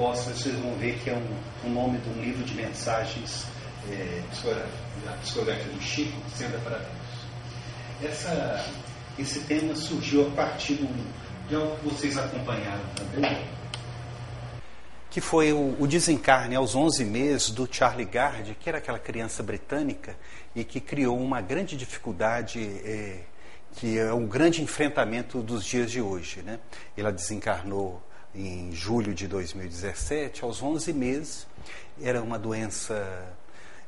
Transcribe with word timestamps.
Vocês 0.00 0.54
vão 0.54 0.74
ver 0.76 0.98
que 0.98 1.10
é 1.10 1.14
um, 1.14 1.68
um 1.68 1.72
nome 1.74 1.98
de 1.98 2.08
um 2.08 2.22
livro 2.22 2.42
de 2.42 2.54
mensagens, 2.54 3.44
é, 3.90 4.22
a 5.06 5.12
psicografia 5.18 5.70
do 5.70 5.80
Chico, 5.82 6.18
Senda 6.34 6.58
para 6.60 6.78
Deus. 6.78 8.10
Essa, 8.10 8.64
esse 9.18 9.40
tema 9.40 9.74
surgiu 9.76 10.26
a 10.28 10.30
partir 10.30 10.78
de 11.48 11.54
algo 11.54 11.76
que 11.76 11.84
vocês 11.84 12.16
acompanharam 12.16 12.82
também, 12.96 13.44
que 15.10 15.20
foi 15.20 15.52
o, 15.52 15.76
o, 15.78 15.86
desencarne 15.86 16.54
aos 16.54 16.74
11 16.74 17.04
meses 17.04 17.50
do 17.50 17.68
Charlie 17.70 18.06
Gard, 18.06 18.56
que 18.58 18.70
era 18.70 18.78
aquela 18.78 18.98
criança 18.98 19.42
britânica 19.42 20.16
e 20.54 20.64
que 20.64 20.80
criou 20.80 21.18
uma 21.18 21.42
grande 21.42 21.76
dificuldade, 21.76 22.60
é, 22.84 23.20
que 23.72 23.98
é 23.98 24.14
um 24.14 24.26
grande 24.26 24.62
enfrentamento 24.62 25.42
dos 25.42 25.62
dias 25.62 25.90
de 25.90 26.00
hoje. 26.00 26.40
Né? 26.42 26.58
Ela 26.96 27.12
desencarnou 27.12 28.00
em 28.34 28.72
julho 28.72 29.14
de 29.14 29.26
2017, 29.26 30.44
aos 30.44 30.62
11 30.62 30.92
meses, 30.92 31.46
era 32.00 32.22
uma 32.22 32.38
doença 32.38 33.34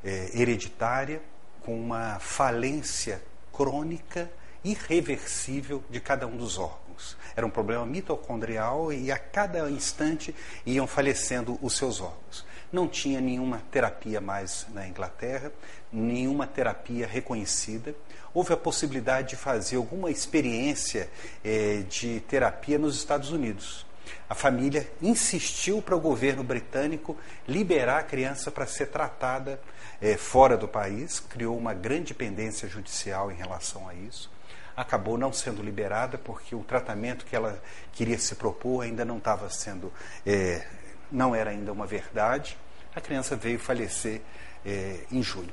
é, 0.04 0.30
hereditária 0.34 1.22
com 1.60 1.78
uma 1.78 2.18
falência 2.18 3.22
crônica 3.52 4.30
irreversível 4.64 5.82
de 5.90 6.00
cada 6.00 6.26
um 6.26 6.36
dos 6.36 6.58
órgãos. 6.58 7.16
Era 7.34 7.46
um 7.46 7.50
problema 7.50 7.84
mitocondrial 7.86 8.92
e 8.92 9.10
a 9.10 9.18
cada 9.18 9.68
instante 9.70 10.34
iam 10.64 10.86
falecendo 10.86 11.58
os 11.62 11.76
seus 11.76 12.00
órgãos. 12.00 12.44
Não 12.72 12.88
tinha 12.88 13.20
nenhuma 13.20 13.62
terapia 13.70 14.20
mais 14.20 14.66
na 14.72 14.86
Inglaterra, 14.86 15.52
nenhuma 15.92 16.46
terapia 16.46 17.06
reconhecida. 17.06 17.94
Houve 18.32 18.54
a 18.54 18.56
possibilidade 18.56 19.30
de 19.30 19.36
fazer 19.36 19.76
alguma 19.76 20.10
experiência 20.10 21.10
eh, 21.44 21.84
de 21.88 22.20
terapia 22.20 22.78
nos 22.78 22.96
Estados 22.96 23.30
Unidos. 23.30 23.84
A 24.28 24.34
família 24.34 24.90
insistiu 25.00 25.82
para 25.82 25.96
o 25.96 26.00
governo 26.00 26.42
britânico 26.42 27.16
liberar 27.46 27.98
a 27.98 28.02
criança 28.02 28.50
para 28.50 28.66
ser 28.66 28.86
tratada 28.86 29.60
eh, 30.00 30.16
fora 30.16 30.56
do 30.56 30.66
país, 30.66 31.20
criou 31.20 31.56
uma 31.56 31.74
grande 31.74 32.14
pendência 32.14 32.68
judicial 32.68 33.30
em 33.30 33.34
relação 33.34 33.88
a 33.88 33.94
isso 33.94 34.30
acabou 34.76 35.18
não 35.18 35.32
sendo 35.32 35.62
liberada 35.62 36.18
porque 36.18 36.54
o 36.54 36.64
tratamento 36.64 37.24
que 37.24 37.36
ela 37.36 37.62
queria 37.92 38.18
se 38.18 38.34
propor 38.34 38.82
ainda 38.82 39.04
não 39.04 39.18
estava 39.18 39.48
sendo, 39.50 39.92
é, 40.26 40.66
não 41.10 41.34
era 41.34 41.50
ainda 41.50 41.72
uma 41.72 41.86
verdade. 41.86 42.56
A 42.94 43.00
criança 43.00 43.36
veio 43.36 43.58
falecer 43.58 44.20
é, 44.64 45.00
em 45.10 45.22
julho. 45.22 45.52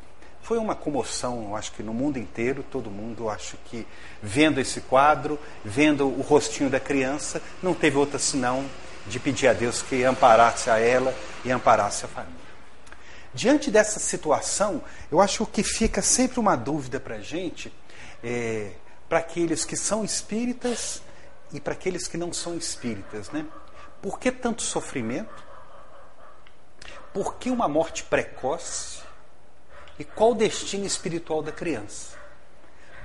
Foi 0.49 0.57
uma 0.57 0.73
comoção, 0.73 1.55
acho 1.55 1.73
que 1.73 1.83
no 1.83 1.93
mundo 1.93 2.17
inteiro, 2.17 2.65
todo 2.71 2.89
mundo, 2.89 3.29
acho 3.29 3.55
que 3.65 3.85
vendo 4.19 4.59
esse 4.59 4.81
quadro, 4.81 5.37
vendo 5.63 6.07
o 6.07 6.21
rostinho 6.21 6.71
da 6.71 6.79
criança, 6.79 7.39
não 7.61 7.75
teve 7.75 7.97
outra 7.97 8.17
senão 8.17 8.67
de 9.05 9.19
pedir 9.19 9.47
a 9.47 9.53
Deus 9.53 9.83
que 9.83 10.03
amparasse 10.03 10.71
a 10.71 10.79
ela 10.79 11.13
e 11.45 11.51
amparasse 11.51 12.03
a 12.03 12.07
família. 12.07 12.35
Diante 13.31 13.69
dessa 13.69 13.99
situação, 13.99 14.81
eu 15.11 15.21
acho 15.21 15.45
que 15.45 15.61
fica 15.61 16.01
sempre 16.01 16.39
uma 16.39 16.55
dúvida 16.55 16.99
para 16.99 17.17
a 17.17 17.21
gente. 17.21 17.71
É, 18.23 18.71
para 19.07 19.19
aqueles 19.19 19.63
que 19.63 19.77
são 19.77 20.03
espíritas 20.03 21.03
e 21.53 21.59
para 21.59 21.73
aqueles 21.73 22.07
que 22.07 22.17
não 22.17 22.33
são 22.33 22.57
espíritas, 22.57 23.29
né? 23.29 23.45
Por 24.01 24.17
que 24.17 24.31
tanto 24.31 24.63
sofrimento? 24.63 25.45
Por 27.13 27.35
que 27.35 27.51
uma 27.51 27.67
morte 27.67 28.03
precoce? 28.03 29.08
E 29.99 30.05
qual 30.05 30.31
o 30.31 30.35
destino 30.35 30.85
espiritual 30.85 31.43
da 31.43 31.51
criança? 31.51 32.17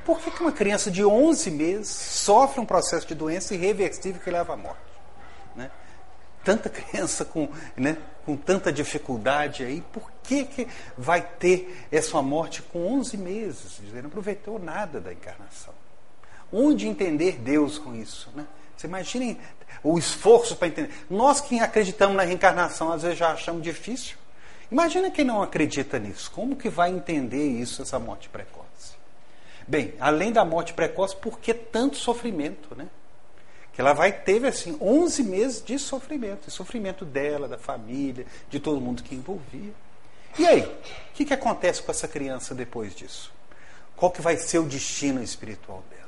Por 0.04 0.20
que, 0.20 0.42
uma 0.42 0.52
criança 0.52 0.90
de 0.90 1.04
11 1.04 1.50
meses 1.50 1.88
sofre 1.88 2.60
um 2.60 2.66
processo 2.66 3.06
de 3.06 3.14
doença 3.14 3.54
irreversível 3.54 4.20
que 4.22 4.30
leva 4.30 4.52
à 4.52 4.56
morte? 4.56 4.78
Né? 5.56 5.70
Tanta 6.44 6.68
criança 6.68 7.24
com, 7.24 7.48
né, 7.76 7.96
com 8.24 8.36
tanta 8.36 8.72
dificuldade 8.72 9.64
aí, 9.64 9.82
por 9.92 10.12
que, 10.22 10.44
que 10.44 10.68
vai 10.96 11.20
ter 11.22 11.86
essa 11.90 12.20
morte 12.22 12.62
com 12.62 12.86
11 12.98 13.16
meses? 13.16 13.80
Ele 13.80 14.02
não 14.02 14.08
aproveitou 14.08 14.58
nada 14.58 15.00
da 15.00 15.12
encarnação. 15.12 15.74
Onde 16.52 16.86
entender 16.86 17.38
Deus 17.38 17.78
com 17.78 17.94
isso? 17.94 18.30
Né? 18.36 18.46
Você 18.76 18.86
imaginem 18.86 19.38
o 19.82 19.98
esforço 19.98 20.54
para 20.54 20.68
entender. 20.68 20.94
Nós 21.10 21.40
que 21.40 21.58
acreditamos 21.58 22.16
na 22.16 22.22
reencarnação, 22.22 22.92
às 22.92 23.02
vezes 23.02 23.18
já 23.18 23.32
achamos 23.32 23.62
difícil. 23.62 24.16
Imagina 24.70 25.10
quem 25.10 25.24
não 25.24 25.42
acredita 25.42 25.98
nisso. 25.98 26.30
Como 26.30 26.56
que 26.56 26.68
vai 26.68 26.90
entender 26.90 27.46
isso, 27.46 27.82
essa 27.82 27.98
morte 27.98 28.28
precoce? 28.28 28.94
Bem, 29.66 29.94
além 29.98 30.32
da 30.32 30.44
morte 30.44 30.74
precoce, 30.74 31.16
por 31.16 31.38
que 31.38 31.54
tanto 31.54 31.96
sofrimento, 31.96 32.74
né? 32.74 32.88
Que 33.72 33.80
ela 33.80 33.92
vai 33.92 34.12
ter, 34.12 34.44
assim, 34.44 34.76
11 34.80 35.22
meses 35.24 35.64
de 35.64 35.78
sofrimento. 35.78 36.50
sofrimento 36.50 37.04
dela, 37.04 37.48
da 37.48 37.58
família, 37.58 38.26
de 38.48 38.60
todo 38.60 38.80
mundo 38.80 39.02
que 39.02 39.14
envolvia. 39.14 39.72
E 40.38 40.46
aí? 40.46 40.62
O 40.62 41.14
que, 41.14 41.24
que 41.24 41.34
acontece 41.34 41.82
com 41.82 41.90
essa 41.90 42.06
criança 42.06 42.54
depois 42.54 42.94
disso? 42.94 43.32
Qual 43.96 44.10
que 44.10 44.20
vai 44.20 44.36
ser 44.36 44.58
o 44.58 44.64
destino 44.64 45.22
espiritual 45.22 45.82
dela? 45.90 46.04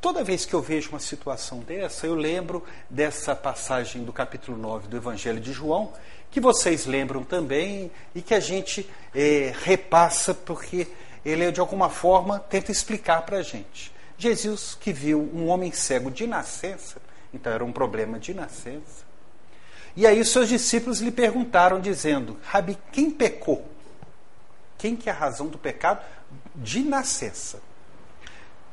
Toda 0.00 0.22
vez 0.22 0.44
que 0.44 0.54
eu 0.54 0.62
vejo 0.62 0.90
uma 0.90 1.00
situação 1.00 1.58
dessa, 1.58 2.06
eu 2.06 2.14
lembro 2.14 2.64
dessa 2.88 3.34
passagem 3.34 4.04
do 4.04 4.12
capítulo 4.12 4.56
9 4.56 4.86
do 4.86 4.96
Evangelho 4.96 5.40
de 5.40 5.52
João, 5.52 5.92
que 6.30 6.40
vocês 6.40 6.86
lembram 6.86 7.24
também 7.24 7.90
e 8.14 8.22
que 8.22 8.34
a 8.34 8.40
gente 8.40 8.88
é, 9.14 9.52
repassa 9.62 10.34
porque 10.34 10.86
ele, 11.24 11.50
de 11.50 11.60
alguma 11.60 11.88
forma, 11.88 12.38
tenta 12.38 12.70
explicar 12.70 13.22
para 13.22 13.38
a 13.38 13.42
gente. 13.42 13.92
Jesus 14.16 14.76
que 14.78 14.92
viu 14.92 15.30
um 15.32 15.48
homem 15.48 15.72
cego 15.72 16.10
de 16.10 16.26
nascença, 16.26 17.00
então 17.32 17.52
era 17.52 17.64
um 17.64 17.72
problema 17.72 18.18
de 18.18 18.34
nascença. 18.34 19.06
E 19.96 20.06
aí 20.06 20.20
os 20.20 20.30
seus 20.30 20.48
discípulos 20.48 21.00
lhe 21.00 21.10
perguntaram, 21.10 21.80
dizendo: 21.80 22.36
Rabi, 22.44 22.78
quem 22.92 23.10
pecou? 23.10 23.68
Quem 24.76 24.94
que 24.94 25.08
é 25.08 25.12
a 25.12 25.16
razão 25.16 25.48
do 25.48 25.58
pecado? 25.58 26.04
De 26.54 26.80
nascença. 26.82 27.60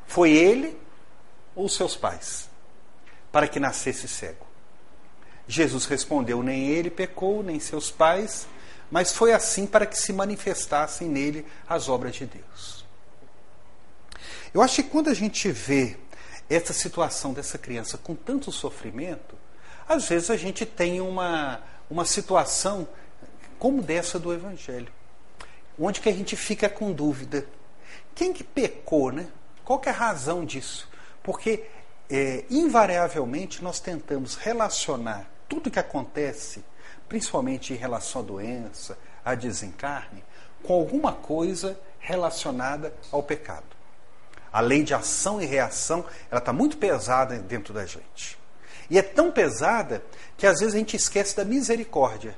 Foi 0.06 0.30
ele 0.30 0.78
ou 1.54 1.68
seus 1.68 1.96
pais, 1.96 2.48
para 3.32 3.48
que 3.48 3.58
nascesse 3.58 4.06
cego? 4.06 4.45
Jesus 5.48 5.86
respondeu: 5.86 6.42
Nem 6.42 6.68
ele 6.68 6.90
pecou, 6.90 7.42
nem 7.42 7.60
seus 7.60 7.90
pais, 7.90 8.46
mas 8.90 9.12
foi 9.12 9.32
assim 9.32 9.66
para 9.66 9.86
que 9.86 9.98
se 9.98 10.12
manifestassem 10.12 11.08
nele 11.08 11.46
as 11.68 11.88
obras 11.88 12.14
de 12.14 12.26
Deus. 12.26 12.84
Eu 14.52 14.62
acho 14.62 14.82
que 14.82 14.88
quando 14.88 15.10
a 15.10 15.14
gente 15.14 15.50
vê 15.50 15.96
essa 16.48 16.72
situação 16.72 17.32
dessa 17.32 17.58
criança 17.58 17.98
com 17.98 18.14
tanto 18.14 18.50
sofrimento, 18.52 19.36
às 19.88 20.08
vezes 20.08 20.30
a 20.30 20.36
gente 20.36 20.64
tem 20.64 21.00
uma, 21.00 21.60
uma 21.90 22.04
situação 22.04 22.88
como 23.58 23.82
dessa 23.82 24.18
do 24.18 24.32
Evangelho, 24.32 24.92
onde 25.78 26.00
que 26.00 26.08
a 26.08 26.12
gente 26.12 26.36
fica 26.36 26.68
com 26.68 26.92
dúvida. 26.92 27.46
Quem 28.14 28.32
que 28.32 28.42
pecou, 28.42 29.12
né? 29.12 29.28
Qual 29.64 29.78
que 29.78 29.88
é 29.88 29.92
a 29.92 29.94
razão 29.94 30.44
disso? 30.44 30.88
Porque, 31.22 31.64
é, 32.08 32.44
invariavelmente, 32.48 33.62
nós 33.62 33.80
tentamos 33.80 34.36
relacionar 34.36 35.28
tudo 35.48 35.70
que 35.70 35.78
acontece, 35.78 36.64
principalmente 37.08 37.72
em 37.72 37.76
relação 37.76 38.22
à 38.22 38.24
doença, 38.24 38.98
a 39.24 39.34
desencarne, 39.34 40.24
com 40.62 40.74
alguma 40.74 41.12
coisa 41.12 41.78
relacionada 41.98 42.92
ao 43.10 43.22
pecado. 43.22 43.64
A 44.52 44.60
lei 44.60 44.82
de 44.82 44.94
ação 44.94 45.40
e 45.40 45.44
reação, 45.44 46.04
ela 46.30 46.38
está 46.38 46.52
muito 46.52 46.78
pesada 46.78 47.38
dentro 47.38 47.74
da 47.74 47.84
gente. 47.84 48.38
E 48.88 48.98
é 48.98 49.02
tão 49.02 49.30
pesada 49.30 50.02
que 50.36 50.46
às 50.46 50.60
vezes 50.60 50.74
a 50.74 50.78
gente 50.78 50.96
esquece 50.96 51.36
da 51.36 51.44
misericórdia. 51.44 52.36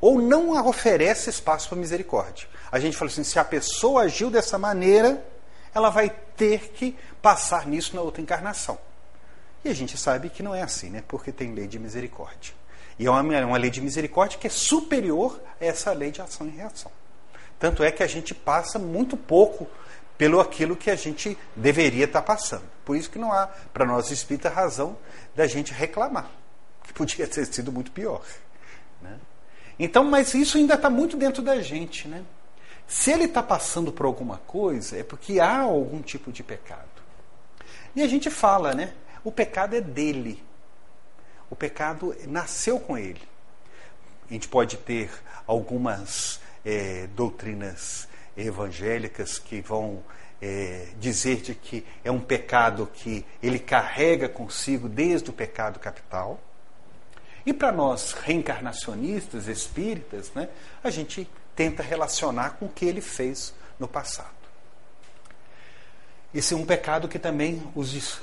Ou 0.00 0.20
não 0.20 0.52
oferece 0.66 1.28
espaço 1.28 1.68
para 1.68 1.78
misericórdia. 1.78 2.48
A 2.72 2.80
gente 2.80 2.96
fala 2.96 3.10
assim: 3.10 3.22
se 3.22 3.38
a 3.38 3.44
pessoa 3.44 4.02
agiu 4.02 4.30
dessa 4.30 4.58
maneira, 4.58 5.22
ela 5.74 5.90
vai 5.90 6.08
ter 6.36 6.70
que 6.70 6.96
passar 7.20 7.66
nisso 7.66 7.94
na 7.94 8.02
outra 8.02 8.22
encarnação. 8.22 8.78
E 9.64 9.68
a 9.68 9.74
gente 9.74 9.96
sabe 9.98 10.30
que 10.30 10.42
não 10.42 10.54
é 10.54 10.62
assim, 10.62 10.90
né? 10.90 11.02
Porque 11.06 11.30
tem 11.30 11.54
lei 11.54 11.66
de 11.66 11.78
misericórdia. 11.78 12.54
E 12.98 13.06
é 13.06 13.10
uma, 13.10 13.22
uma 13.22 13.58
lei 13.58 13.70
de 13.70 13.80
misericórdia 13.80 14.38
que 14.38 14.46
é 14.46 14.50
superior 14.50 15.40
a 15.60 15.64
essa 15.64 15.92
lei 15.92 16.10
de 16.10 16.20
ação 16.20 16.46
e 16.46 16.50
reação. 16.50 16.90
Tanto 17.58 17.82
é 17.82 17.90
que 17.90 18.02
a 18.02 18.06
gente 18.06 18.34
passa 18.34 18.78
muito 18.78 19.16
pouco 19.16 19.68
pelo 20.16 20.40
aquilo 20.40 20.76
que 20.76 20.90
a 20.90 20.96
gente 20.96 21.36
deveria 21.56 22.04
estar 22.04 22.22
passando. 22.22 22.64
Por 22.84 22.96
isso 22.96 23.10
que 23.10 23.18
não 23.18 23.32
há, 23.32 23.46
para 23.72 23.86
nós 23.86 24.10
espíritas, 24.10 24.52
razão 24.52 24.96
da 25.34 25.46
gente 25.46 25.72
reclamar, 25.72 26.30
que 26.84 26.92
podia 26.92 27.26
ter 27.26 27.46
sido 27.46 27.72
muito 27.72 27.90
pior. 27.90 28.22
Né? 29.00 29.18
Então, 29.78 30.04
mas 30.04 30.34
isso 30.34 30.58
ainda 30.58 30.74
está 30.74 30.90
muito 30.90 31.16
dentro 31.16 31.42
da 31.42 31.60
gente, 31.60 32.06
né? 32.06 32.22
Se 32.86 33.12
ele 33.12 33.24
está 33.24 33.42
passando 33.42 33.92
por 33.92 34.04
alguma 34.04 34.38
coisa, 34.38 34.98
é 34.98 35.02
porque 35.02 35.38
há 35.38 35.60
algum 35.60 36.02
tipo 36.02 36.32
de 36.32 36.42
pecado. 36.42 36.88
E 37.94 38.02
a 38.02 38.06
gente 38.08 38.28
fala, 38.28 38.74
né? 38.74 38.92
O 39.22 39.30
pecado 39.30 39.76
é 39.76 39.80
dele. 39.80 40.42
O 41.50 41.56
pecado 41.56 42.14
nasceu 42.26 42.78
com 42.78 42.96
ele. 42.96 43.20
A 44.28 44.32
gente 44.32 44.48
pode 44.48 44.76
ter 44.76 45.10
algumas 45.46 46.40
é, 46.64 47.08
doutrinas 47.08 48.08
evangélicas 48.36 49.38
que 49.38 49.60
vão 49.60 50.02
é, 50.40 50.88
dizer 50.98 51.40
de 51.40 51.54
que 51.54 51.84
é 52.04 52.10
um 52.10 52.20
pecado 52.20 52.88
que 52.94 53.26
ele 53.42 53.58
carrega 53.58 54.28
consigo 54.28 54.88
desde 54.88 55.30
o 55.30 55.32
pecado 55.32 55.78
capital. 55.78 56.40
E 57.44 57.52
para 57.52 57.72
nós 57.72 58.12
reencarnacionistas, 58.12 59.48
espíritas, 59.48 60.30
né, 60.32 60.48
a 60.82 60.90
gente 60.90 61.28
tenta 61.54 61.82
relacionar 61.82 62.50
com 62.50 62.66
o 62.66 62.68
que 62.68 62.84
ele 62.84 63.00
fez 63.00 63.52
no 63.78 63.88
passado. 63.88 64.40
Esse 66.32 66.54
é 66.54 66.56
um 66.56 66.64
pecado 66.64 67.08
que 67.08 67.18
também 67.18 67.62
os, 67.74 68.20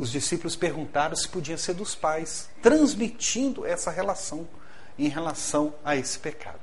os 0.00 0.10
discípulos 0.10 0.56
perguntaram 0.56 1.14
se 1.14 1.28
podia 1.28 1.58
ser 1.58 1.74
dos 1.74 1.94
pais, 1.94 2.48
transmitindo 2.62 3.66
essa 3.66 3.90
relação 3.90 4.48
em 4.98 5.08
relação 5.08 5.74
a 5.84 5.94
esse 5.94 6.18
pecado. 6.18 6.58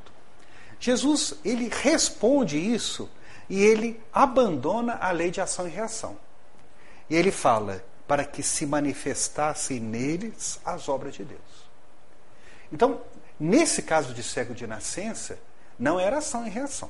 Jesus, 0.80 1.36
ele 1.46 1.70
responde 1.70 2.58
isso 2.58 3.08
e 3.48 3.64
ele 3.64 4.02
abandona 4.12 4.96
a 4.96 5.12
lei 5.12 5.30
de 5.30 5.40
ação 5.40 5.68
e 5.68 5.70
reação. 5.70 6.18
E 7.08 7.16
ele 7.16 7.30
fala 7.30 7.86
para 8.08 8.26
que 8.26 8.42
se 8.42 8.66
manifestassem 8.66 9.80
neles 9.80 10.60
as 10.66 10.90
obras 10.90 11.14
de 11.14 11.24
Deus. 11.24 11.70
Então, 12.74 13.02
nesse 13.40 13.84
caso 13.84 14.16
de 14.16 14.24
cego 14.24 14.56
de 14.56 14.66
nascença, 14.66 15.38
não 15.78 16.00
era 16.00 16.18
ação 16.18 16.48
e 16.48 16.50
reação. 16.50 16.90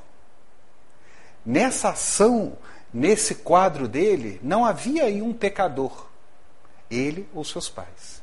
Nessa 1.45 1.89
ação, 1.89 2.57
nesse 2.93 3.35
quadro 3.35 3.85
dele, 3.85 4.39
não 4.41 4.63
havia 4.63 5.03
aí 5.03 5.21
um 5.21 5.33
pecador, 5.33 6.07
ele 6.89 7.27
ou 7.33 7.43
seus 7.43 7.69
pais. 7.69 8.21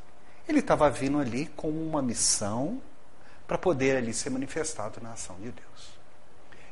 Ele 0.49 0.61
estava 0.61 0.91
vindo 0.91 1.19
ali 1.19 1.47
com 1.57 1.69
uma 1.69 2.03
missão 2.03 2.81
para 3.47 3.59
poder 3.59 3.97
ali 3.97 4.13
ser 4.13 4.31
manifestado 4.31 5.01
na 5.03 5.13
ação 5.13 5.37
de 5.37 5.51
Deus. 5.51 5.95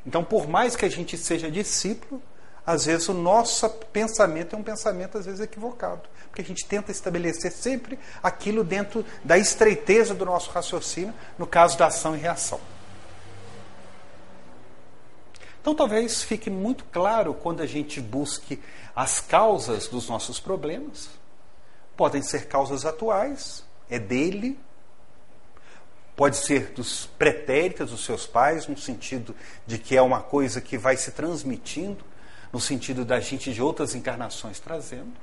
Então, 0.05 0.23
por 0.23 0.47
mais 0.47 0.75
que 0.75 0.85
a 0.85 0.89
gente 0.89 1.17
seja 1.17 1.49
discípulo, 1.49 2.21
às 2.65 2.85
vezes 2.85 3.07
o 3.09 3.13
nosso 3.13 3.67
pensamento 3.69 4.55
é 4.55 4.59
um 4.59 4.63
pensamento 4.63 5.17
às 5.17 5.25
vezes 5.25 5.41
equivocado, 5.41 6.01
porque 6.29 6.41
a 6.41 6.45
gente 6.45 6.65
tenta 6.65 6.91
estabelecer 6.91 7.51
sempre 7.51 7.99
aquilo 8.21 8.63
dentro 8.63 9.05
da 9.23 9.37
estreiteza 9.37 10.13
do 10.13 10.25
nosso 10.25 10.49
raciocínio, 10.51 11.13
no 11.37 11.45
caso 11.45 11.77
da 11.77 11.87
ação 11.87 12.15
e 12.15 12.19
reação. 12.19 12.59
Então, 15.61 15.73
talvez 15.73 16.21
fique 16.21 16.49
muito 16.49 16.83
claro 16.85 17.33
quando 17.33 17.61
a 17.61 17.65
gente 17.65 18.01
busque 18.01 18.61
as 18.93 19.21
causas 19.21 19.87
dos 19.87 20.09
nossos 20.09 20.37
problemas. 20.37 21.09
Podem 21.95 22.21
ser 22.21 22.47
causas 22.47 22.85
atuais, 22.85 23.63
é 23.89 23.99
dele, 23.99 24.59
pode 26.15 26.37
ser 26.37 26.71
dos 26.71 27.05
pretéritos 27.05 27.91
dos 27.91 28.05
seus 28.05 28.25
pais, 28.25 28.67
no 28.67 28.77
sentido 28.77 29.35
de 29.65 29.77
que 29.77 29.95
é 29.95 30.01
uma 30.01 30.21
coisa 30.21 30.61
que 30.61 30.77
vai 30.77 30.97
se 30.97 31.11
transmitindo, 31.11 32.03
no 32.51 32.59
sentido 32.59 33.03
da 33.03 33.19
gente 33.19 33.51
de 33.51 33.61
outras 33.61 33.95
encarnações 33.95 34.59
trazendo, 34.59 35.13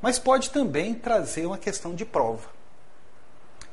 mas 0.00 0.18
pode 0.18 0.50
também 0.50 0.94
trazer 0.94 1.46
uma 1.46 1.58
questão 1.58 1.94
de 1.94 2.04
prova. 2.04 2.48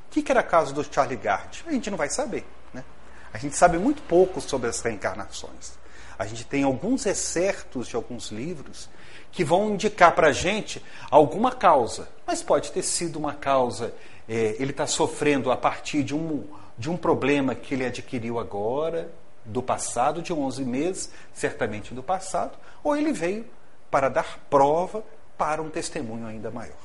O 0.07 0.09
que, 0.09 0.31
era 0.31 0.41
o 0.41 0.43
caso 0.43 0.73
do 0.73 0.83
Charlie 0.83 1.17
Gard? 1.17 1.63
A 1.67 1.71
gente 1.71 1.91
não 1.91 1.97
vai 1.97 2.09
saber. 2.09 2.43
Né? 2.73 2.83
A 3.31 3.37
gente 3.37 3.55
sabe 3.55 3.77
muito 3.77 4.01
pouco 4.03 4.41
sobre 4.41 4.67
as 4.67 4.79
reencarnações. 4.81 5.77
A 6.17 6.25
gente 6.25 6.45
tem 6.45 6.63
alguns 6.63 7.05
excertos 7.05 7.87
de 7.87 7.95
alguns 7.95 8.31
livros 8.31 8.89
que 9.31 9.43
vão 9.43 9.71
indicar 9.71 10.15
para 10.15 10.29
a 10.29 10.31
gente 10.31 10.83
alguma 11.11 11.51
causa, 11.51 12.09
mas 12.25 12.41
pode 12.41 12.71
ter 12.71 12.81
sido 12.81 13.17
uma 13.17 13.33
causa, 13.33 13.93
é, 14.27 14.55
ele 14.57 14.71
está 14.71 14.87
sofrendo 14.87 15.51
a 15.51 15.57
partir 15.57 16.03
de 16.03 16.15
um, 16.15 16.43
de 16.77 16.89
um 16.89 16.97
problema 16.97 17.53
que 17.53 17.73
ele 17.73 17.85
adquiriu 17.85 18.39
agora, 18.39 19.11
do 19.45 19.61
passado, 19.61 20.21
de 20.21 20.33
11 20.33 20.65
meses, 20.65 21.11
certamente 21.33 21.93
do 21.93 22.03
passado, 22.03 22.57
ou 22.83 22.97
ele 22.97 23.13
veio 23.13 23.45
para 23.89 24.09
dar 24.09 24.39
prova 24.49 25.03
para 25.37 25.61
um 25.61 25.69
testemunho 25.69 26.25
ainda 26.25 26.51
maior. 26.51 26.75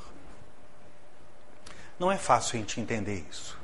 Não 1.99 2.11
é 2.11 2.19
fácil 2.19 2.57
a 2.57 2.61
gente 2.61 2.81
entender 2.81 3.25
isso. 3.31 3.59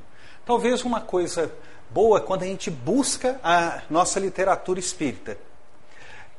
Talvez 0.45 0.83
uma 0.83 1.01
coisa 1.01 1.53
boa 1.91 2.21
quando 2.21 2.43
a 2.43 2.47
gente 2.47 2.71
busca 2.71 3.39
a 3.43 3.83
nossa 3.91 4.19
literatura 4.19 4.81
espírita 4.81 5.37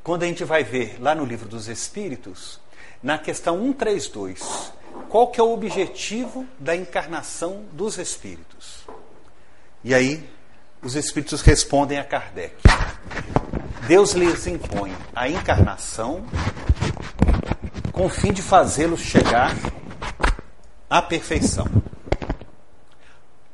quando 0.03 0.23
a 0.23 0.25
gente 0.25 0.43
vai 0.43 0.63
ver 0.63 0.97
lá 0.99 1.13
no 1.13 1.25
livro 1.25 1.47
dos 1.47 1.67
Espíritos, 1.67 2.59
na 3.01 3.17
questão 3.17 3.57
132, 3.61 4.73
qual 5.09 5.27
que 5.27 5.39
é 5.39 5.43
o 5.43 5.53
objetivo 5.53 6.45
da 6.57 6.75
encarnação 6.75 7.63
dos 7.71 7.97
Espíritos? 7.97 8.85
E 9.83 9.93
aí, 9.93 10.27
os 10.81 10.95
Espíritos 10.95 11.41
respondem 11.41 11.97
a 11.97 12.03
Kardec. 12.03 12.55
Deus 13.87 14.11
lhes 14.13 14.45
impõe 14.47 14.95
a 15.15 15.27
encarnação 15.27 16.25
com 17.91 18.05
o 18.05 18.09
fim 18.09 18.31
de 18.31 18.41
fazê-los 18.41 19.01
chegar 19.01 19.55
à 20.89 21.01
perfeição. 21.01 21.67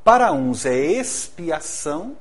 Para 0.03 0.31
uns 0.31 0.65
é 0.65 0.75
expiação, 0.75 2.15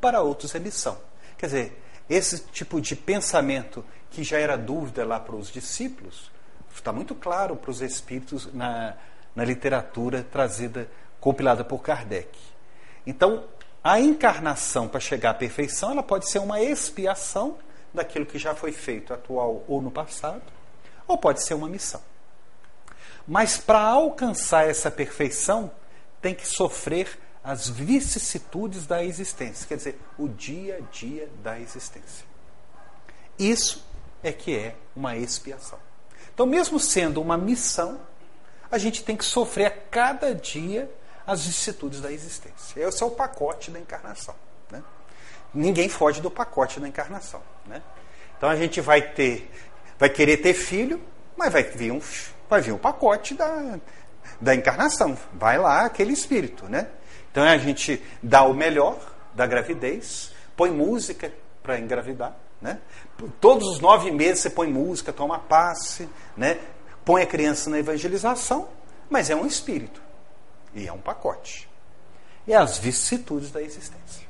para 0.00 0.20
outros 0.20 0.54
é 0.54 0.58
missão. 0.58 0.96
Quer 1.36 1.46
dizer, 1.46 1.82
esse 2.08 2.40
tipo 2.46 2.80
de 2.80 2.94
pensamento 2.94 3.84
que 4.10 4.22
já 4.22 4.38
era 4.38 4.56
dúvida 4.56 5.04
lá 5.04 5.18
para 5.18 5.36
os 5.36 5.50
discípulos, 5.50 6.30
está 6.74 6.92
muito 6.92 7.14
claro 7.14 7.56
para 7.56 7.70
os 7.70 7.80
espíritos 7.80 8.52
na, 8.52 8.94
na 9.34 9.44
literatura 9.44 10.22
trazida, 10.22 10.88
compilada 11.20 11.64
por 11.64 11.82
Kardec. 11.82 12.28
Então, 13.06 13.44
a 13.82 14.00
encarnação 14.00 14.88
para 14.88 15.00
chegar 15.00 15.30
à 15.30 15.34
perfeição, 15.34 15.92
ela 15.92 16.02
pode 16.02 16.28
ser 16.28 16.38
uma 16.38 16.60
expiação 16.60 17.56
daquilo 17.92 18.26
que 18.26 18.38
já 18.38 18.54
foi 18.54 18.72
feito 18.72 19.12
atual 19.12 19.64
ou 19.66 19.80
no 19.80 19.90
passado, 19.90 20.42
ou 21.06 21.16
pode 21.16 21.42
ser 21.42 21.54
uma 21.54 21.68
missão. 21.68 22.02
Mas 23.26 23.58
para 23.58 23.80
alcançar 23.80 24.68
essa 24.68 24.90
perfeição, 24.90 25.70
tem 26.20 26.34
que 26.34 26.46
sofrer 26.46 27.18
as 27.46 27.68
vicissitudes 27.68 28.88
da 28.88 29.04
existência, 29.04 29.68
quer 29.68 29.76
dizer, 29.76 30.00
o 30.18 30.26
dia 30.26 30.78
a 30.78 30.80
dia 30.92 31.30
da 31.44 31.60
existência. 31.60 32.26
Isso 33.38 33.86
é 34.20 34.32
que 34.32 34.58
é 34.58 34.74
uma 34.96 35.16
expiação. 35.16 35.78
Então, 36.34 36.44
mesmo 36.44 36.80
sendo 36.80 37.22
uma 37.22 37.38
missão, 37.38 38.00
a 38.68 38.78
gente 38.78 39.04
tem 39.04 39.16
que 39.16 39.24
sofrer 39.24 39.66
a 39.66 39.70
cada 39.70 40.34
dia 40.34 40.90
as 41.24 41.46
vicissitudes 41.46 42.00
da 42.00 42.10
existência. 42.10 42.80
Esse 42.80 43.00
é 43.00 43.06
o 43.06 43.12
pacote 43.12 43.70
da 43.70 43.78
encarnação. 43.78 44.34
Né? 44.68 44.82
Ninguém 45.54 45.88
foge 45.88 46.20
do 46.20 46.30
pacote 46.32 46.80
da 46.80 46.88
encarnação. 46.88 47.40
Né? 47.64 47.80
Então 48.36 48.48
a 48.48 48.56
gente 48.56 48.80
vai 48.80 49.00
ter, 49.00 49.48
vai 49.96 50.10
querer 50.10 50.38
ter 50.38 50.52
filho, 50.52 51.00
mas 51.36 51.52
vai 51.52 51.62
vir 51.62 51.92
um, 51.92 52.00
vai 52.50 52.60
vir 52.60 52.72
um 52.72 52.78
pacote 52.78 53.34
da, 53.34 53.78
da 54.40 54.52
encarnação. 54.52 55.16
Vai 55.32 55.58
lá 55.58 55.86
aquele 55.86 56.12
espírito, 56.12 56.64
né? 56.68 56.88
Então 57.36 57.44
a 57.44 57.58
gente 57.58 58.02
dá 58.22 58.44
o 58.44 58.54
melhor 58.54 58.98
da 59.34 59.46
gravidez, 59.46 60.32
põe 60.56 60.70
música 60.70 61.30
para 61.62 61.78
engravidar. 61.78 62.34
Né? 62.62 62.80
Todos 63.42 63.68
os 63.68 63.78
nove 63.78 64.10
meses 64.10 64.40
você 64.40 64.48
põe 64.48 64.72
música, 64.72 65.12
toma 65.12 65.38
passe, 65.38 66.08
né? 66.34 66.58
põe 67.04 67.20
a 67.20 67.26
criança 67.26 67.68
na 67.68 67.78
evangelização, 67.78 68.70
mas 69.10 69.28
é 69.28 69.36
um 69.36 69.44
espírito 69.44 70.00
e 70.74 70.88
é 70.88 70.92
um 70.94 70.98
pacote. 70.98 71.68
E 72.46 72.54
é 72.54 72.56
as 72.56 72.78
vicissitudes 72.78 73.50
da 73.50 73.60
existência. 73.60 74.26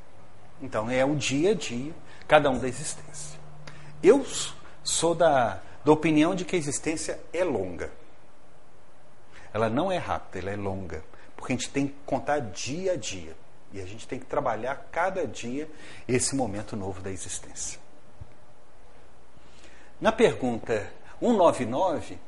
Então 0.60 0.90
é 0.90 1.04
o 1.04 1.14
dia 1.14 1.52
a 1.52 1.54
dia, 1.54 1.94
cada 2.26 2.50
um 2.50 2.58
da 2.58 2.66
existência. 2.66 3.38
Eu 4.02 4.26
sou 4.82 5.14
da, 5.14 5.62
da 5.84 5.92
opinião 5.92 6.34
de 6.34 6.44
que 6.44 6.56
a 6.56 6.58
existência 6.58 7.20
é 7.32 7.44
longa. 7.44 7.88
Ela 9.54 9.70
não 9.70 9.92
é 9.92 9.96
rápida, 9.96 10.40
ela 10.40 10.50
é 10.50 10.56
longa. 10.56 11.04
Porque 11.46 11.52
a 11.52 11.56
gente 11.58 11.70
tem 11.70 11.86
que 11.86 11.94
contar 12.04 12.40
dia 12.40 12.94
a 12.94 12.96
dia. 12.96 13.36
E 13.72 13.80
a 13.80 13.86
gente 13.86 14.08
tem 14.08 14.18
que 14.18 14.26
trabalhar 14.26 14.88
cada 14.90 15.24
dia 15.24 15.70
esse 16.08 16.34
momento 16.34 16.74
novo 16.74 17.00
da 17.00 17.08
existência. 17.08 17.78
Na 20.00 20.10
pergunta 20.10 20.92
199, 21.20 22.18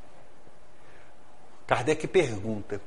Kardec 1.67 2.07
pergunta: 2.07 2.79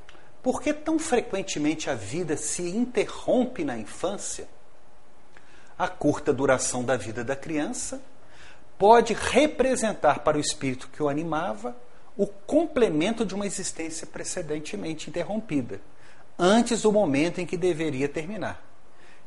por 0.42 0.62
que 0.62 0.72
tão 0.72 0.98
frequentemente 0.98 1.90
a 1.90 1.94
vida 1.94 2.34
se 2.34 2.62
interrompe 2.62 3.62
na 3.62 3.76
infância? 3.76 4.48
A 5.78 5.86
curta 5.86 6.32
duração 6.32 6.82
da 6.82 6.96
vida 6.96 7.22
da 7.22 7.36
criança 7.36 8.00
pode 8.78 9.12
representar 9.12 10.20
para 10.20 10.38
o 10.38 10.40
espírito 10.40 10.88
que 10.88 11.02
o 11.02 11.10
animava 11.10 11.76
o 12.16 12.26
complemento 12.26 13.26
de 13.26 13.34
uma 13.34 13.46
existência 13.46 14.06
precedentemente 14.06 15.10
interrompida 15.10 15.78
antes 16.38 16.82
do 16.82 16.92
momento 16.92 17.40
em 17.40 17.46
que 17.46 17.56
deveria 17.56 18.08
terminar. 18.08 18.62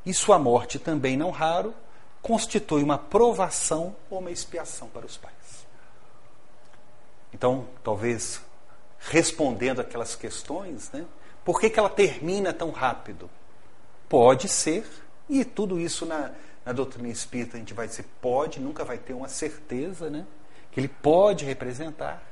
E 0.05 0.13
sua 0.13 0.37
morte, 0.37 0.77
também 0.77 1.17
não 1.17 1.31
raro, 1.31 1.73
constitui 2.21 2.83
uma 2.83 2.97
provação 2.97 3.95
ou 4.09 4.19
uma 4.19 4.31
expiação 4.31 4.87
para 4.89 5.05
os 5.05 5.17
pais. 5.17 5.65
Então, 7.33 7.67
talvez 7.83 8.41
respondendo 8.99 9.79
aquelas 9.79 10.15
questões, 10.15 10.91
né? 10.91 11.05
Por 11.43 11.59
que, 11.59 11.69
que 11.69 11.77
ela 11.77 11.89
termina 11.89 12.51
tão 12.51 12.71
rápido? 12.71 13.29
Pode 14.09 14.47
ser, 14.47 14.87
e 15.29 15.43
tudo 15.43 15.79
isso 15.79 16.05
na, 16.05 16.31
na 16.65 16.71
doutrina 16.71 17.09
espírita 17.09 17.57
a 17.57 17.59
gente 17.59 17.73
vai 17.73 17.87
dizer 17.87 18.05
pode, 18.21 18.59
nunca 18.59 18.83
vai 18.83 18.97
ter 18.97 19.13
uma 19.13 19.27
certeza, 19.27 20.09
né? 20.09 20.25
Que 20.71 20.79
ele 20.79 20.87
pode 20.87 21.45
representar 21.45 22.23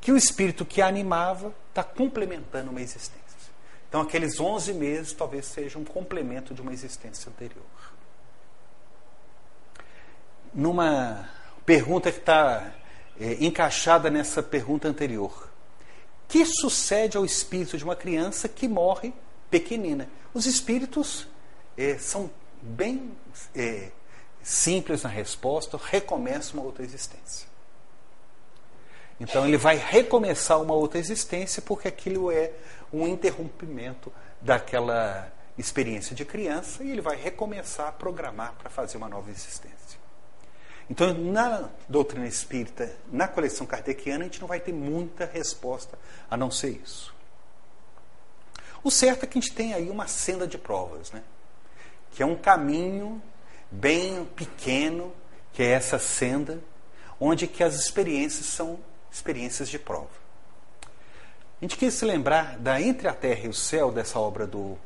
que 0.00 0.12
o 0.12 0.16
espírito 0.16 0.64
que 0.64 0.80
a 0.80 0.86
animava 0.86 1.54
está 1.68 1.82
complementando 1.82 2.70
uma 2.70 2.80
existência 2.80 3.25
Então, 3.88 4.00
aqueles 4.00 4.40
11 4.40 4.74
meses 4.74 5.12
talvez 5.12 5.46
seja 5.46 5.78
um 5.78 5.84
complemento 5.84 6.52
de 6.52 6.60
uma 6.60 6.72
existência 6.72 7.30
anterior. 7.30 7.64
Numa 10.52 11.28
pergunta 11.64 12.10
que 12.10 12.18
está 12.18 12.72
é, 13.20 13.44
encaixada 13.44 14.10
nessa 14.10 14.42
pergunta 14.42 14.88
anterior: 14.88 15.50
que 16.28 16.44
sucede 16.44 17.16
ao 17.16 17.24
espírito 17.24 17.78
de 17.78 17.84
uma 17.84 17.96
criança 17.96 18.48
que 18.48 18.66
morre 18.66 19.12
pequenina? 19.50 20.08
Os 20.34 20.46
espíritos 20.46 21.28
é, 21.76 21.98
são 21.98 22.30
bem 22.60 23.12
é, 23.54 23.90
simples 24.42 25.02
na 25.02 25.08
resposta, 25.08 25.78
recomeçam 25.82 26.54
uma 26.54 26.66
outra 26.66 26.84
existência. 26.84 27.55
Então 29.18 29.46
ele 29.46 29.56
vai 29.56 29.76
recomeçar 29.76 30.60
uma 30.60 30.74
outra 30.74 30.98
existência 30.98 31.62
porque 31.62 31.88
aquilo 31.88 32.30
é 32.30 32.52
um 32.92 33.06
interrompimento 33.06 34.12
daquela 34.40 35.32
experiência 35.56 36.14
de 36.14 36.24
criança 36.24 36.84
e 36.84 36.90
ele 36.90 37.00
vai 37.00 37.16
recomeçar 37.16 37.88
a 37.88 37.92
programar 37.92 38.54
para 38.58 38.68
fazer 38.68 38.98
uma 38.98 39.08
nova 39.08 39.30
existência. 39.30 39.98
Então, 40.88 41.12
na 41.14 41.68
doutrina 41.88 42.28
espírita, 42.28 42.94
na 43.10 43.26
coleção 43.26 43.66
kardeciana, 43.66 44.20
a 44.20 44.28
gente 44.28 44.40
não 44.40 44.46
vai 44.46 44.60
ter 44.60 44.72
muita 44.72 45.24
resposta 45.24 45.98
a 46.30 46.36
não 46.36 46.50
ser 46.50 46.70
isso. 46.70 47.12
O 48.84 48.90
certo 48.90 49.24
é 49.24 49.26
que 49.26 49.36
a 49.36 49.40
gente 49.40 49.52
tem 49.52 49.74
aí 49.74 49.90
uma 49.90 50.06
senda 50.06 50.46
de 50.46 50.56
provas, 50.56 51.10
né? 51.10 51.22
que 52.12 52.22
é 52.22 52.26
um 52.26 52.36
caminho 52.36 53.20
bem 53.70 54.24
pequeno, 54.24 55.12
que 55.52 55.62
é 55.62 55.70
essa 55.70 55.98
senda, 55.98 56.60
onde 57.18 57.46
que 57.46 57.64
as 57.64 57.74
experiências 57.74 58.46
são 58.46 58.78
experiências 59.16 59.68
de 59.68 59.78
prova. 59.78 60.10
A 61.58 61.64
gente 61.64 61.76
quis 61.78 61.94
se 61.94 62.04
lembrar 62.04 62.58
da 62.58 62.80
Entre 62.80 63.08
a 63.08 63.14
Terra 63.14 63.46
e 63.46 63.48
o 63.48 63.54
Céu, 63.54 63.90
dessa 63.90 64.18
obra 64.18 64.46
do 64.46 64.76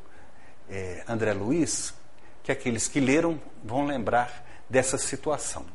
é, 0.69 1.03
André 1.05 1.33
Luiz, 1.33 1.93
que 2.41 2.49
aqueles 2.49 2.87
que 2.87 3.01
leram 3.01 3.39
vão 3.61 3.85
lembrar 3.85 4.47
dessa 4.69 4.97
situação. 4.97 5.65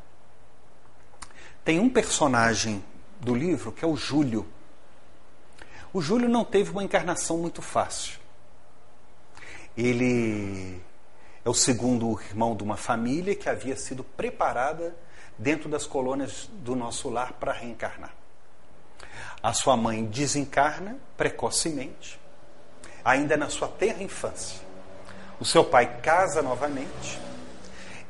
Tem 1.63 1.79
um 1.79 1.87
personagem 1.87 2.83
do 3.21 3.35
livro 3.35 3.71
que 3.71 3.85
é 3.85 3.87
o 3.87 3.95
Júlio. 3.95 4.47
O 5.93 6.01
Júlio 6.01 6.27
não 6.27 6.43
teve 6.43 6.71
uma 6.71 6.83
encarnação 6.83 7.37
muito 7.37 7.61
fácil. 7.61 8.19
Ele 9.77 10.81
é 11.45 11.49
o 11.49 11.53
segundo 11.53 12.19
irmão 12.19 12.55
de 12.55 12.63
uma 12.63 12.75
família 12.75 13.35
que 13.35 13.47
havia 13.47 13.75
sido 13.75 14.03
preparada 14.03 14.95
dentro 15.37 15.69
das 15.69 15.85
colônias 15.85 16.49
do 16.51 16.75
nosso 16.75 17.07
lar 17.09 17.33
para 17.33 17.53
reencarnar. 17.53 18.13
A 19.41 19.53
sua 19.53 19.77
mãe 19.77 20.05
desencarna 20.05 20.97
precocemente, 21.15 22.19
ainda 23.03 23.37
na 23.37 23.49
sua 23.49 23.67
tenra 23.67 24.03
infância. 24.03 24.59
O 25.39 25.45
seu 25.45 25.63
pai 25.63 26.01
casa 26.01 26.41
novamente 26.41 27.19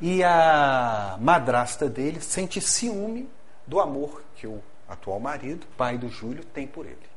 e 0.00 0.22
a 0.22 1.16
madrasta 1.20 1.88
dele 1.88 2.20
sente 2.20 2.60
ciúme 2.60 3.28
do 3.66 3.80
amor 3.80 4.22
que 4.36 4.46
o 4.46 4.62
atual 4.88 5.20
marido, 5.20 5.66
pai 5.76 5.98
do 5.98 6.08
Júlio, 6.08 6.44
tem 6.44 6.66
por 6.66 6.86
ele. 6.86 7.08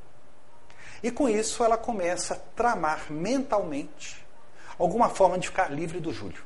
E 1.02 1.10
com 1.10 1.30
isso 1.30 1.64
ela 1.64 1.78
começa 1.78 2.34
a 2.34 2.38
tramar 2.56 3.12
mentalmente 3.12 4.26
alguma 4.78 5.10
forma 5.10 5.38
de 5.38 5.48
ficar 5.48 5.72
livre 5.72 6.00
do 6.00 6.12
Júlio. 6.12 6.44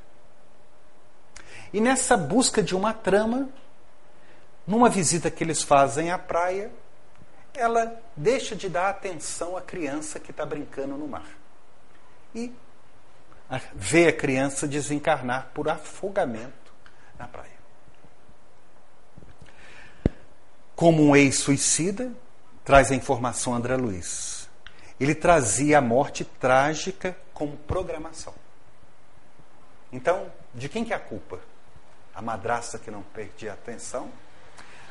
E 1.74 1.82
nessa 1.82 2.16
busca 2.16 2.62
de 2.62 2.76
uma 2.76 2.94
trama, 2.94 3.50
numa 4.68 4.90
visita 4.90 5.32
que 5.32 5.44
eles 5.44 5.64
fazem 5.64 6.12
à 6.12 6.18
praia, 6.18 6.72
ela 7.56 8.02
deixa 8.16 8.56
de 8.56 8.70
dar 8.70 8.90
atenção 8.90 9.56
à 9.56 9.62
criança 9.62 10.20
que 10.20 10.32
está 10.32 10.46
brincando 10.46 10.98
no 10.98 11.08
mar. 11.08 11.28
E 12.34 12.54
vê 13.74 14.08
a 14.08 14.14
criança 14.14 14.68
desencarnar 14.68 15.52
por 15.54 15.70
afogamento 15.70 16.74
na 17.18 17.28
praia. 17.28 17.56
Como 20.76 21.04
um 21.04 21.16
ex-suicida, 21.16 22.12
traz 22.64 22.92
a 22.92 22.96
informação 22.96 23.54
André 23.54 23.78
Luiz. 23.78 24.50
Ele 25.00 25.16
trazia 25.16 25.78
a 25.78 25.82
morte 25.82 26.26
trágica 26.26 27.18
como 27.34 27.56
programação. 27.58 28.34
Então, 29.92 30.32
de 30.54 30.68
quem 30.68 30.84
que 30.84 30.92
é 30.92 30.96
a 30.96 31.00
culpa? 31.00 31.40
A 32.14 32.22
madrasta 32.22 32.78
que 32.78 32.92
não 32.92 33.02
perdia 33.02 33.54
atenção 33.54 34.10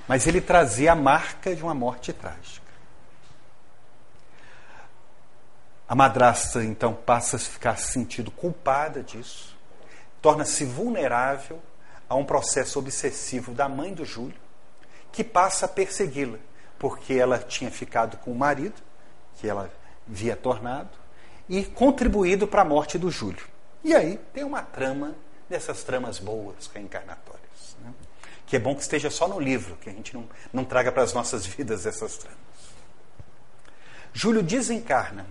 mas 0.06 0.26
ele 0.26 0.40
trazia 0.40 0.92
a 0.92 0.96
marca 0.96 1.54
de 1.54 1.62
uma 1.62 1.74
morte 1.74 2.12
trágica. 2.12 2.64
A 5.88 5.94
madrasta 5.94 6.64
então 6.64 6.94
passa 6.94 7.36
a 7.36 7.38
ficar 7.38 7.78
sentindo 7.78 8.30
culpada 8.30 9.02
disso, 9.02 9.56
torna-se 10.20 10.64
vulnerável 10.64 11.60
a 12.08 12.14
um 12.14 12.24
processo 12.24 12.78
obsessivo 12.78 13.52
da 13.52 13.68
mãe 13.68 13.92
do 13.92 14.04
Júlio, 14.04 14.38
que 15.12 15.22
passa 15.22 15.66
a 15.66 15.68
persegui-la, 15.68 16.38
porque 16.78 17.14
ela 17.14 17.38
tinha 17.38 17.70
ficado 17.70 18.16
com 18.18 18.32
o 18.32 18.34
marido, 18.34 18.82
que 19.36 19.48
ela 19.48 19.70
via 20.06 20.36
tornado, 20.36 20.90
e 21.48 21.64
contribuído 21.64 22.46
para 22.46 22.62
a 22.62 22.64
morte 22.64 22.98
do 22.98 23.10
Júlio. 23.10 23.46
E 23.82 23.94
aí 23.94 24.18
tem 24.32 24.44
uma 24.44 24.62
trama 24.62 25.14
dessas 25.48 25.84
tramas 25.84 26.18
boas 26.18 26.66
reencarnatórias 26.66 27.44
que 28.46 28.56
é 28.56 28.58
bom 28.58 28.74
que 28.74 28.82
esteja 28.82 29.10
só 29.10 29.26
no 29.26 29.40
livro, 29.40 29.76
que 29.76 29.88
a 29.88 29.92
gente 29.92 30.14
não, 30.14 30.28
não 30.52 30.64
traga 30.64 30.92
para 30.92 31.02
as 31.02 31.12
nossas 31.12 31.46
vidas 31.46 31.86
essas 31.86 32.16
tramas. 32.16 32.38
Júlio 34.12 34.42
desencarna. 34.42 35.26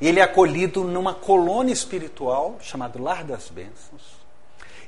Ele 0.00 0.20
é 0.20 0.22
acolhido 0.22 0.84
numa 0.84 1.12
colônia 1.12 1.72
espiritual 1.72 2.56
chamado 2.60 3.02
Lar 3.02 3.24
das 3.24 3.48
Bênçãos. 3.48 4.18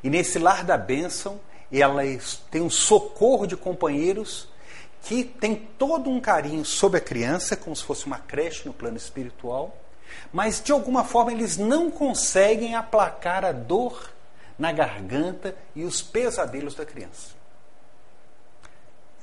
E 0.02 0.08
nesse 0.08 0.38
Lar 0.38 0.64
da 0.64 0.78
Bênção, 0.78 1.40
ela 1.70 2.02
tem 2.50 2.62
um 2.62 2.70
socorro 2.70 3.46
de 3.46 3.56
companheiros 3.56 4.48
que 5.02 5.24
tem 5.24 5.56
todo 5.56 6.10
um 6.10 6.20
carinho 6.20 6.64
sobre 6.64 6.98
a 6.98 7.00
criança, 7.00 7.56
como 7.56 7.74
se 7.74 7.82
fosse 7.82 8.06
uma 8.06 8.18
creche 8.18 8.66
no 8.66 8.72
plano 8.72 8.96
espiritual, 8.96 9.76
mas 10.32 10.62
de 10.62 10.72
alguma 10.72 11.04
forma 11.04 11.32
eles 11.32 11.56
não 11.56 11.90
conseguem 11.90 12.74
aplacar 12.74 13.44
a 13.44 13.52
dor 13.52 14.12
na 14.60 14.72
garganta 14.72 15.56
e 15.74 15.84
os 15.84 16.02
pesadelos 16.02 16.74
da 16.74 16.84
criança. 16.84 17.30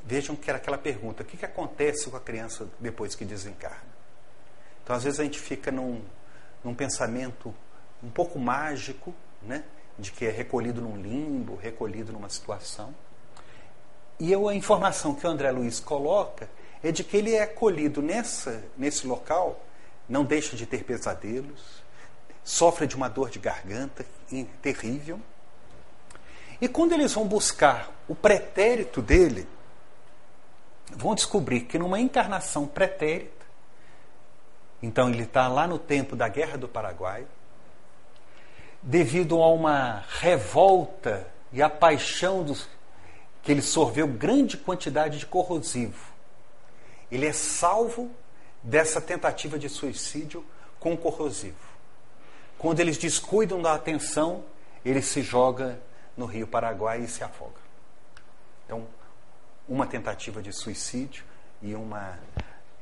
Vejam 0.03 0.35
que 0.35 0.49
era 0.49 0.57
aquela 0.57 0.79
pergunta: 0.79 1.21
o 1.21 1.25
que, 1.25 1.37
que 1.37 1.45
acontece 1.45 2.09
com 2.09 2.17
a 2.17 2.19
criança 2.19 2.67
depois 2.79 3.13
que 3.13 3.23
desencarna? 3.23 3.95
Então, 4.83 4.95
às 4.95 5.03
vezes, 5.03 5.19
a 5.19 5.23
gente 5.23 5.39
fica 5.39 5.71
num, 5.71 6.01
num 6.63 6.73
pensamento 6.73 7.53
um 8.03 8.09
pouco 8.09 8.39
mágico, 8.39 9.13
né? 9.43 9.63
de 9.99 10.11
que 10.11 10.25
é 10.25 10.31
recolhido 10.31 10.81
num 10.81 10.99
limbo, 10.99 11.55
recolhido 11.55 12.11
numa 12.11 12.29
situação. 12.29 12.93
E 14.19 14.31
eu, 14.31 14.47
a 14.47 14.55
informação 14.55 15.13
que 15.13 15.25
o 15.25 15.29
André 15.29 15.51
Luiz 15.51 15.79
coloca 15.79 16.49
é 16.83 16.91
de 16.91 17.03
que 17.03 17.15
ele 17.15 17.35
é 17.35 17.43
acolhido 17.43 18.01
nessa, 18.01 18.63
nesse 18.75 19.05
local, 19.05 19.63
não 20.09 20.23
deixa 20.23 20.55
de 20.55 20.65
ter 20.65 20.83
pesadelos, 20.83 21.83
sofre 22.47 22.87
de 22.87 22.95
uma 22.95 23.09
dor 23.09 23.29
de 23.29 23.39
garganta 23.39 24.05
terrível. 24.61 25.19
E 26.61 26.67
quando 26.69 26.93
eles 26.93 27.13
vão 27.13 27.27
buscar 27.27 27.91
o 28.07 28.15
pretérito 28.15 29.01
dele, 29.01 29.45
vão 30.89 31.13
descobrir 31.13 31.61
que 31.61 31.77
numa 31.77 31.99
encarnação 31.99 32.65
pretérita, 32.65 33.45
então 34.81 35.09
ele 35.09 35.23
está 35.23 35.49
lá 35.49 35.67
no 35.67 35.77
tempo 35.77 36.15
da 36.15 36.29
Guerra 36.29 36.57
do 36.57 36.69
Paraguai, 36.69 37.27
devido 38.81 39.41
a 39.43 39.51
uma 39.51 40.05
revolta 40.07 41.27
e 41.51 41.61
a 41.61 41.69
paixão 41.69 42.43
dos, 42.43 42.69
que 43.43 43.51
ele 43.51 43.61
sorveu 43.61 44.07
grande 44.07 44.55
quantidade 44.55 45.19
de 45.19 45.25
corrosivo. 45.25 46.13
Ele 47.11 47.25
é 47.25 47.33
salvo 47.33 48.09
dessa 48.63 49.01
tentativa 49.01 49.59
de 49.59 49.67
suicídio 49.67 50.45
com 50.79 50.95
corrosivo. 50.95 51.66
Quando 52.57 52.79
eles 52.79 52.97
descuidam 52.97 53.61
da 53.61 53.73
atenção, 53.73 54.43
ele 54.83 55.01
se 55.01 55.21
joga 55.21 55.79
no 56.15 56.25
Rio 56.25 56.47
Paraguai 56.47 57.01
e 57.01 57.07
se 57.07 57.23
afoga. 57.23 57.59
Então, 58.65 58.87
uma 59.67 59.85
tentativa 59.85 60.41
de 60.41 60.51
suicídio 60.51 61.23
e 61.61 61.75
uma, 61.75 62.17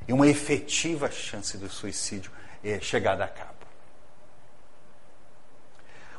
e 0.08 0.12
uma 0.12 0.26
efetiva 0.26 1.10
chance 1.10 1.58
do 1.58 1.68
suicídio 1.68 2.30
é 2.64 2.80
chegada 2.80 3.24
a 3.24 3.28
cabo. 3.28 3.52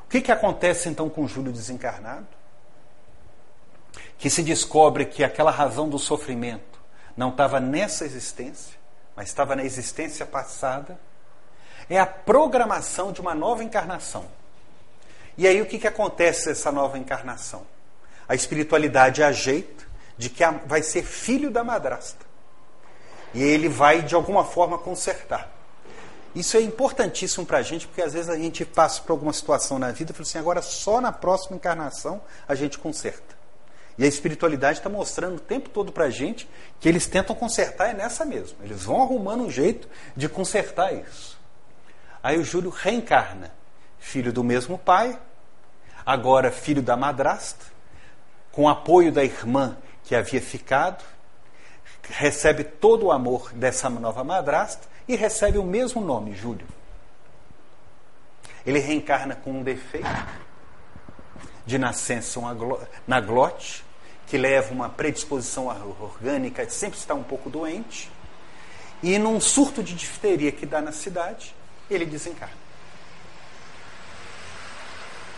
O 0.05 0.09
que, 0.09 0.21
que 0.21 0.31
acontece 0.31 0.87
então 0.87 1.09
com 1.09 1.27
Júlio 1.27 1.51
desencarnado? 1.51 2.27
Que 4.17 4.29
se 4.29 4.41
descobre 4.41 5.05
que 5.05 5.23
aquela 5.23 5.51
razão 5.51 5.89
do 5.89 5.99
sofrimento 5.99 6.79
não 7.15 7.29
estava 7.29 7.59
nessa 7.59 8.05
existência, 8.05 8.77
mas 9.15 9.27
estava 9.27 9.55
na 9.55 9.63
existência 9.63 10.25
passada 10.25 10.97
é 11.89 11.99
a 11.99 12.05
programação 12.05 13.11
de 13.11 13.21
uma 13.21 13.33
nova 13.33 13.63
encarnação. 13.63 14.25
E 15.37 15.47
aí 15.47 15.61
o 15.61 15.65
que, 15.65 15.77
que 15.77 15.87
acontece 15.87 16.49
nessa 16.49 16.71
nova 16.71 16.97
encarnação? 16.97 17.65
A 18.27 18.35
espiritualidade 18.35 19.23
ajeita 19.23 19.85
de 20.17 20.29
que 20.29 20.43
vai 20.65 20.81
ser 20.81 21.03
filho 21.03 21.51
da 21.51 21.63
madrasta. 21.63 22.25
E 23.33 23.43
ele 23.43 23.69
vai, 23.69 24.01
de 24.01 24.15
alguma 24.15 24.43
forma, 24.43 24.77
consertar. 24.77 25.51
Isso 26.33 26.57
é 26.57 26.61
importantíssimo 26.61 27.45
para 27.45 27.59
a 27.59 27.61
gente, 27.61 27.87
porque 27.87 28.01
às 28.01 28.13
vezes 28.13 28.29
a 28.29 28.35
gente 28.35 28.65
passa 28.65 29.01
por 29.01 29.11
alguma 29.11 29.33
situação 29.33 29.79
na 29.79 29.91
vida 29.91 30.11
e 30.11 30.13
fala 30.13 30.23
assim, 30.23 30.37
agora 30.37 30.61
só 30.61 30.99
na 30.99 31.11
próxima 31.11 31.55
encarnação 31.55 32.21
a 32.47 32.55
gente 32.55 32.77
conserta. 32.77 33.35
E 33.97 34.03
a 34.03 34.07
espiritualidade 34.07 34.77
está 34.79 34.89
mostrando 34.89 35.37
o 35.37 35.39
tempo 35.39 35.69
todo 35.69 35.91
para 35.91 36.05
a 36.05 36.09
gente 36.09 36.47
que 36.79 36.87
eles 36.87 37.07
tentam 37.07 37.35
consertar 37.35 37.89
é 37.89 37.93
nessa 37.93 38.23
mesmo. 38.23 38.57
Eles 38.63 38.83
vão 38.83 39.01
arrumando 39.01 39.45
um 39.45 39.49
jeito 39.49 39.89
de 40.15 40.29
consertar 40.29 40.93
isso. 40.93 41.36
Aí 42.21 42.37
o 42.37 42.43
Júlio 42.43 42.69
reencarna, 42.69 43.51
filho 43.99 44.33
do 44.33 44.43
mesmo 44.43 44.77
pai, 44.77 45.17
agora 46.05 46.51
filho 46.51 46.81
da 46.81 46.95
madrasta, 46.95 47.65
com 48.51 48.67
apoio 48.67 49.11
da 49.11 49.23
irmã 49.23 49.77
que 50.03 50.15
havia 50.15 50.41
ficado, 50.41 51.03
recebe 52.09 52.63
todo 52.63 53.07
o 53.07 53.11
amor 53.11 53.51
dessa 53.53 53.89
nova 53.89 54.23
madrasta 54.23 54.87
e 55.07 55.15
recebe 55.15 55.57
o 55.57 55.63
mesmo 55.63 56.01
nome, 56.01 56.33
Júlio. 56.33 56.67
Ele 58.65 58.79
reencarna 58.79 59.35
com 59.35 59.51
um 59.51 59.63
defeito 59.63 60.07
de 61.65 61.77
nascença 61.77 62.39
na 63.05 63.19
glote, 63.19 63.85
que 64.25 64.37
leva 64.37 64.73
uma 64.73 64.89
predisposição 64.89 65.67
orgânica, 65.99 66.67
sempre 66.69 66.97
está 66.97 67.13
um 67.13 67.23
pouco 67.23 67.49
doente, 67.49 68.11
e 69.03 69.17
num 69.17 69.39
surto 69.39 69.83
de 69.83 69.93
difteria 69.93 70.51
que 70.51 70.65
dá 70.65 70.81
na 70.81 70.91
cidade, 70.91 71.55
ele 71.89 72.05
desencarna. 72.05 72.67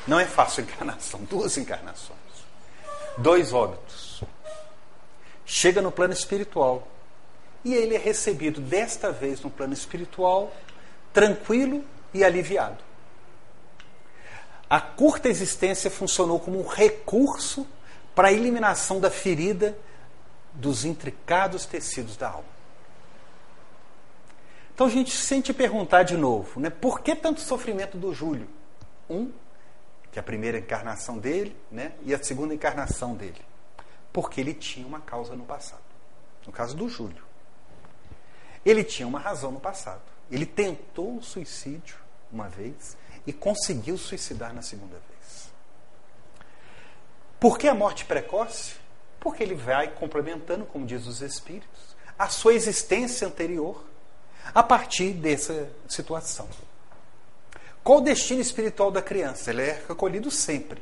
Não 0.07 0.19
é 0.19 0.25
fácil 0.25 0.63
a 0.63 0.65
encarnação, 0.67 1.21
duas 1.23 1.57
encarnações, 1.57 2.17
dois 3.17 3.53
óbitos. 3.53 4.23
Chega 5.45 5.81
no 5.81 5.91
plano 5.91 6.13
espiritual 6.13 6.87
e 7.63 7.73
ele 7.73 7.95
é 7.95 7.97
recebido 7.97 8.61
desta 8.61 9.11
vez 9.11 9.41
no 9.41 9.49
plano 9.49 9.73
espiritual 9.73 10.55
tranquilo 11.11 11.83
e 12.13 12.23
aliviado. 12.23 12.83
A 14.69 14.79
curta 14.79 15.27
existência 15.27 15.89
funcionou 15.89 16.39
como 16.39 16.59
um 16.59 16.67
recurso 16.67 17.65
para 18.13 18.27
a 18.27 18.31
eliminação 18.31 18.99
da 18.99 19.09
ferida 19.09 19.77
dos 20.53 20.85
intricados 20.85 21.65
tecidos 21.65 22.15
da 22.17 22.29
alma. 22.29 22.58
Então 24.79 24.87
a 24.87 24.91
gente 24.91 25.11
sente 25.11 25.53
perguntar 25.53 26.03
de 26.03 26.15
novo, 26.15 26.57
né, 26.57 26.69
por 26.69 27.01
que 27.01 27.13
tanto 27.13 27.41
sofrimento 27.41 27.97
do 27.97 28.13
Júlio? 28.13 28.47
Um, 29.09 29.29
que 30.09 30.17
é 30.17 30.21
a 30.21 30.23
primeira 30.23 30.57
encarnação 30.57 31.17
dele, 31.17 31.53
né, 31.69 31.91
e 32.03 32.15
a 32.15 32.23
segunda 32.23 32.53
encarnação 32.53 33.13
dele. 33.13 33.41
Porque 34.13 34.39
ele 34.39 34.53
tinha 34.53 34.87
uma 34.87 35.01
causa 35.01 35.35
no 35.35 35.43
passado. 35.43 35.83
No 36.47 36.53
caso 36.53 36.77
do 36.77 36.87
Júlio. 36.87 37.21
Ele 38.65 38.81
tinha 38.81 39.05
uma 39.05 39.19
razão 39.19 39.51
no 39.51 39.59
passado. 39.59 40.01
Ele 40.31 40.45
tentou 40.45 41.17
o 41.17 41.21
suicídio 41.21 41.97
uma 42.31 42.47
vez 42.47 42.95
e 43.27 43.33
conseguiu 43.33 43.97
suicidar 43.97 44.53
na 44.53 44.61
segunda 44.61 44.95
vez. 44.95 45.51
Por 47.37 47.57
que 47.57 47.67
a 47.67 47.75
morte 47.75 48.05
precoce? 48.05 48.75
Porque 49.19 49.43
ele 49.43 49.55
vai 49.55 49.89
complementando, 49.89 50.65
como 50.65 50.85
diz 50.85 51.05
os 51.05 51.21
Espíritos, 51.21 51.97
a 52.17 52.29
sua 52.29 52.53
existência 52.53 53.27
anterior 53.27 53.88
a 54.53 54.63
partir 54.63 55.13
dessa 55.13 55.69
situação. 55.87 56.47
Qual 57.83 57.99
o 57.99 58.03
destino 58.03 58.41
espiritual 58.41 58.91
da 58.91 59.01
criança? 59.01 59.49
Ele 59.49 59.63
é 59.63 59.83
recolhido 59.87 60.29
sempre. 60.29 60.81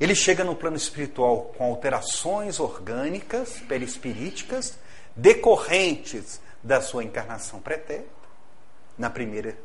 Ele 0.00 0.14
chega 0.14 0.42
no 0.42 0.56
plano 0.56 0.76
espiritual 0.76 1.54
com 1.56 1.64
alterações 1.64 2.58
orgânicas, 2.58 3.60
perispiríticas, 3.68 4.76
decorrentes 5.14 6.40
da 6.62 6.80
sua 6.80 7.04
encarnação 7.04 7.60
pretérita, 7.60 8.08
na 8.98 9.08
primeira 9.08 9.56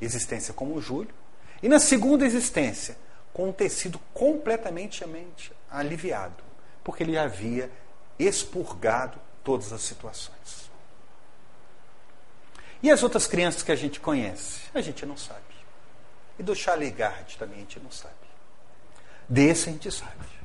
existência 0.00 0.52
como 0.52 0.80
Júlio, 0.80 1.14
e 1.62 1.68
na 1.68 1.78
segunda 1.78 2.26
existência, 2.26 2.96
com 3.32 3.50
um 3.50 3.52
tecido 3.52 4.00
completamente 4.12 5.04
aliviado, 5.70 6.42
porque 6.82 7.02
ele 7.02 7.16
havia 7.16 7.70
expurgado 8.18 9.18
todas 9.44 9.72
as 9.72 9.82
situações. 9.82 10.57
E 12.82 12.90
as 12.90 13.02
outras 13.02 13.26
crianças 13.26 13.62
que 13.62 13.72
a 13.72 13.76
gente 13.76 13.98
conhece? 13.98 14.60
A 14.74 14.80
gente 14.80 15.04
não 15.04 15.16
sabe. 15.16 15.40
E 16.38 16.42
do 16.42 16.54
Charlie 16.54 16.90
Gard 16.90 17.36
também 17.36 17.56
a 17.56 17.60
gente 17.60 17.80
não 17.80 17.90
sabe. 17.90 18.14
Desse 19.28 19.68
a 19.68 19.72
gente 19.72 19.90
sabe. 19.90 20.38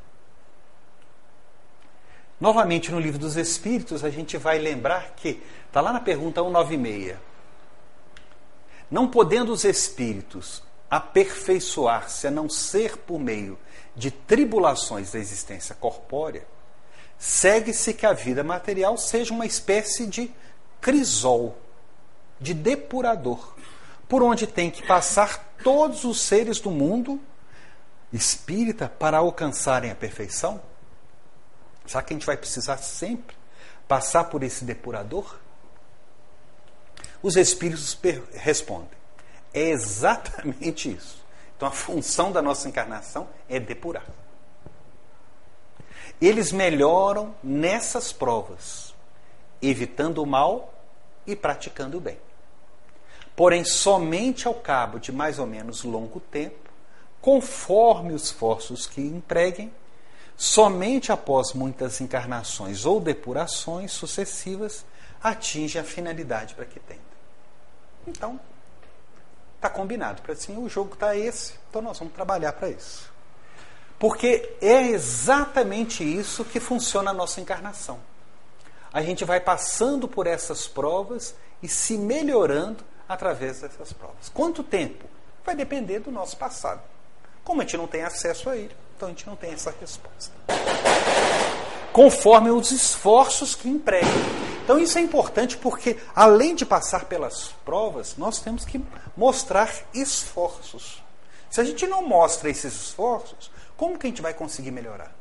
Novamente 2.39 2.91
no 2.91 2.99
livro 2.99 3.19
dos 3.19 3.37
Espíritos, 3.37 4.03
a 4.03 4.09
gente 4.09 4.35
vai 4.37 4.57
lembrar 4.57 5.11
que, 5.15 5.41
está 5.67 5.79
lá 5.79 5.93
na 5.93 5.99
pergunta 5.99 6.41
196, 6.41 7.17
não 8.91 9.07
podendo 9.07 9.53
os 9.53 9.63
espíritos 9.63 10.61
aperfeiçoar-se 10.89 12.27
a 12.27 12.31
não 12.31 12.49
ser 12.49 12.97
por 12.97 13.19
meio 13.19 13.57
de 13.95 14.11
tribulações 14.11 15.11
da 15.11 15.19
existência 15.19 15.73
corpórea, 15.73 16.45
segue-se 17.17 17.93
que 17.93 18.05
a 18.05 18.13
vida 18.13 18.43
material 18.43 18.97
seja 18.97 19.33
uma 19.33 19.45
espécie 19.45 20.05
de 20.05 20.29
crisol, 20.81 21.57
de 22.43 22.53
depurador, 22.53 23.55
por 24.07 24.21
onde 24.21 24.45
tem 24.45 24.69
que 24.69 24.85
passar 24.85 25.55
todos 25.63 26.03
os 26.03 26.19
seres 26.21 26.59
do 26.59 26.69
mundo 26.69 27.19
espírita 28.11 28.89
para 28.89 29.17
alcançarem 29.17 29.89
a 29.89 29.95
perfeição? 29.95 30.61
Será 31.87 32.03
que 32.03 32.13
a 32.13 32.17
gente 32.17 32.25
vai 32.25 32.37
precisar 32.37 32.77
sempre 32.77 33.35
passar 33.87 34.25
por 34.25 34.43
esse 34.43 34.65
depurador? 34.65 35.37
Os 37.21 37.37
espíritos 37.37 37.97
respondem: 38.33 38.89
é 39.53 39.69
exatamente 39.69 40.93
isso. 40.93 41.23
Então 41.55 41.67
a 41.67 41.71
função 41.71 42.31
da 42.31 42.41
nossa 42.41 42.67
encarnação 42.67 43.29
é 43.47 43.57
depurar. 43.57 44.05
Eles 46.21 46.51
melhoram 46.51 47.33
nessas 47.41 48.11
provas, 48.11 48.93
evitando 49.61 50.21
o 50.21 50.25
mal 50.25 50.73
e 51.25 51.35
praticando 51.35 51.97
o 51.97 52.01
bem. 52.01 52.17
Porém, 53.35 53.65
somente 53.65 54.47
ao 54.47 54.53
cabo 54.53 54.99
de 54.99 55.11
mais 55.11 55.39
ou 55.39 55.47
menos 55.47 55.83
longo 55.83 56.19
tempo, 56.19 56.69
conforme 57.21 58.13
os 58.13 58.25
esforços 58.25 58.85
que 58.85 59.01
empreguem, 59.01 59.73
somente 60.35 61.11
após 61.11 61.53
muitas 61.53 62.01
encarnações 62.01 62.85
ou 62.85 62.99
depurações 62.99 63.91
sucessivas, 63.91 64.85
atinge 65.21 65.79
a 65.79 65.83
finalidade 65.83 66.53
para 66.53 66.65
que 66.65 66.79
tenta. 66.79 67.01
Então, 68.05 68.39
está 69.55 69.69
combinado. 69.69 70.21
Para 70.21 70.33
assim, 70.33 70.57
o 70.57 70.67
jogo 70.67 70.93
está 70.93 71.15
esse, 71.15 71.53
então 71.69 71.81
nós 71.81 71.97
vamos 71.97 72.13
trabalhar 72.13 72.53
para 72.53 72.69
isso. 72.69 73.11
Porque 73.97 74.57
é 74.61 74.81
exatamente 74.89 76.03
isso 76.03 76.43
que 76.43 76.59
funciona 76.59 77.11
a 77.11 77.13
nossa 77.13 77.39
encarnação. 77.39 77.99
A 78.91 79.01
gente 79.01 79.23
vai 79.23 79.39
passando 79.39 80.07
por 80.07 80.27
essas 80.27 80.67
provas 80.67 81.33
e 81.61 81.69
se 81.69 81.97
melhorando 81.97 82.83
através 83.13 83.61
dessas 83.61 83.93
provas. 83.93 84.29
Quanto 84.33 84.63
tempo? 84.63 85.05
Vai 85.45 85.55
depender 85.55 85.99
do 85.99 86.11
nosso 86.11 86.37
passado. 86.37 86.81
Como 87.43 87.61
a 87.61 87.63
gente 87.63 87.77
não 87.77 87.87
tem 87.87 88.03
acesso 88.03 88.49
a 88.49 88.55
ele, 88.55 88.75
então 88.95 89.07
a 89.07 89.11
gente 89.11 89.27
não 89.27 89.35
tem 89.35 89.51
essa 89.51 89.73
resposta. 89.79 90.31
Conforme 91.91 92.49
os 92.49 92.71
esforços 92.71 93.53
que 93.53 93.69
empregam. 93.69 94.09
Então 94.63 94.79
isso 94.79 94.97
é 94.97 95.01
importante 95.01 95.57
porque, 95.57 95.97
além 96.15 96.55
de 96.55 96.65
passar 96.65 97.05
pelas 97.05 97.49
provas, 97.65 98.15
nós 98.17 98.39
temos 98.39 98.63
que 98.65 98.83
mostrar 99.15 99.69
esforços. 99.93 101.03
Se 101.49 101.61
a 101.61 101.63
gente 101.63 101.85
não 101.85 102.07
mostra 102.07 102.49
esses 102.49 102.73
esforços, 102.73 103.51
como 103.77 103.99
que 103.99 104.07
a 104.07 104.09
gente 104.09 104.21
vai 104.21 104.33
conseguir 104.33 104.71
melhorar? 104.71 105.13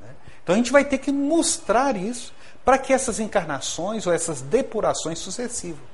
Né? 0.00 0.10
Então 0.42 0.54
a 0.54 0.58
gente 0.58 0.72
vai 0.72 0.84
ter 0.84 0.98
que 0.98 1.12
mostrar 1.12 1.96
isso 1.96 2.34
para 2.64 2.76
que 2.76 2.92
essas 2.92 3.20
encarnações 3.20 4.06
ou 4.06 4.12
essas 4.12 4.40
depurações 4.42 5.20
sucessivas. 5.20 5.93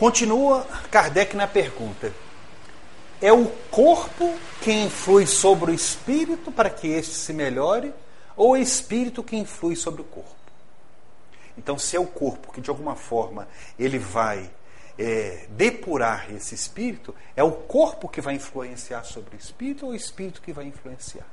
Continua 0.00 0.66
Kardec 0.90 1.36
na 1.36 1.46
pergunta: 1.46 2.10
é 3.20 3.30
o 3.30 3.44
corpo 3.70 4.34
que 4.62 4.72
influi 4.72 5.26
sobre 5.26 5.72
o 5.72 5.74
espírito 5.74 6.50
para 6.50 6.70
que 6.70 6.88
este 6.88 7.14
se 7.14 7.34
melhore, 7.34 7.92
ou 8.34 8.56
é 8.56 8.60
o 8.60 8.62
espírito 8.62 9.22
que 9.22 9.36
influi 9.36 9.76
sobre 9.76 10.00
o 10.00 10.04
corpo? 10.04 10.34
Então, 11.58 11.76
se 11.76 11.96
é 11.96 12.00
o 12.00 12.06
corpo 12.06 12.50
que 12.50 12.62
de 12.62 12.70
alguma 12.70 12.96
forma 12.96 13.46
ele 13.78 13.98
vai 13.98 14.50
é, 14.98 15.44
depurar 15.50 16.34
esse 16.34 16.54
espírito, 16.54 17.14
é 17.36 17.44
o 17.44 17.52
corpo 17.52 18.08
que 18.08 18.22
vai 18.22 18.36
influenciar 18.36 19.04
sobre 19.04 19.36
o 19.36 19.38
espírito 19.38 19.84
ou 19.84 19.92
o 19.92 19.94
espírito 19.94 20.40
que 20.40 20.50
vai 20.50 20.64
influenciar? 20.64 21.26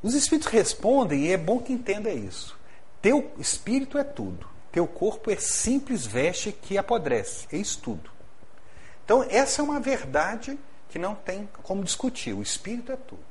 Os 0.00 0.14
espíritos 0.14 0.52
respondem, 0.52 1.24
e 1.24 1.32
é 1.32 1.36
bom 1.36 1.58
que 1.58 1.72
entenda 1.72 2.10
isso. 2.12 2.56
Teu 3.02 3.32
espírito 3.40 3.98
é 3.98 4.04
tudo, 4.04 4.48
teu 4.78 4.86
corpo 4.86 5.28
é 5.28 5.34
simples 5.34 6.06
veste 6.06 6.52
que 6.52 6.78
apodrece, 6.78 7.48
é 7.50 7.56
isso 7.56 7.80
tudo. 7.80 8.12
Então, 9.04 9.24
essa 9.28 9.60
é 9.60 9.64
uma 9.64 9.80
verdade 9.80 10.56
que 10.88 11.00
não 11.00 11.16
tem 11.16 11.48
como 11.64 11.82
discutir. 11.82 12.32
O 12.32 12.40
espírito 12.40 12.92
é 12.92 12.96
tudo. 12.96 13.24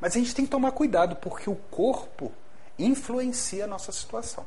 Mas 0.00 0.16
a 0.16 0.18
gente 0.18 0.34
tem 0.34 0.46
que 0.46 0.50
tomar 0.50 0.72
cuidado, 0.72 1.16
porque 1.16 1.50
o 1.50 1.54
corpo 1.54 2.32
influencia 2.78 3.64
a 3.64 3.66
nossa 3.66 3.92
situação. 3.92 4.46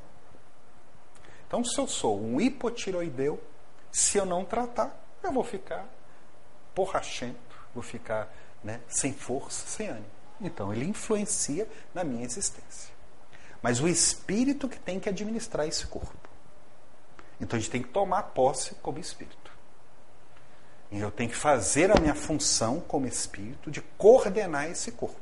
Então, 1.46 1.64
se 1.64 1.78
eu 1.78 1.88
sou 1.88 2.20
um 2.20 2.42
hipotiroideu, 2.42 3.40
se 3.92 4.18
eu 4.18 4.26
não 4.26 4.44
tratar, 4.44 4.92
eu 5.22 5.32
vou 5.32 5.44
ficar 5.44 5.88
borrachento, 6.74 7.38
vou 7.76 7.84
ficar 7.84 8.28
né, 8.64 8.82
sem 8.88 9.14
força, 9.14 9.68
sem 9.68 9.88
ânimo. 9.88 10.08
Então, 10.42 10.74
ele 10.74 10.86
influencia 10.86 11.70
na 11.94 12.04
minha 12.04 12.26
existência. 12.26 12.92
Mas 13.62 13.80
o 13.80 13.88
espírito 13.88 14.68
que 14.68 14.80
tem 14.80 15.00
que 15.00 15.08
administrar 15.08 15.68
esse 15.68 15.86
corpo. 15.86 16.23
Então, 17.44 17.58
a 17.58 17.60
gente 17.60 17.72
tem 17.72 17.82
que 17.82 17.90
tomar 17.90 18.24
posse 18.24 18.74
como 18.76 18.98
espírito. 19.00 19.52
E 20.90 21.00
eu 21.00 21.12
tenho 21.12 21.30
que 21.30 21.36
fazer 21.36 21.92
a 21.92 22.00
minha 22.00 22.16
função 22.16 22.80
como 22.80 23.06
espírito 23.06 23.70
de 23.70 23.82
coordenar 23.98 24.70
esse 24.70 24.92
corpo. 24.94 25.20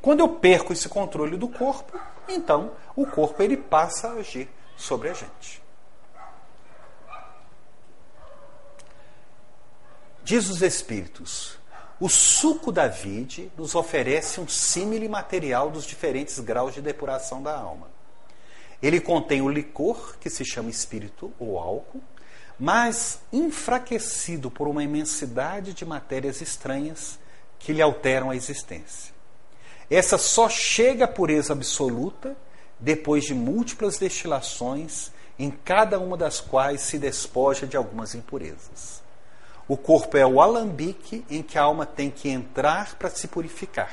Quando 0.00 0.20
eu 0.20 0.28
perco 0.28 0.72
esse 0.72 0.88
controle 0.88 1.36
do 1.36 1.48
corpo, 1.48 1.98
então 2.28 2.72
o 2.94 3.06
corpo 3.06 3.42
ele 3.42 3.56
passa 3.56 4.08
a 4.08 4.12
agir 4.14 4.50
sobre 4.76 5.08
a 5.08 5.14
gente. 5.14 5.62
Diz 10.22 10.50
os 10.50 10.60
Espíritos, 10.60 11.58
o 11.98 12.08
suco 12.08 12.70
da 12.70 12.86
vide 12.86 13.50
nos 13.56 13.74
oferece 13.74 14.40
um 14.40 14.48
símile 14.48 15.08
material 15.08 15.70
dos 15.70 15.86
diferentes 15.86 16.38
graus 16.38 16.74
de 16.74 16.82
depuração 16.82 17.42
da 17.42 17.56
alma. 17.56 18.01
Ele 18.82 19.00
contém 19.00 19.40
o 19.40 19.48
licor, 19.48 20.16
que 20.18 20.28
se 20.28 20.44
chama 20.44 20.68
espírito 20.68 21.32
ou 21.38 21.58
álcool, 21.58 22.02
mas 22.58 23.20
enfraquecido 23.32 24.50
por 24.50 24.66
uma 24.66 24.82
imensidade 24.82 25.72
de 25.72 25.84
matérias 25.84 26.40
estranhas 26.40 27.18
que 27.58 27.72
lhe 27.72 27.80
alteram 27.80 28.30
a 28.30 28.36
existência. 28.36 29.14
Essa 29.88 30.18
só 30.18 30.48
chega 30.48 31.04
à 31.04 31.08
pureza 31.08 31.52
absoluta 31.52 32.36
depois 32.80 33.24
de 33.24 33.34
múltiplas 33.34 33.98
destilações, 33.98 35.12
em 35.38 35.50
cada 35.50 35.98
uma 36.00 36.16
das 36.16 36.40
quais 36.40 36.80
se 36.80 36.98
despoja 36.98 37.66
de 37.66 37.76
algumas 37.76 38.14
impurezas. 38.14 39.02
O 39.68 39.76
corpo 39.76 40.16
é 40.16 40.26
o 40.26 40.40
alambique 40.40 41.24
em 41.30 41.42
que 41.42 41.56
a 41.56 41.62
alma 41.62 41.86
tem 41.86 42.10
que 42.10 42.28
entrar 42.28 42.96
para 42.96 43.10
se 43.10 43.28
purificar. 43.28 43.92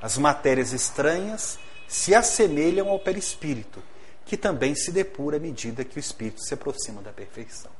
As 0.00 0.16
matérias 0.16 0.72
estranhas 0.72 1.58
se 1.90 2.14
assemelham 2.14 2.88
ao 2.88 3.00
perispírito, 3.00 3.82
que 4.24 4.36
também 4.36 4.76
se 4.76 4.92
depura 4.92 5.38
à 5.38 5.40
medida 5.40 5.84
que 5.84 5.96
o 5.96 5.98
espírito 5.98 6.40
se 6.40 6.54
aproxima 6.54 7.02
da 7.02 7.10
perfeição. 7.10 7.72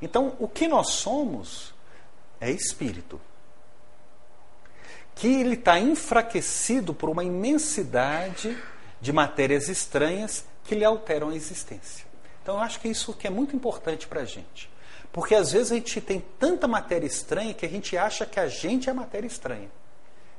Então, 0.00 0.34
o 0.38 0.48
que 0.48 0.66
nós 0.66 0.92
somos 0.92 1.74
é 2.40 2.50
espírito. 2.50 3.20
Que 5.14 5.26
ele 5.28 5.56
está 5.56 5.78
enfraquecido 5.78 6.94
por 6.94 7.10
uma 7.10 7.22
imensidade 7.22 8.56
de 8.98 9.12
matérias 9.12 9.68
estranhas 9.68 10.46
que 10.64 10.74
lhe 10.74 10.84
alteram 10.84 11.28
a 11.28 11.36
existência. 11.36 12.06
Então, 12.42 12.54
eu 12.54 12.62
acho 12.62 12.80
que 12.80 12.88
isso 12.88 13.12
que 13.12 13.26
é 13.26 13.30
muito 13.30 13.54
importante 13.54 14.08
para 14.08 14.22
a 14.22 14.24
gente. 14.24 14.70
Porque 15.12 15.34
às 15.34 15.52
vezes 15.52 15.70
a 15.70 15.74
gente 15.74 16.00
tem 16.00 16.24
tanta 16.38 16.66
matéria 16.66 17.06
estranha 17.06 17.52
que 17.52 17.66
a 17.66 17.68
gente 17.68 17.94
acha 17.94 18.24
que 18.24 18.40
a 18.40 18.48
gente 18.48 18.88
é 18.88 18.92
matéria 18.94 19.26
estranha. 19.26 19.68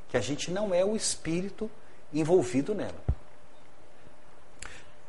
Que 0.09 0.17
a 0.17 0.21
gente 0.21 0.49
não 0.49 0.73
é 0.73 0.83
o 0.83 0.95
espírito 0.95 1.69
envolvido 2.13 2.73
nela. 2.73 3.07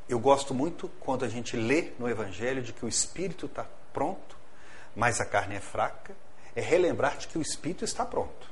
Eu 0.08 0.18
gosto 0.18 0.54
muito 0.54 0.88
quando 1.00 1.24
a 1.24 1.28
gente 1.28 1.56
lê 1.56 1.92
no 1.98 2.08
Evangelho 2.08 2.62
de 2.62 2.72
que 2.72 2.84
o 2.84 2.88
espírito 2.88 3.46
está 3.46 3.66
pronto, 3.92 4.36
mas 4.96 5.20
a 5.20 5.24
carne 5.24 5.56
é 5.56 5.60
fraca. 5.60 6.16
É 6.56 6.60
relembrar 6.60 7.18
de 7.18 7.28
que 7.28 7.38
o 7.38 7.42
espírito 7.42 7.84
está 7.84 8.04
pronto. 8.04 8.50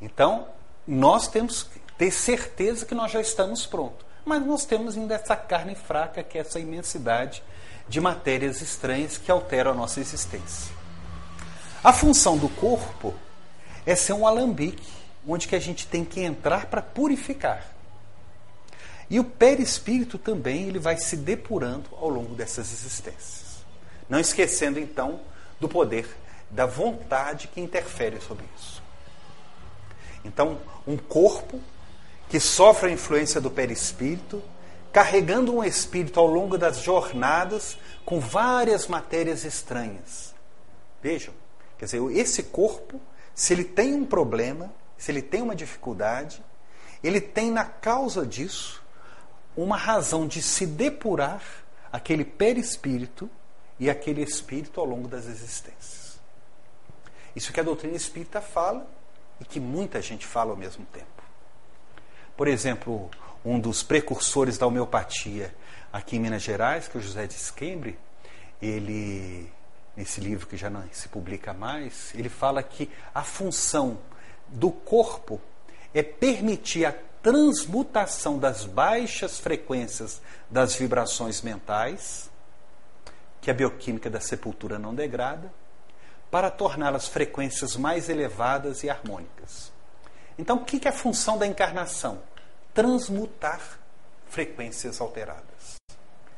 Então, 0.00 0.48
nós 0.86 1.28
temos 1.28 1.62
que 1.62 1.78
ter 1.96 2.10
certeza 2.10 2.84
que 2.84 2.94
nós 2.94 3.12
já 3.12 3.20
estamos 3.20 3.66
prontos. 3.66 4.04
Mas 4.24 4.44
nós 4.44 4.64
temos 4.64 4.96
ainda 4.96 5.14
essa 5.14 5.36
carne 5.36 5.74
fraca, 5.74 6.22
que 6.22 6.36
é 6.38 6.40
essa 6.40 6.58
imensidade 6.58 7.42
de 7.88 8.00
matérias 8.00 8.60
estranhas 8.60 9.16
que 9.16 9.30
alteram 9.30 9.70
a 9.70 9.74
nossa 9.74 10.00
existência. 10.00 10.74
A 11.84 11.92
função 11.92 12.36
do 12.36 12.48
corpo 12.48 13.14
é 13.84 13.94
ser 13.94 14.14
um 14.14 14.26
alambique, 14.26 14.92
onde 15.26 15.48
que 15.48 15.56
a 15.56 15.60
gente 15.60 15.86
tem 15.86 16.04
que 16.04 16.20
entrar 16.20 16.66
para 16.66 16.82
purificar. 16.82 17.74
E 19.08 19.20
o 19.20 19.24
perispírito 19.24 20.18
também 20.18 20.68
ele 20.68 20.78
vai 20.78 20.96
se 20.96 21.16
depurando 21.16 21.88
ao 21.92 22.08
longo 22.08 22.34
dessas 22.34 22.72
existências. 22.72 23.64
Não 24.08 24.18
esquecendo 24.18 24.78
então 24.78 25.20
do 25.60 25.68
poder 25.68 26.08
da 26.50 26.66
vontade 26.66 27.48
que 27.48 27.60
interfere 27.60 28.20
sobre 28.20 28.44
isso. 28.56 28.82
Então, 30.24 30.58
um 30.86 30.96
corpo 30.96 31.60
que 32.28 32.40
sofre 32.40 32.90
a 32.90 32.92
influência 32.92 33.40
do 33.40 33.50
perispírito, 33.50 34.42
carregando 34.92 35.54
um 35.54 35.62
espírito 35.62 36.18
ao 36.18 36.26
longo 36.26 36.58
das 36.58 36.80
jornadas 36.80 37.76
com 38.04 38.18
várias 38.18 38.86
matérias 38.86 39.44
estranhas. 39.44 40.34
Vejam, 41.02 41.34
quer 41.78 41.84
dizer, 41.84 42.02
esse 42.12 42.42
corpo, 42.44 43.00
se 43.34 43.52
ele 43.52 43.64
tem 43.64 43.94
um 43.94 44.04
problema, 44.04 44.72
se 44.96 45.10
ele 45.10 45.22
tem 45.22 45.42
uma 45.42 45.54
dificuldade, 45.54 46.42
ele 47.02 47.20
tem 47.20 47.50
na 47.50 47.64
causa 47.64 48.26
disso 48.26 48.82
uma 49.56 49.76
razão 49.76 50.26
de 50.26 50.42
se 50.42 50.66
depurar 50.66 51.42
aquele 51.92 52.24
perispírito 52.24 53.30
e 53.78 53.88
aquele 53.88 54.22
espírito 54.22 54.80
ao 54.80 54.86
longo 54.86 55.08
das 55.08 55.26
existências. 55.26 56.18
Isso 57.34 57.52
que 57.52 57.60
a 57.60 57.62
doutrina 57.62 57.96
espírita 57.96 58.40
fala 58.40 58.86
e 59.40 59.44
que 59.44 59.60
muita 59.60 60.00
gente 60.00 60.26
fala 60.26 60.50
ao 60.50 60.56
mesmo 60.56 60.84
tempo. 60.86 61.22
Por 62.36 62.48
exemplo, 62.48 63.10
um 63.44 63.58
dos 63.58 63.82
precursores 63.82 64.58
da 64.58 64.66
homeopatia 64.66 65.54
aqui 65.92 66.16
em 66.16 66.20
Minas 66.20 66.42
Gerais, 66.42 66.88
que 66.88 66.96
é 66.96 67.00
o 67.00 67.02
José 67.02 67.26
de 67.26 67.34
Esquembre, 67.34 67.98
ele, 68.60 69.50
nesse 69.96 70.20
livro 70.20 70.46
que 70.46 70.56
já 70.56 70.68
não 70.68 70.82
se 70.92 71.08
publica 71.08 71.52
mais, 71.52 72.14
ele 72.14 72.28
fala 72.28 72.62
que 72.62 72.90
a 73.14 73.22
função 73.22 73.98
do 74.48 74.70
corpo 74.70 75.40
é 75.94 76.02
permitir 76.02 76.84
a 76.84 76.94
transmutação 77.22 78.38
das 78.38 78.64
baixas 78.64 79.38
frequências 79.38 80.20
das 80.48 80.76
vibrações 80.76 81.42
mentais, 81.42 82.30
que 83.40 83.50
a 83.50 83.54
bioquímica 83.54 84.08
da 84.08 84.20
sepultura 84.20 84.78
não 84.78 84.94
degrada, 84.94 85.52
para 86.30 86.50
torná-las 86.50 87.08
frequências 87.08 87.76
mais 87.76 88.08
elevadas 88.08 88.82
e 88.82 88.90
harmônicas. 88.90 89.72
Então, 90.38 90.56
o 90.56 90.64
que 90.64 90.86
é 90.86 90.90
a 90.90 90.92
função 90.92 91.38
da 91.38 91.46
encarnação? 91.46 92.20
Transmutar 92.74 93.60
frequências 94.28 95.00
alteradas 95.00 95.76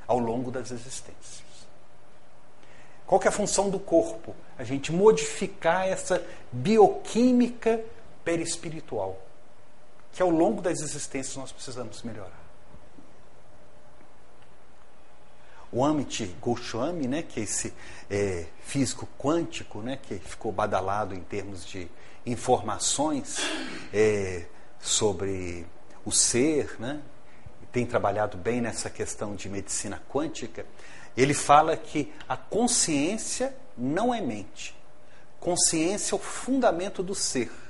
ao 0.07 0.19
longo 0.19 0.51
das 0.51 0.71
existências. 0.71 1.43
Qual 3.07 3.21
é 3.23 3.29
a 3.29 3.33
função 3.33 3.71
do 3.71 3.79
corpo? 3.79 4.37
A 4.59 4.65
gente 4.65 4.93
modificar 4.93 5.89
essa 5.89 6.23
bioquímica 6.53 7.83
perispiritual 8.29 9.19
que 10.13 10.21
ao 10.21 10.29
longo 10.29 10.61
das 10.61 10.81
existências 10.81 11.35
nós 11.35 11.51
precisamos 11.51 12.03
melhorar. 12.03 12.43
O 15.73 15.83
Amit 15.83 16.27
Goswami, 16.39 17.09
né, 17.09 17.23
que 17.23 17.41
é 17.41 17.43
esse 17.45 17.73
é, 18.11 18.45
físico 18.61 19.09
quântico, 19.19 19.81
né, 19.81 19.99
que 20.03 20.17
ficou 20.17 20.53
badalado 20.53 21.15
em 21.15 21.23
termos 21.23 21.65
de 21.65 21.89
informações 22.27 23.39
é, 23.95 24.45
sobre 24.79 25.67
o 26.05 26.13
ser, 26.13 26.79
né, 26.79 27.01
tem 27.73 27.87
trabalhado 27.87 28.37
bem 28.37 28.61
nessa 28.61 28.91
questão 28.91 29.35
de 29.35 29.49
medicina 29.49 30.03
quântica, 30.07 30.67
ele 31.17 31.33
fala 31.33 31.75
que 31.79 32.13
a 32.29 32.37
consciência 32.37 33.57
não 33.77 34.15
é 34.15 34.21
mente. 34.21 34.77
Consciência 35.41 36.15
é 36.15 36.17
o 36.17 36.19
fundamento 36.19 37.03
do 37.03 37.15
ser 37.15 37.68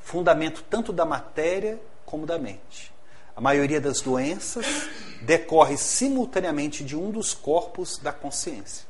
fundamento 0.00 0.64
tanto 0.68 0.92
da 0.92 1.04
matéria 1.04 1.80
como 2.04 2.26
da 2.26 2.38
mente. 2.38 2.92
A 3.36 3.40
maioria 3.40 3.80
das 3.80 4.00
doenças 4.00 4.66
decorre 5.22 5.76
simultaneamente 5.76 6.82
de 6.82 6.96
um 6.96 7.10
dos 7.10 7.34
corpos 7.34 7.98
da 7.98 8.12
consciência. 8.12 8.86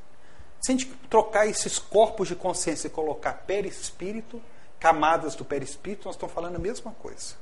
Se 0.61 0.73
a 0.73 0.75
gente 0.75 0.87
trocar 1.09 1.47
esses 1.47 1.79
corpos 1.79 2.29
de 2.29 2.35
consciência 2.35 2.88
e 2.88 2.90
colocar 2.90 3.33
perispírito, 3.47 4.40
camadas 4.79 5.35
do 5.35 5.44
perispírito, 5.44 6.07
nós 6.07 6.14
estamos 6.14 6.35
falando 6.35 6.57
a 6.57 6.59
mesma 6.59 6.92
coisa. 6.92 7.35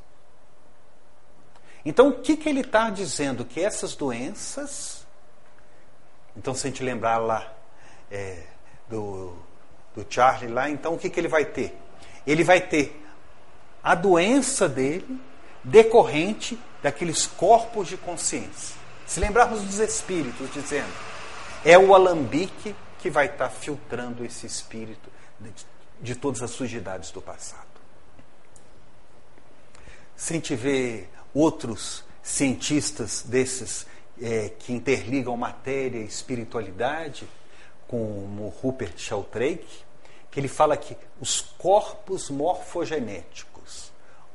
Então, 1.84 2.08
o 2.08 2.20
que, 2.20 2.36
que 2.36 2.48
ele 2.48 2.60
está 2.60 2.90
dizendo? 2.90 3.44
Que 3.44 3.60
essas 3.60 3.94
doenças. 3.94 5.06
Então, 6.36 6.52
se 6.54 6.66
a 6.66 6.70
gente 6.70 6.82
lembrar 6.82 7.18
lá 7.18 7.54
é, 8.10 8.42
do, 8.88 9.36
do 9.94 10.04
Charlie, 10.10 10.52
lá, 10.52 10.68
então 10.68 10.94
o 10.94 10.98
que, 10.98 11.08
que 11.08 11.20
ele 11.20 11.28
vai 11.28 11.44
ter? 11.44 11.78
Ele 12.26 12.42
vai 12.42 12.60
ter 12.60 13.05
a 13.86 13.94
doença 13.94 14.68
dele 14.68 15.16
decorrente 15.62 16.58
daqueles 16.82 17.24
corpos 17.24 17.86
de 17.86 17.96
consciência. 17.96 18.74
Se 19.06 19.20
lembrarmos 19.20 19.62
dos 19.62 19.78
espíritos 19.78 20.52
dizendo, 20.52 20.92
é 21.64 21.78
o 21.78 21.94
alambique 21.94 22.74
que 22.98 23.08
vai 23.08 23.26
estar 23.26 23.48
filtrando 23.48 24.24
esse 24.24 24.44
espírito 24.44 25.08
de, 25.38 25.52
de 26.00 26.16
todas 26.16 26.42
as 26.42 26.50
sujidades 26.50 27.12
do 27.12 27.22
passado. 27.22 27.62
Se 30.16 30.32
a 30.32 30.36
gente 30.36 30.56
vê 30.56 31.06
outros 31.32 32.02
cientistas 32.24 33.22
desses 33.22 33.86
é, 34.20 34.48
que 34.48 34.72
interligam 34.72 35.36
matéria 35.36 36.00
e 36.00 36.06
espiritualidade, 36.06 37.28
como 37.86 38.48
Rupert 38.48 38.98
Sheldrake, 38.98 39.84
que 40.28 40.40
ele 40.40 40.48
fala 40.48 40.76
que 40.76 40.96
os 41.20 41.40
corpos 41.40 42.28
morfogenéticos 42.30 43.55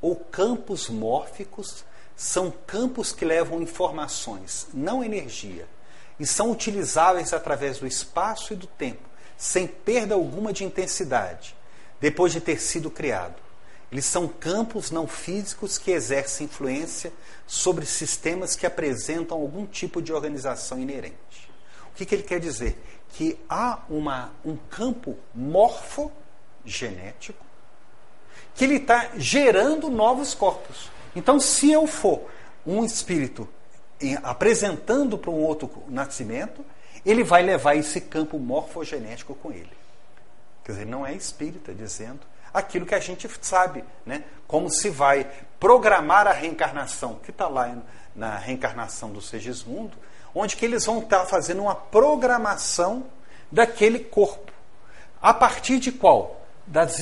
ou 0.02 0.16
campos 0.16 0.90
mórficos 0.90 1.84
são 2.16 2.52
campos 2.52 3.12
que 3.12 3.26
levam 3.26 3.62
informações, 3.62 4.68
não 4.74 5.04
energia, 5.04 5.68
e 6.20 6.26
são 6.26 6.52
utilizáveis 6.52 7.34
através 7.34 7.80
do 7.80 7.88
espaço 7.88 8.54
e 8.54 8.56
do 8.56 8.68
tempo, 8.68 9.10
sem 9.38 9.68
perda 9.68 10.16
alguma 10.16 10.54
de 10.54 10.64
intensidade, 10.64 11.56
depois 12.00 12.32
de 12.32 12.40
ter 12.40 12.62
sido 12.62 12.90
criado. 12.92 13.42
Eles 13.92 14.06
são 14.06 14.28
campos 14.28 14.92
não 14.92 15.08
físicos 15.08 15.78
que 15.78 15.92
exercem 15.92 16.46
influência 16.46 17.12
sobre 17.46 17.86
sistemas 17.86 18.56
que 18.56 18.66
apresentam 18.66 19.38
algum 19.38 19.66
tipo 19.66 20.02
de 20.02 20.14
organização 20.14 20.80
inerente. 20.80 21.52
O 21.92 21.96
que, 21.96 22.06
que 22.06 22.16
ele 22.16 22.24
quer 22.24 22.40
dizer? 22.40 22.82
Que 23.10 23.38
há 23.50 23.84
uma, 23.90 24.32
um 24.46 24.56
campo 24.56 25.18
morfogenético 25.36 27.51
que 28.56 28.64
ele 28.64 28.76
está 28.76 29.10
gerando 29.18 29.90
novos 29.90 30.34
corpos. 30.34 30.90
Então, 31.16 31.40
se 31.40 31.72
eu 31.72 31.88
for 31.88 32.30
um 32.66 32.84
espírito 32.84 33.48
apresentando 34.24 35.18
para 35.18 35.32
um 35.32 35.42
outro 35.42 35.70
nascimento, 35.88 36.66
ele 37.06 37.24
vai 37.24 37.44
levar 37.44 37.76
esse 37.76 38.02
campo 38.02 38.38
morfogenético 38.40 39.36
com 39.36 39.52
ele. 39.52 39.72
Quer 40.64 40.74
dizer, 40.74 40.86
não 40.86 41.06
é 41.06 41.14
espírita 41.14 41.74
dizendo 41.74 42.20
aquilo 42.54 42.86
que 42.86 42.96
a 42.96 43.00
gente 43.00 43.30
sabe, 43.42 43.84
né? 44.06 44.24
como 44.48 44.70
se 44.70 44.90
vai 44.90 45.30
programar 45.60 46.28
a 46.28 46.34
reencarnação, 46.34 47.16
que 47.16 47.32
está 47.32 47.48
lá 47.48 47.78
na 48.16 48.38
reencarnação 48.38 49.12
do 49.12 49.22
Segismundo, 49.22 49.98
onde 50.36 50.56
que 50.56 50.66
eles 50.66 50.86
vão 50.86 51.00
estar 51.00 51.20
tá 51.20 51.26
fazendo 51.26 51.62
uma 51.62 51.76
programação 51.76 53.06
daquele 53.52 54.00
corpo. 54.00 54.52
A 55.22 55.34
partir 55.34 55.80
de 55.80 55.92
qual? 55.92 56.42
Das 56.66 57.00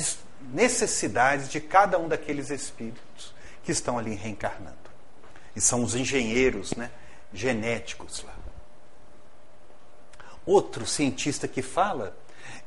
necessidades 0.52 1.50
de 1.50 1.60
cada 1.60 1.98
um 1.98 2.08
daqueles 2.08 2.50
espíritos 2.50 3.34
que 3.64 3.72
estão 3.72 3.98
ali 3.98 4.16
reencarnando. 4.16 4.78
E 5.56 5.62
são 5.62 5.84
os 5.84 5.96
engenheiros 5.96 6.74
né, 6.74 6.92
genéticos 7.34 8.24
lá. 8.24 8.36
Outro 10.46 10.86
cientista 10.86 11.48
que 11.48 11.62
fala 11.62 12.18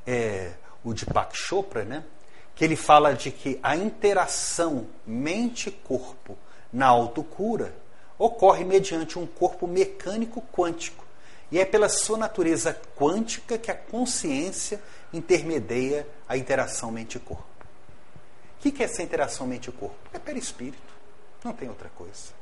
é 0.07 0.53
o 0.85 0.93
Deepak 0.93 1.37
Chopra, 1.37 1.85
né, 1.85 2.05
que 2.55 2.65
ele 2.65 2.77
fala 2.77 3.15
de 3.15 3.31
que 3.31 3.59
a 3.63 3.75
interação 3.77 4.87
mente-corpo 5.07 6.37
na 6.73 6.87
autocura 6.87 7.75
ocorre 8.19 8.65
mediante 8.65 9.19
um 9.19 9.27
corpo 9.27 9.67
mecânico 9.67 10.43
quântico. 10.53 11.05
E 11.51 11.59
é 11.59 11.65
pela 11.65 11.89
sua 11.89 12.17
natureza 12.17 12.79
quântica 12.97 13.59
que 13.59 13.71
a 13.71 13.75
consciência 13.75 14.81
intermedia 15.13 16.07
a 16.29 16.37
interação 16.37 16.91
mente-corpo. 16.91 17.52
O 18.65 18.71
que 18.71 18.81
é 18.81 18.87
essa 18.87 19.03
interação 19.03 19.45
mente-corpo? 19.45 19.97
É 20.13 20.21
perispírito. 20.21 20.79
Não 21.43 21.53
tem 21.53 21.69
outra 21.69 21.89
coisa. 21.89 22.33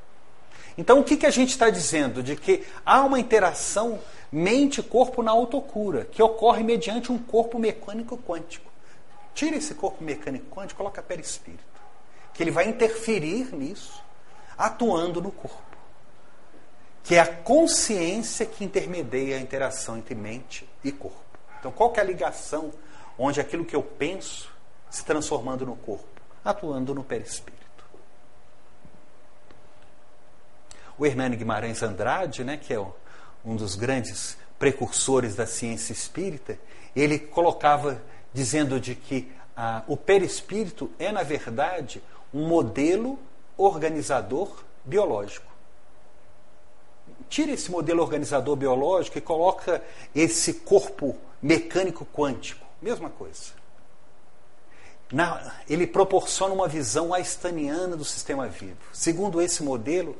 Então, 0.76 1.00
o 1.00 1.04
que, 1.04 1.16
que 1.16 1.24
a 1.24 1.30
gente 1.30 1.48
está 1.48 1.70
dizendo? 1.70 2.22
De 2.22 2.37
que 2.37 2.66
há 2.85 3.00
uma 3.02 3.18
interação 3.18 3.98
mente-corpo 4.30 5.22
na 5.22 5.30
autocura, 5.30 6.04
que 6.04 6.22
ocorre 6.22 6.62
mediante 6.62 7.11
um 7.11 7.18
corpo 7.18 7.59
mecânico 7.59 8.18
quântico. 8.18 8.70
Tira 9.35 9.56
esse 9.56 9.74
corpo 9.74 10.04
mecânico 10.04 10.54
quântico, 10.54 10.76
coloca 10.76 11.02
perispírito, 11.02 11.64
que 12.35 12.42
ele 12.42 12.50
vai 12.50 12.68
interferir 12.68 13.54
nisso, 13.54 14.04
atuando 14.59 15.22
no 15.22 15.33
corpo. 15.33 15.59
Que 17.02 17.14
é 17.14 17.20
a 17.20 17.26
consciência 17.26 18.44
que 18.44 18.62
intermedia 18.62 19.37
a 19.37 19.40
interação 19.40 19.96
entre 19.96 20.14
mente 20.14 20.68
e 20.85 20.92
corpo. 20.92 21.18
Então, 21.59 21.72
qual 21.72 21.90
que 21.90 21.98
é 21.98 22.02
a 22.02 22.06
ligação 22.06 22.70
onde 23.18 23.40
aquilo 23.40 23.64
que 23.64 23.74
eu 23.74 23.83
penso 23.83 24.59
se 24.90 25.05
transformando 25.05 25.64
no 25.64 25.76
corpo? 25.76 26.05
Atuando 26.44 26.94
no 26.94 27.05
perispírito. 27.05 27.61
O 30.98 31.07
Hernani 31.07 31.37
Guimarães 31.37 31.83
Andrade, 31.83 32.44
né, 32.44 32.57
que 32.57 32.74
é 32.74 32.81
um 33.44 33.57
dos 33.57 33.74
grandes 33.74 34.37
precursores 34.59 35.35
da 35.35 35.46
ciência 35.46 35.92
espírita, 35.92 36.59
ele 36.94 37.18
colocava 37.18 38.03
dizendo 38.33 38.79
de 38.79 38.94
que 38.94 39.33
ah, 39.57 39.83
o 39.87 39.96
perispírito 39.96 40.90
é, 40.98 41.11
na 41.11 41.22
verdade, 41.22 42.03
um 42.33 42.46
modelo 42.46 43.18
organizador 43.57 44.64
biológico. 44.85 45.50
Tira 47.29 47.53
esse 47.53 47.70
modelo 47.70 48.03
organizador 48.03 48.57
biológico 48.57 49.18
e 49.18 49.20
coloca 49.20 49.83
esse 50.14 50.55
corpo 50.55 51.16
mecânico 51.40 52.05
quântico. 52.05 52.66
Mesma 52.83 53.09
coisa. 53.09 53.59
Na, 55.12 55.56
ele 55.68 55.86
proporciona 55.86 56.54
uma 56.54 56.68
visão 56.68 57.12
einsteiniana 57.12 57.96
do 57.96 58.04
sistema 58.04 58.46
vivo. 58.46 58.78
Segundo 58.92 59.42
esse 59.42 59.62
modelo, 59.62 60.16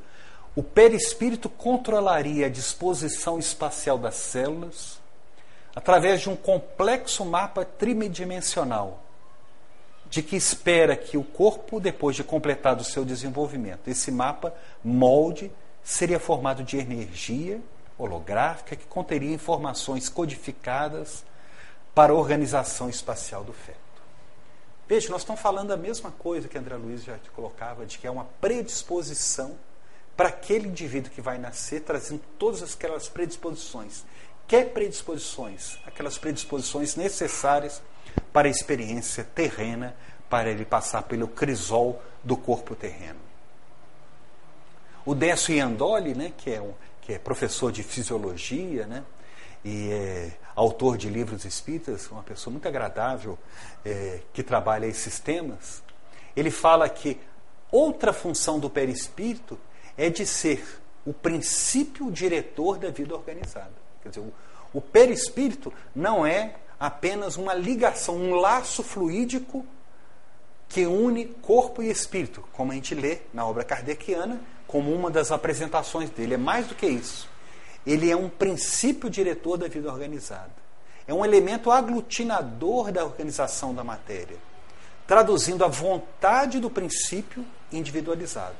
o 0.55 0.62
perispírito 0.62 1.48
controlaria 1.48 2.46
a 2.46 2.50
disposição 2.50 3.38
espacial 3.38 3.96
das 3.96 4.16
células 4.16 4.98
através 5.74 6.20
de 6.20 6.29
um 6.29 6.35
complexo 6.35 7.24
mapa 7.24 7.64
tridimensional 7.64 9.00
de 10.11 10.22
que 10.24 10.35
espera 10.35 10.96
que 10.96 11.16
o 11.16 11.22
corpo, 11.22 11.79
depois 11.79 12.16
de 12.16 12.24
completado 12.24 12.81
o 12.81 12.85
seu 12.85 13.05
desenvolvimento, 13.05 13.87
esse 13.87 14.11
mapa 14.11 14.53
molde 14.83 15.53
seria 15.85 16.18
formado 16.18 16.64
de 16.64 16.76
energia 16.76 17.61
holográfica 17.96 18.74
que 18.74 18.87
conteria 18.87 19.33
informações 19.33 20.09
codificadas 20.09 21.24
para 21.94 22.12
a 22.12 22.16
organização 22.16 22.90
espacial 22.90 23.44
do 23.44 23.53
feto. 23.53 23.80
Veja, 24.90 25.09
nós 25.09 25.22
estamos 25.22 25.40
falando 25.40 25.70
a 25.70 25.76
mesma 25.76 26.11
coisa 26.11 26.48
que 26.48 26.59
André 26.59 26.74
Luiz 26.74 27.05
já 27.05 27.16
te 27.16 27.31
colocava, 27.31 27.87
de 27.87 27.96
que 27.96 28.09
é 28.09 28.11
uma 28.11 28.24
predisposição 28.40 29.57
para 30.16 30.31
aquele 30.31 30.66
indivíduo 30.66 31.12
que 31.12 31.20
vai 31.20 31.38
nascer, 31.38 31.83
trazendo 31.83 32.20
todas 32.37 32.74
aquelas 32.74 33.09
predisposições. 33.09 34.05
Que 34.48 34.64
predisposições? 34.64 35.79
Aquelas 35.87 36.18
predisposições 36.18 36.96
necessárias 36.96 37.81
para 38.33 38.48
a 38.48 38.50
experiência 38.50 39.22
terrena, 39.22 39.94
para 40.29 40.50
ele 40.50 40.64
passar 40.64 41.03
pelo 41.05 41.29
crisol 41.29 42.03
do 42.24 42.37
corpo 42.37 42.74
terreno. 42.74 43.20
O 45.07 45.14
Décio 45.14 45.55
Iandoli, 45.55 46.16
né, 46.16 46.33
que, 46.37 46.50
é 46.50 46.61
um, 46.61 46.74
que 47.00 47.12
é 47.12 47.18
professor 47.20 47.70
de 47.70 47.85
fisiologia, 47.85 48.88
né, 48.88 49.05
e 49.64 49.90
é 49.90 50.33
autor 50.55 50.96
de 50.96 51.09
livros 51.09 51.44
espíritas, 51.44 52.11
uma 52.11 52.23
pessoa 52.23 52.53
muito 52.53 52.66
agradável 52.66 53.38
é, 53.85 54.20
que 54.33 54.42
trabalha 54.42 54.87
esses 54.87 55.18
temas, 55.18 55.83
ele 56.37 56.51
fala 56.51 56.88
que 56.88 57.18
outra 57.70 58.12
função 58.12 58.59
do 58.59 58.68
perispírito 58.68 59.59
é 59.96 60.11
de 60.11 60.27
ser 60.27 60.81
o 61.05 61.12
princípio 61.12 62.11
diretor 62.11 62.79
da 62.79 62.90
vida 62.90 63.14
organizada. 63.14 63.73
Quer 64.03 64.11
dizer, 64.11 64.20
o, 64.20 64.33
o 64.73 64.81
perispírito 64.81 65.73
não 65.94 66.27
é 66.27 66.55
apenas 66.79 67.37
uma 67.37 67.55
ligação, 67.55 68.16
um 68.16 68.35
laço 68.35 68.83
fluídico 68.83 69.64
que 70.68 70.87
une 70.87 71.27
corpo 71.27 71.83
e 71.83 71.90
espírito, 71.90 72.44
como 72.53 72.73
a 72.73 72.75
gente 72.75 72.94
lê 72.94 73.18
na 73.35 73.46
obra 73.46 73.64
kardeciana, 73.64 74.40
como 74.66 74.94
uma 74.94 75.11
das 75.11 75.33
apresentações 75.33 76.11
dele. 76.11 76.35
É 76.35 76.38
mais 76.38 76.66
do 76.66 76.75
que 76.75 76.87
isso. 76.87 77.30
Ele 77.87 78.11
é 78.11 78.16
um 78.16 78.29
princípio 78.29 79.09
diretor 79.09 79.57
da 79.57 79.69
vida 79.69 79.90
organizada. 79.90 80.51
É 81.07 81.14
um 81.14 81.25
elemento 81.25 81.71
aglutinador 81.71 82.93
da 82.93 83.05
organização 83.05 83.75
da 83.75 83.83
matéria, 83.83 84.37
traduzindo 85.07 85.64
a 85.64 85.69
vontade 85.69 86.61
do 86.61 86.71
princípio 86.71 87.45
individualizado. 87.73 88.57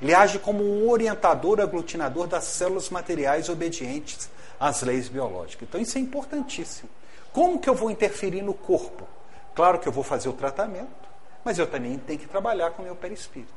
Ele 0.00 0.14
age 0.14 0.38
como 0.38 0.64
um 0.64 0.88
orientador 0.88 1.60
aglutinador 1.60 2.26
das 2.26 2.44
células 2.44 2.88
materiais 2.88 3.48
obedientes 3.48 4.30
às 4.58 4.82
leis 4.82 5.08
biológicas. 5.08 5.68
Então 5.68 5.80
isso 5.80 5.98
é 5.98 6.00
importantíssimo. 6.00 6.88
Como 7.32 7.58
que 7.58 7.68
eu 7.68 7.74
vou 7.74 7.90
interferir 7.90 8.42
no 8.42 8.54
corpo? 8.54 9.06
Claro 9.54 9.78
que 9.78 9.86
eu 9.86 9.92
vou 9.92 10.02
fazer 10.02 10.28
o 10.28 10.32
tratamento, 10.32 10.88
mas 11.44 11.58
eu 11.58 11.66
também 11.66 11.98
tenho 11.98 12.18
que 12.18 12.26
trabalhar 12.26 12.70
com 12.70 12.82
o 12.82 12.84
meu 12.84 12.96
perispírito. 12.96 13.52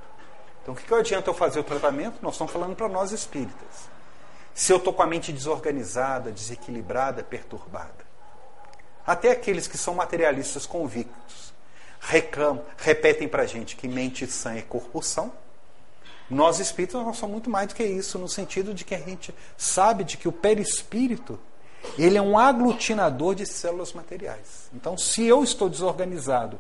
Então 0.62 0.74
o 0.74 0.78
que, 0.78 0.86
que 0.86 0.94
adianta 0.94 1.30
eu 1.30 1.34
fazer 1.34 1.60
o 1.60 1.64
tratamento? 1.64 2.16
Nós 2.22 2.34
estamos 2.34 2.52
falando 2.52 2.76
para 2.76 2.90
nós 2.90 3.12
espíritas. 3.12 3.90
Se 4.54 4.72
eu 4.72 4.78
estou 4.78 4.94
com 4.94 5.02
a 5.02 5.08
mente 5.08 5.32
desorganizada, 5.32 6.32
desequilibrada, 6.32 7.24
perturbada. 7.24 8.04
Até 9.06 9.32
aqueles 9.32 9.68
que 9.68 9.78
são 9.78 9.96
materialistas 9.96 10.66
convictos 10.66 11.54
reclamam, 12.00 12.64
repetem 12.78 13.28
para 13.28 13.44
a 13.44 13.46
gente 13.46 13.76
que 13.76 13.88
mente 13.88 14.28
sã 14.28 14.54
é 14.54 14.62
corpo 14.62 15.02
são, 15.02 15.32
nós 16.30 16.60
espíritos 16.60 17.02
nós 17.02 17.18
somos 17.18 17.34
muito 17.34 17.50
mais 17.50 17.68
do 17.68 17.76
que 17.76 17.84
isso, 17.84 18.18
no 18.18 18.30
sentido 18.30 18.74
de 18.74 18.86
que 18.86 18.96
a 18.96 19.00
gente 19.00 19.34
sabe 19.58 20.04
de 20.04 20.18
que 20.18 20.28
o 20.28 20.32
perispírito 20.32 21.40
ele 21.98 22.18
é 22.18 22.22
um 22.22 22.38
aglutinador 22.38 23.36
de 23.36 23.46
células 23.46 23.92
materiais. 23.94 24.70
Então, 24.74 24.98
se 24.98 25.26
eu 25.26 25.44
estou 25.44 25.70
desorganizado, 25.70 26.60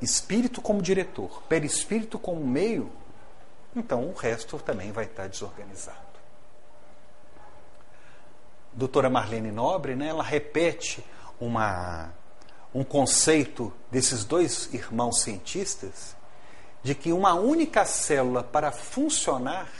espírito 0.00 0.60
como 0.60 0.80
diretor, 0.80 1.42
perispírito 1.48 2.18
como 2.18 2.44
meio, 2.44 2.90
então 3.76 4.08
o 4.08 4.14
resto 4.14 4.58
também 4.58 4.90
vai 4.90 5.04
estar 5.04 5.28
desorganizado. 5.28 6.11
Doutora 8.72 9.10
Marlene 9.10 9.50
Nobre, 9.50 9.94
né, 9.94 10.08
ela 10.08 10.22
repete 10.22 11.04
uma, 11.40 12.12
um 12.74 12.84
conceito 12.84 13.72
desses 13.90 14.24
dois 14.24 14.72
irmãos 14.72 15.22
cientistas 15.22 16.16
de 16.82 16.94
que 16.94 17.12
uma 17.12 17.34
única 17.34 17.84
célula 17.84 18.42
para 18.42 18.72
funcionar 18.72 19.70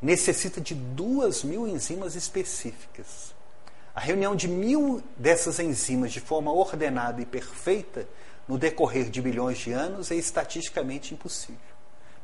necessita 0.00 0.60
de 0.60 0.74
duas 0.74 1.44
mil 1.44 1.68
enzimas 1.68 2.14
específicas. 2.14 3.34
A 3.94 4.00
reunião 4.00 4.34
de 4.34 4.48
mil 4.48 5.02
dessas 5.16 5.58
enzimas 5.58 6.12
de 6.12 6.20
forma 6.20 6.50
ordenada 6.52 7.20
e 7.20 7.26
perfeita 7.26 8.08
no 8.48 8.56
decorrer 8.56 9.10
de 9.10 9.20
milhões 9.20 9.58
de 9.58 9.72
anos 9.72 10.10
é 10.10 10.14
estatisticamente 10.14 11.12
impossível. 11.12 11.60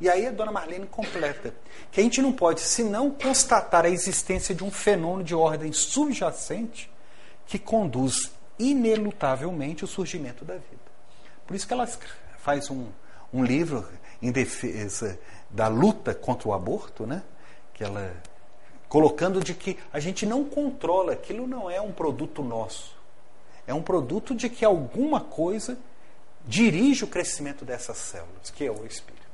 E 0.00 0.08
aí 0.08 0.26
a 0.26 0.30
dona 0.30 0.52
Marlene 0.52 0.86
completa 0.86 1.54
que 1.90 2.00
a 2.00 2.02
gente 2.02 2.20
não 2.20 2.32
pode 2.32 2.60
senão 2.60 3.10
constatar 3.10 3.84
a 3.86 3.88
existência 3.88 4.54
de 4.54 4.62
um 4.62 4.70
fenômeno 4.70 5.24
de 5.24 5.34
ordem 5.34 5.72
subjacente 5.72 6.90
que 7.46 7.58
conduz 7.58 8.30
inelutavelmente 8.58 9.84
o 9.84 9.86
surgimento 9.86 10.44
da 10.44 10.54
vida. 10.54 10.86
Por 11.46 11.54
isso 11.54 11.66
que 11.66 11.72
ela 11.72 11.86
faz 12.38 12.70
um, 12.70 12.88
um 13.32 13.44
livro 13.44 13.88
em 14.20 14.30
defesa 14.30 15.18
da 15.48 15.68
luta 15.68 16.14
contra 16.14 16.48
o 16.48 16.52
aborto, 16.52 17.06
né? 17.06 17.22
que 17.72 17.84
ela 17.84 18.14
colocando 18.88 19.40
de 19.40 19.54
que 19.54 19.78
a 19.92 20.00
gente 20.00 20.24
não 20.24 20.44
controla, 20.44 21.12
aquilo 21.12 21.46
não 21.46 21.70
é 21.70 21.80
um 21.80 21.92
produto 21.92 22.42
nosso. 22.42 22.96
É 23.66 23.74
um 23.74 23.82
produto 23.82 24.34
de 24.34 24.48
que 24.48 24.64
alguma 24.64 25.20
coisa 25.20 25.78
dirige 26.46 27.04
o 27.04 27.08
crescimento 27.08 27.64
dessas 27.64 27.96
células, 27.96 28.50
que 28.50 28.64
é 28.64 28.70
o 28.70 28.86
espírito. 28.86 29.25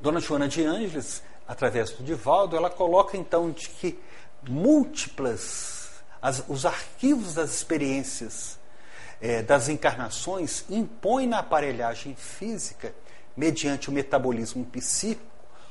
Dona 0.00 0.20
Joana 0.20 0.48
de 0.48 0.64
Ângeles, 0.64 1.22
através 1.46 1.90
do 1.90 2.04
Divaldo, 2.04 2.56
ela 2.56 2.70
coloca 2.70 3.16
então 3.16 3.50
de 3.50 3.68
que 3.68 3.98
múltiplas, 4.48 5.88
as, 6.20 6.42
os 6.48 6.66
arquivos 6.66 7.34
das 7.34 7.54
experiências 7.54 8.58
é, 9.20 9.42
das 9.42 9.68
encarnações 9.68 10.64
impõem 10.68 11.26
na 11.26 11.38
aparelhagem 11.38 12.14
física, 12.14 12.94
mediante 13.36 13.88
o 13.88 13.92
metabolismo 13.92 14.64
psíquico, 14.64 15.24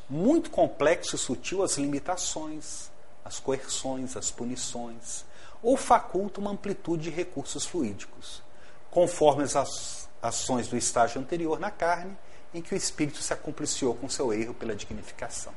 muito 0.10 0.50
complexo 0.50 1.16
e 1.16 1.20
sutil, 1.20 1.64
as 1.64 1.78
limitações, 1.78 2.92
as 3.24 3.40
coerções, 3.40 4.16
as 4.16 4.30
punições, 4.30 5.26
ou 5.64 5.76
faculta 5.76 6.40
uma 6.40 6.52
amplitude 6.52 7.04
de 7.04 7.10
recursos 7.10 7.66
fluídicos, 7.66 8.44
conforme 8.92 9.44
as 9.44 10.08
ações 10.22 10.68
do 10.68 10.78
estágio 10.78 11.20
anterior 11.20 11.60
na 11.60 11.72
carne, 11.72 12.16
em 12.56 12.62
que 12.62 12.74
o 12.74 12.78
espírito 12.78 13.22
se 13.22 13.34
acompliciou 13.34 13.94
com 13.94 14.08
seu 14.08 14.32
erro 14.32 14.54
pela 14.54 14.74
dignificação. 14.74 15.54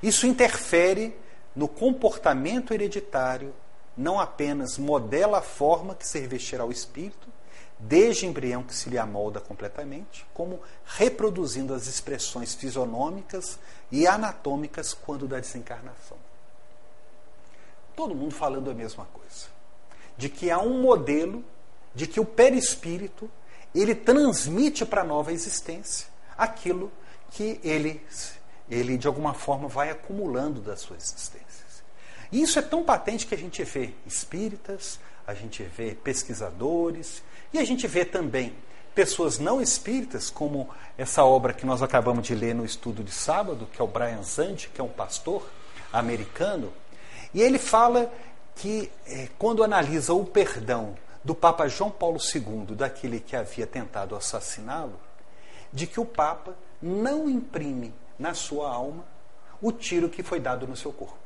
Isso 0.00 0.24
interfere 0.24 1.18
no 1.54 1.66
comportamento 1.66 2.72
hereditário, 2.72 3.52
não 3.96 4.20
apenas 4.20 4.78
modela 4.78 5.38
a 5.38 5.42
forma 5.42 5.96
que 5.96 6.06
se 6.06 6.20
revestirá 6.20 6.64
o 6.64 6.70
espírito, 6.70 7.28
desde 7.76 8.24
embrião 8.24 8.62
que 8.62 8.72
se 8.72 8.88
lhe 8.88 8.96
amolda 8.96 9.40
completamente, 9.40 10.24
como 10.32 10.60
reproduzindo 10.84 11.74
as 11.74 11.88
expressões 11.88 12.54
fisionômicas 12.54 13.58
e 13.90 14.06
anatômicas 14.06 14.94
quando 14.94 15.26
da 15.26 15.40
desencarnação. 15.40 16.16
Todo 17.96 18.14
mundo 18.14 18.32
falando 18.32 18.70
a 18.70 18.74
mesma 18.74 19.06
coisa. 19.06 19.46
De 20.16 20.28
que 20.28 20.52
há 20.52 20.60
um 20.60 20.80
modelo 20.80 21.44
de 21.92 22.06
que 22.06 22.20
o 22.20 22.24
perispírito 22.24 23.28
ele 23.74 23.94
transmite 23.94 24.86
para 24.86 25.00
a 25.00 25.04
nova 25.04 25.32
existência 25.32 26.11
aquilo 26.42 26.90
que 27.30 27.60
ele, 27.62 28.04
ele 28.70 28.96
de 28.96 29.06
alguma 29.06 29.34
forma 29.34 29.68
vai 29.68 29.90
acumulando 29.90 30.60
das 30.60 30.80
suas 30.80 31.02
existências. 31.02 31.82
E 32.30 32.40
isso 32.40 32.58
é 32.58 32.62
tão 32.62 32.82
patente 32.82 33.26
que 33.26 33.34
a 33.34 33.38
gente 33.38 33.62
vê 33.64 33.92
espíritas, 34.06 34.98
a 35.26 35.34
gente 35.34 35.62
vê 35.62 35.94
pesquisadores 35.94 37.22
e 37.52 37.58
a 37.58 37.64
gente 37.64 37.86
vê 37.86 38.04
também 38.04 38.54
pessoas 38.94 39.38
não 39.38 39.60
espíritas, 39.60 40.30
como 40.30 40.68
essa 40.98 41.24
obra 41.24 41.52
que 41.52 41.64
nós 41.64 41.82
acabamos 41.82 42.26
de 42.26 42.34
ler 42.34 42.54
no 42.54 42.64
estudo 42.64 43.02
de 43.02 43.10
sábado, 43.10 43.68
que 43.72 43.80
é 43.80 43.84
o 43.84 43.88
Brian 43.88 44.22
Zandi, 44.22 44.68
que 44.68 44.80
é 44.80 44.84
um 44.84 44.88
pastor 44.88 45.46
americano, 45.92 46.72
e 47.34 47.40
ele 47.40 47.58
fala 47.58 48.12
que 48.54 48.90
é, 49.06 49.28
quando 49.38 49.64
analisa 49.64 50.12
o 50.12 50.24
perdão 50.24 50.94
do 51.24 51.34
Papa 51.34 51.68
João 51.68 51.90
Paulo 51.90 52.18
II, 52.18 52.74
daquele 52.74 53.20
que 53.20 53.36
havia 53.36 53.66
tentado 53.66 54.14
assassiná-lo, 54.14 54.98
de 55.72 55.86
que 55.86 55.98
o 55.98 56.04
Papa 56.04 56.56
não 56.80 57.28
imprime 57.28 57.94
na 58.18 58.34
sua 58.34 58.70
alma 58.70 59.04
o 59.60 59.72
tiro 59.72 60.08
que 60.08 60.22
foi 60.22 60.40
dado 60.40 60.66
no 60.66 60.76
seu 60.76 60.92
corpo. 60.92 61.18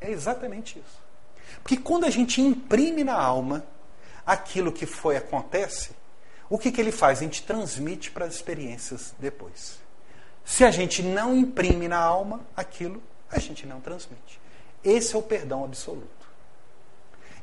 É 0.00 0.10
exatamente 0.10 0.78
isso. 0.78 1.08
Porque 1.62 1.76
quando 1.76 2.04
a 2.04 2.10
gente 2.10 2.40
imprime 2.40 3.04
na 3.04 3.18
alma 3.18 3.64
aquilo 4.26 4.72
que 4.72 4.86
foi 4.86 5.16
acontece, 5.16 5.92
o 6.50 6.58
que, 6.58 6.72
que 6.72 6.80
ele 6.80 6.92
faz? 6.92 7.18
A 7.18 7.22
gente 7.22 7.42
transmite 7.42 8.10
para 8.10 8.26
as 8.26 8.34
experiências 8.34 9.14
depois. 9.18 9.78
Se 10.44 10.64
a 10.64 10.70
gente 10.70 11.02
não 11.02 11.36
imprime 11.36 11.88
na 11.88 11.98
alma 11.98 12.40
aquilo, 12.56 13.02
a 13.30 13.38
gente 13.38 13.66
não 13.66 13.80
transmite. 13.80 14.40
Esse 14.82 15.14
é 15.14 15.18
o 15.18 15.22
perdão 15.22 15.64
absoluto. 15.64 16.08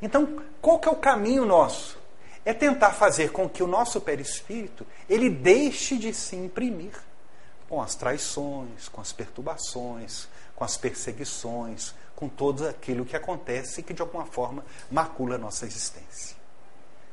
Então, 0.01 0.41
qual 0.61 0.79
que 0.79 0.87
é 0.87 0.91
o 0.91 0.95
caminho 0.95 1.45
nosso? 1.45 1.97
É 2.45 2.53
tentar 2.53 2.91
fazer 2.91 3.31
com 3.31 3.49
que 3.49 3.63
o 3.63 3.67
nosso 3.67 3.99
perispírito 3.99 4.85
ele 5.09 5.29
deixe 5.29 5.97
de 5.97 6.13
se 6.13 6.35
imprimir 6.35 6.93
com 7.67 7.81
as 7.81 7.95
traições, 7.95 8.87
com 8.87 9.01
as 9.01 9.11
perturbações, 9.11 10.27
com 10.55 10.63
as 10.63 10.77
perseguições, 10.77 11.93
com 12.15 12.29
todo 12.29 12.67
aquilo 12.67 13.05
que 13.05 13.15
acontece 13.15 13.81
e 13.81 13.83
que 13.83 13.93
de 13.93 14.01
alguma 14.01 14.25
forma 14.25 14.63
macula 14.89 15.35
a 15.35 15.39
nossa 15.39 15.65
existência. 15.65 16.37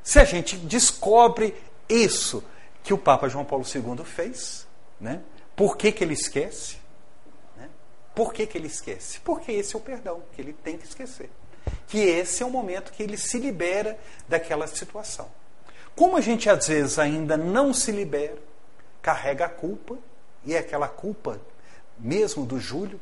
Se 0.03 0.19
a 0.19 0.25
gente 0.25 0.57
descobre 0.57 1.55
isso 1.89 2.45
que 2.83 2.93
o 2.93 2.99
Papa 2.99 3.29
João 3.29 3.45
Paulo 3.45 3.65
II 3.65 4.05
fez, 4.05 4.67
né? 5.01 5.23
por 5.57 5.77
que, 5.77 5.93
que 5.93 6.05
ele 6.05 6.15
esquece? 6.15 6.77
Né? 7.57 7.69
Por 8.15 8.33
que, 8.33 8.47
que 8.47 8.59
ele 8.59 8.67
esquece? 8.67 9.21
Porque 9.21 9.53
esse 9.53 9.75
é 9.75 9.79
o 9.79 9.83
perdão 9.83 10.23
que 10.33 10.41
ele 10.41 10.53
tem 10.53 10.77
que 10.77 10.87
esquecer. 10.87 11.31
Que 11.89 11.99
esse 11.99 12.43
é 12.43 12.47
o 12.47 12.51
momento 12.51 12.93
que 12.93 13.03
ele 13.03 13.17
se 13.17 13.39
libera 13.39 13.99
daquela 14.29 14.67
situação. 14.67 15.29
Como 15.95 16.17
a 16.17 16.21
gente 16.21 16.49
às 16.49 16.69
vezes 16.69 16.99
ainda 16.99 17.37
não 17.37 17.75
se 17.75 17.93
libera, 17.93 18.39
carrega 19.01 19.47
a 19.47 19.49
culpa, 19.49 19.99
e 20.45 20.55
é 20.55 20.59
aquela 20.59 20.89
culpa 20.89 21.41
mesmo 21.99 22.45
do 22.45 22.59
Júlio, 22.59 23.01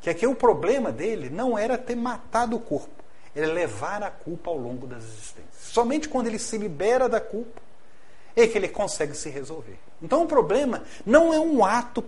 que 0.00 0.10
aqui 0.10 0.26
o 0.26 0.34
problema 0.34 0.92
dele 0.92 1.30
não 1.30 1.56
era 1.56 1.78
ter 1.78 1.96
matado 1.96 2.56
o 2.56 2.60
corpo, 2.60 3.04
era 3.34 3.46
levar 3.46 4.02
a 4.02 4.10
culpa 4.10 4.50
ao 4.50 4.56
longo 4.56 4.86
das 4.86 5.04
existências. 5.04 5.54
Somente 5.60 6.08
quando 6.08 6.26
ele 6.26 6.38
se 6.38 6.58
libera 6.58 7.08
da 7.08 7.20
culpa 7.20 7.60
é 8.34 8.46
que 8.46 8.58
ele 8.58 8.68
consegue 8.68 9.14
se 9.14 9.30
resolver. 9.30 9.78
Então 10.02 10.24
o 10.24 10.26
problema 10.26 10.82
não 11.04 11.32
é 11.32 11.40
um 11.40 11.64
ato 11.64 12.04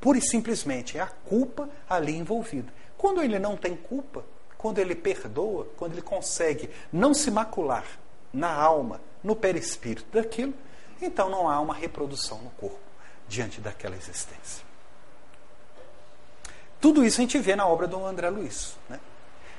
pura 0.00 0.18
e 0.18 0.22
simplesmente, 0.22 0.96
é 0.96 1.00
a 1.00 1.06
culpa 1.06 1.68
ali 1.88 2.16
envolvida. 2.16 2.72
Quando 2.96 3.22
ele 3.22 3.38
não 3.38 3.56
tem 3.56 3.76
culpa, 3.76 4.24
quando 4.58 4.78
ele 4.78 4.94
perdoa, 4.94 5.68
quando 5.76 5.92
ele 5.92 6.02
consegue 6.02 6.68
não 6.92 7.14
se 7.14 7.30
macular 7.30 7.86
na 8.32 8.52
alma, 8.52 9.00
no 9.22 9.34
perispírito 9.34 10.12
daquilo, 10.12 10.52
então 11.00 11.30
não 11.30 11.48
há 11.48 11.60
uma 11.60 11.74
reprodução 11.74 12.38
no 12.38 12.50
corpo 12.50 12.78
diante 13.28 13.60
daquela 13.60 13.96
existência. 13.96 14.66
Tudo 16.80 17.04
isso 17.04 17.20
a 17.20 17.22
gente 17.22 17.38
vê 17.38 17.56
na 17.56 17.66
obra 17.66 17.86
do 17.86 18.04
André 18.04 18.28
Luiz. 18.30 18.76
Né? 18.88 19.00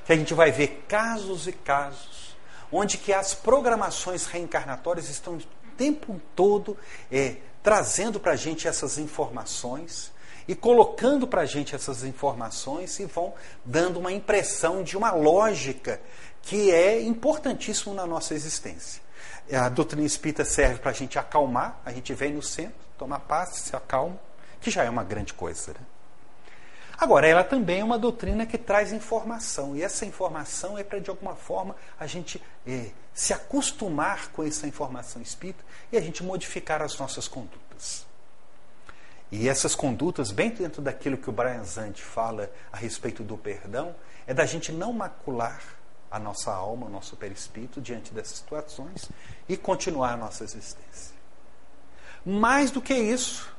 Que 0.06 0.14
a 0.14 0.16
gente 0.16 0.34
vai 0.34 0.52
ver 0.52 0.84
casos 0.88 1.48
e 1.48 1.52
casos 1.52 2.30
onde 2.72 2.98
que 2.98 3.12
as 3.14 3.34
programações 3.34 4.26
reencarnatórias 4.26 5.10
estão 5.10 5.36
o 5.36 5.42
tempo 5.76 6.22
todo 6.36 6.78
é, 7.12 7.38
trazendo 7.64 8.20
para 8.20 8.34
a 8.34 8.36
gente 8.36 8.68
essas 8.68 8.98
informações 8.98 10.12
e 10.50 10.56
colocando 10.56 11.28
para 11.28 11.42
a 11.42 11.46
gente 11.46 11.76
essas 11.76 12.04
informações 12.04 13.00
e 13.00 13.06
vão 13.06 13.36
dando 13.64 14.00
uma 14.00 14.12
impressão 14.12 14.82
de 14.82 14.98
uma 14.98 15.12
lógica 15.12 16.02
que 16.42 16.72
é 16.72 17.00
importantíssimo 17.04 17.94
na 17.94 18.08
nossa 18.08 18.34
existência. 18.34 19.00
A 19.54 19.70
doutrina 19.70 20.08
espírita 20.08 20.44
serve 20.44 20.80
para 20.80 20.90
a 20.90 20.94
gente 20.94 21.20
acalmar, 21.20 21.80
a 21.86 21.92
gente 21.92 22.16
vem 22.16 22.34
no 22.34 22.42
centro, 22.42 22.74
toma 22.98 23.20
paz, 23.20 23.60
se 23.60 23.76
acalma, 23.76 24.20
que 24.60 24.72
já 24.72 24.84
é 24.84 24.90
uma 24.90 25.04
grande 25.04 25.36
coisa. 25.36 25.72
Né? 25.72 25.82
Agora, 26.98 27.28
ela 27.28 27.44
também 27.44 27.82
é 27.82 27.84
uma 27.84 28.00
doutrina 28.00 28.44
que 28.48 28.58
traz 28.58 28.92
informação, 28.92 29.76
e 29.76 29.84
essa 29.84 30.04
informação 30.04 30.76
é 30.80 30.84
para, 30.84 30.98
de 30.98 31.12
alguma 31.12 31.36
forma, 31.36 31.76
a 32.00 32.08
gente 32.08 32.42
é, 32.66 32.90
se 33.14 33.34
acostumar 33.34 34.32
com 34.32 34.44
essa 34.44 34.66
informação 34.66 35.22
espírita 35.22 35.64
e 35.92 35.98
a 35.98 36.02
gente 36.02 36.24
modificar 36.24 36.82
as 36.82 36.98
nossas 36.98 37.28
condutas. 37.28 38.09
E 39.32 39.48
essas 39.48 39.76
condutas, 39.76 40.32
bem 40.32 40.50
dentro 40.50 40.82
daquilo 40.82 41.18
que 41.18 41.30
o 41.30 41.34
Brian 41.34 41.64
Zandi 41.64 42.02
fala 42.02 42.52
a 42.72 42.78
respeito 42.78 43.24
do 43.24 43.38
perdão, 43.38 43.96
é 44.26 44.34
da 44.34 44.46
gente 44.46 44.72
não 44.72 44.92
macular 44.92 45.62
a 46.10 46.18
nossa 46.18 46.52
alma, 46.52 46.88
o 46.88 46.90
nosso 46.90 47.16
perispírito 47.16 47.80
diante 47.80 48.14
dessas 48.14 48.38
situações 48.38 49.10
e 49.48 49.56
continuar 49.56 50.14
a 50.14 50.18
nossa 50.18 50.44
existência. 50.44 51.16
Mais 52.26 52.72
do 52.72 52.82
que 52.82 52.94
isso, 52.94 53.56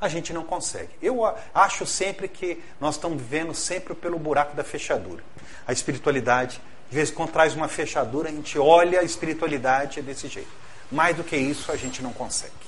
a 0.00 0.08
gente 0.08 0.32
não 0.32 0.44
consegue. 0.44 0.90
Eu 1.02 1.20
acho 1.54 1.86
sempre 1.86 2.28
que 2.28 2.62
nós 2.80 2.96
estamos 2.96 3.20
vivendo 3.20 3.54
sempre 3.54 3.94
pelo 3.94 4.18
buraco 4.18 4.56
da 4.56 4.64
fechadura. 4.64 5.22
A 5.66 5.72
espiritualidade, 5.72 6.60
de 6.88 6.94
vez 6.94 7.10
em 7.10 7.14
quando, 7.14 7.32
traz 7.32 7.54
uma 7.54 7.68
fechadura, 7.68 8.28
a 8.28 8.32
gente 8.32 8.58
olha 8.58 9.00
a 9.00 9.02
espiritualidade 9.02 10.00
desse 10.00 10.28
jeito. 10.28 10.50
Mais 10.90 11.16
do 11.16 11.24
que 11.24 11.36
isso, 11.36 11.70
a 11.70 11.76
gente 11.76 12.02
não 12.02 12.12
consegue. 12.12 12.65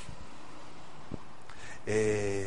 É, 1.90 2.44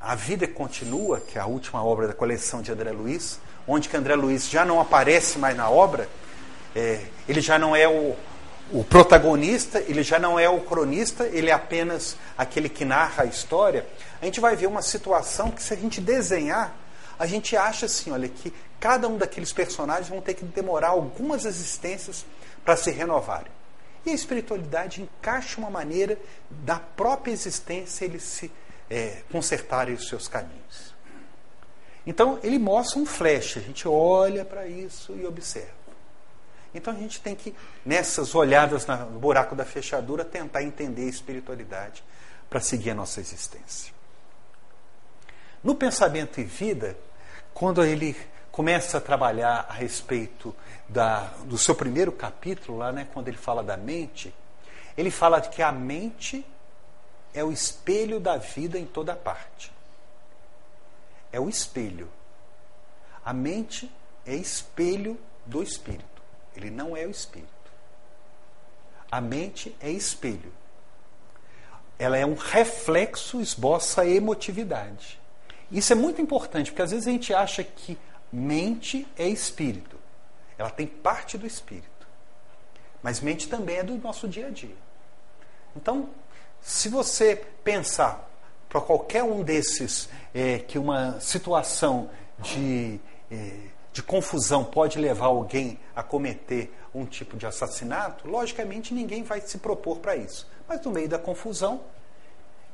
a 0.00 0.16
Vida 0.16 0.48
Continua, 0.48 1.20
que 1.20 1.38
é 1.38 1.40
a 1.40 1.46
última 1.46 1.84
obra 1.84 2.08
da 2.08 2.12
coleção 2.12 2.60
de 2.60 2.72
André 2.72 2.90
Luiz, 2.90 3.38
onde 3.64 3.88
que 3.88 3.96
André 3.96 4.16
Luiz 4.16 4.50
já 4.50 4.64
não 4.64 4.80
aparece 4.80 5.38
mais 5.38 5.56
na 5.56 5.70
obra, 5.70 6.08
é, 6.74 7.00
ele 7.28 7.40
já 7.40 7.60
não 7.60 7.76
é 7.76 7.86
o, 7.86 8.16
o 8.72 8.82
protagonista, 8.82 9.78
ele 9.78 10.02
já 10.02 10.18
não 10.18 10.36
é 10.36 10.48
o 10.48 10.62
cronista, 10.62 11.28
ele 11.28 11.48
é 11.48 11.52
apenas 11.52 12.16
aquele 12.36 12.68
que 12.68 12.84
narra 12.84 13.22
a 13.22 13.26
história, 13.26 13.86
a 14.20 14.24
gente 14.24 14.40
vai 14.40 14.56
ver 14.56 14.66
uma 14.66 14.82
situação 14.82 15.52
que, 15.52 15.62
se 15.62 15.72
a 15.72 15.76
gente 15.76 16.00
desenhar, 16.00 16.74
a 17.16 17.24
gente 17.24 17.56
acha 17.56 17.86
assim, 17.86 18.10
olha, 18.10 18.28
que 18.28 18.52
cada 18.80 19.06
um 19.06 19.16
daqueles 19.16 19.52
personagens 19.52 20.08
vão 20.08 20.20
ter 20.20 20.34
que 20.34 20.44
demorar 20.44 20.88
algumas 20.88 21.44
existências 21.44 22.26
para 22.64 22.74
se 22.74 22.90
renovarem. 22.90 23.52
E 24.04 24.10
a 24.10 24.14
espiritualidade 24.14 25.02
encaixa 25.02 25.60
uma 25.60 25.70
maneira 25.70 26.18
da 26.50 26.80
própria 26.80 27.30
existência 27.30 28.04
eles 28.04 28.24
se 28.24 28.50
é, 28.90 29.22
consertarem 29.30 29.94
os 29.94 30.08
seus 30.08 30.28
caminhos. 30.28 30.92
Então, 32.06 32.38
ele 32.42 32.58
mostra 32.58 32.98
um 32.98 33.06
flash, 33.06 33.56
a 33.56 33.60
gente 33.60 33.86
olha 33.86 34.44
para 34.44 34.66
isso 34.66 35.14
e 35.14 35.24
observa. 35.24 35.82
Então 36.74 36.94
a 36.94 36.96
gente 36.96 37.20
tem 37.20 37.34
que, 37.34 37.54
nessas 37.84 38.34
olhadas 38.34 38.86
no 38.86 39.18
buraco 39.18 39.54
da 39.54 39.64
fechadura, 39.64 40.24
tentar 40.24 40.62
entender 40.62 41.02
a 41.02 41.10
espiritualidade 41.10 42.02
para 42.48 42.60
seguir 42.60 42.90
a 42.90 42.94
nossa 42.94 43.20
existência. 43.20 43.92
No 45.62 45.74
pensamento 45.74 46.40
e 46.40 46.44
vida, 46.44 46.96
quando 47.54 47.84
ele 47.84 48.16
começa 48.50 48.98
a 48.98 49.00
trabalhar 49.00 49.66
a 49.68 49.72
respeito 49.72 50.54
da, 50.88 51.32
do 51.44 51.56
seu 51.56 51.74
primeiro 51.74 52.10
capítulo, 52.10 52.78
lá, 52.78 52.92
né, 52.92 53.06
quando 53.12 53.28
ele 53.28 53.36
fala 53.36 53.62
da 53.62 53.76
mente, 53.76 54.34
ele 54.96 55.10
fala 55.10 55.40
que 55.40 55.62
a 55.62 55.72
mente 55.72 56.44
é 57.34 57.42
o 57.42 57.52
espelho 57.52 58.20
da 58.20 58.36
vida 58.36 58.78
em 58.78 58.86
toda 58.86 59.14
parte. 59.16 59.72
É 61.32 61.40
o 61.40 61.48
espelho. 61.48 62.08
A 63.24 63.32
mente 63.32 63.90
é 64.26 64.34
espelho 64.34 65.18
do 65.46 65.62
espírito. 65.62 66.04
Ele 66.54 66.70
não 66.70 66.96
é 66.96 67.06
o 67.06 67.10
espírito. 67.10 67.50
A 69.10 69.20
mente 69.20 69.74
é 69.80 69.90
espelho. 69.90 70.52
Ela 71.98 72.16
é 72.16 72.26
um 72.26 72.34
reflexo, 72.34 73.40
esboça 73.40 74.02
a 74.02 74.06
emotividade. 74.06 75.20
Isso 75.70 75.92
é 75.92 75.96
muito 75.96 76.20
importante, 76.20 76.70
porque 76.70 76.82
às 76.82 76.90
vezes 76.90 77.06
a 77.06 77.10
gente 77.10 77.32
acha 77.32 77.64
que 77.64 77.98
mente 78.30 79.06
é 79.16 79.26
espírito. 79.28 79.98
Ela 80.58 80.70
tem 80.70 80.86
parte 80.86 81.38
do 81.38 81.46
espírito. 81.46 81.88
Mas 83.02 83.20
mente 83.20 83.48
também 83.48 83.78
é 83.78 83.82
do 83.82 83.96
nosso 83.96 84.28
dia 84.28 84.46
a 84.46 84.50
dia. 84.50 84.76
Então, 85.74 86.10
se 86.62 86.88
você 86.88 87.36
pensar 87.62 88.30
para 88.68 88.80
qualquer 88.80 89.22
um 89.22 89.42
desses 89.42 90.08
é, 90.32 90.60
que 90.60 90.78
uma 90.78 91.20
situação 91.20 92.08
de 92.38 92.98
é, 93.30 93.72
de 93.92 94.02
confusão 94.02 94.64
pode 94.64 94.98
levar 94.98 95.26
alguém 95.26 95.78
a 95.94 96.02
cometer 96.02 96.72
um 96.94 97.04
tipo 97.04 97.36
de 97.36 97.46
assassinato, 97.46 98.26
logicamente 98.26 98.94
ninguém 98.94 99.22
vai 99.22 99.40
se 99.40 99.58
propor 99.58 99.98
para 99.98 100.16
isso. 100.16 100.48
Mas 100.66 100.80
no 100.82 100.90
meio 100.90 101.08
da 101.08 101.18
confusão, 101.18 101.82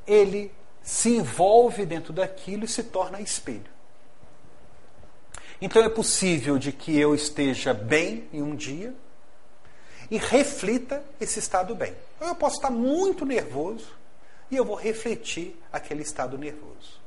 ele 0.06 0.52
se 0.80 1.16
envolve 1.16 1.84
dentro 1.84 2.12
daquilo 2.12 2.64
e 2.64 2.68
se 2.68 2.84
torna 2.84 3.20
espelho. 3.20 3.70
Então 5.60 5.82
é 5.82 5.88
possível 5.88 6.56
de 6.56 6.70
que 6.70 6.96
eu 6.96 7.14
esteja 7.14 7.74
bem 7.74 8.28
em 8.32 8.40
um 8.40 8.54
dia 8.54 8.94
e 10.10 10.16
reflita 10.16 11.02
esse 11.20 11.38
estado 11.38 11.74
bem. 11.74 11.94
Eu 12.20 12.34
posso 12.34 12.56
estar 12.56 12.70
muito 12.70 13.24
nervoso 13.24 13.86
e 14.50 14.56
eu 14.56 14.64
vou 14.64 14.76
refletir 14.76 15.60
aquele 15.72 16.02
estado 16.02 16.38
nervoso. 16.38 16.98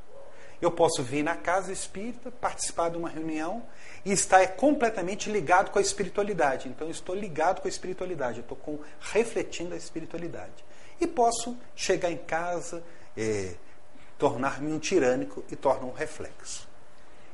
Eu 0.62 0.72
posso 0.72 1.02
vir 1.02 1.24
na 1.24 1.36
casa 1.36 1.72
espírita, 1.72 2.30
participar 2.30 2.90
de 2.90 2.98
uma 2.98 3.10
reunião 3.10 3.64
e 4.06 4.12
estar 4.12 4.46
completamente 4.50 5.32
ligado 5.32 5.72
com 5.72 5.80
a 5.80 5.82
espiritualidade. 5.82 6.70
Então, 6.70 6.88
eu 6.88 6.92
estou 6.92 7.16
ligado 7.16 7.62
com 7.62 7.68
a 7.68 7.70
espiritualidade, 7.70 8.38
eu 8.38 8.42
estou 8.44 8.58
com, 8.58 8.80
refletindo 9.00 9.74
a 9.74 9.78
espiritualidade. 9.78 10.64
E 11.00 11.08
posso 11.08 11.58
chegar 11.76 12.12
em 12.12 12.18
casa, 12.18 12.84
é, 13.18 13.56
tornar-me 14.20 14.72
um 14.72 14.78
tirânico 14.78 15.44
e 15.50 15.56
tornar 15.56 15.88
um 15.88 15.94
reflexo. 15.94 16.70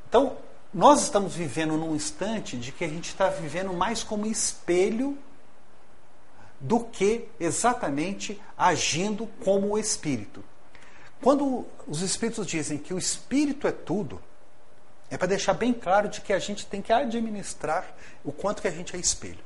Então, 0.07 0.37
nós 0.73 1.03
estamos 1.03 1.35
vivendo 1.35 1.75
num 1.75 1.93
instante 1.93 2.55
de 2.55 2.71
que 2.71 2.85
a 2.85 2.87
gente 2.87 3.09
está 3.09 3.27
vivendo 3.27 3.73
mais 3.73 4.03
como 4.03 4.25
espelho 4.25 5.17
do 6.59 6.79
que 6.79 7.27
exatamente 7.39 8.41
agindo 8.57 9.27
como 9.43 9.73
o 9.73 9.77
espírito. 9.77 10.43
Quando 11.21 11.65
os 11.87 12.01
espíritos 12.01 12.45
dizem 12.45 12.77
que 12.77 12.93
o 12.93 12.97
espírito 12.97 13.67
é 13.67 13.71
tudo, 13.71 14.21
é 15.09 15.17
para 15.17 15.27
deixar 15.27 15.53
bem 15.53 15.73
claro 15.73 16.09
de 16.09 16.21
que 16.21 16.33
a 16.33 16.39
gente 16.39 16.65
tem 16.65 16.81
que 16.81 16.91
administrar 16.91 17.95
o 18.23 18.31
quanto 18.31 18.61
que 18.61 18.67
a 18.67 18.71
gente 18.71 18.95
é 18.95 18.99
espelho. 18.99 19.39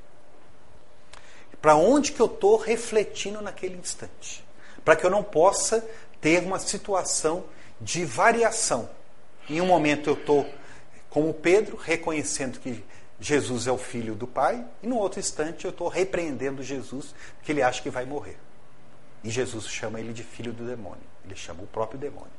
Para 1.62 1.76
onde 1.76 2.12
que 2.12 2.20
eu 2.20 2.26
estou 2.26 2.58
refletindo 2.58 3.42
naquele 3.42 3.78
instante. 3.78 4.44
Para 4.84 4.96
que 4.96 5.06
eu 5.06 5.10
não 5.12 5.24
possa 5.24 5.88
ter 6.20 6.44
uma 6.44 6.58
situação 6.58 7.46
de 7.80 8.04
variação. 8.04 8.90
Em 9.48 9.62
um 9.62 9.68
momento 9.68 10.10
eu 10.10 10.16
estou, 10.16 10.48
como 11.10 11.34
Pedro, 11.34 11.78
reconhecendo 11.78 12.60
que 12.60 12.84
Jesus 13.22 13.68
é 13.68 13.72
o 13.72 13.78
filho 13.78 14.16
do 14.16 14.26
Pai, 14.26 14.66
e 14.82 14.88
no 14.88 14.98
outro 14.98 15.20
instante 15.20 15.66
eu 15.66 15.70
estou 15.70 15.88
repreendendo 15.88 16.64
Jesus, 16.64 17.14
porque 17.38 17.52
ele 17.52 17.62
acha 17.62 17.80
que 17.80 17.90
vai 17.92 18.04
morrer. 18.04 18.38
E 19.24 19.30
Jesus 19.30 19.68
chama 19.68 20.00
ele 20.00 20.12
de 20.12 20.24
filho 20.24 20.52
do 20.52 20.66
demônio. 20.66 21.04
Ele 21.24 21.36
chama 21.36 21.62
o 21.62 21.68
próprio 21.68 22.00
demônio. 22.00 22.32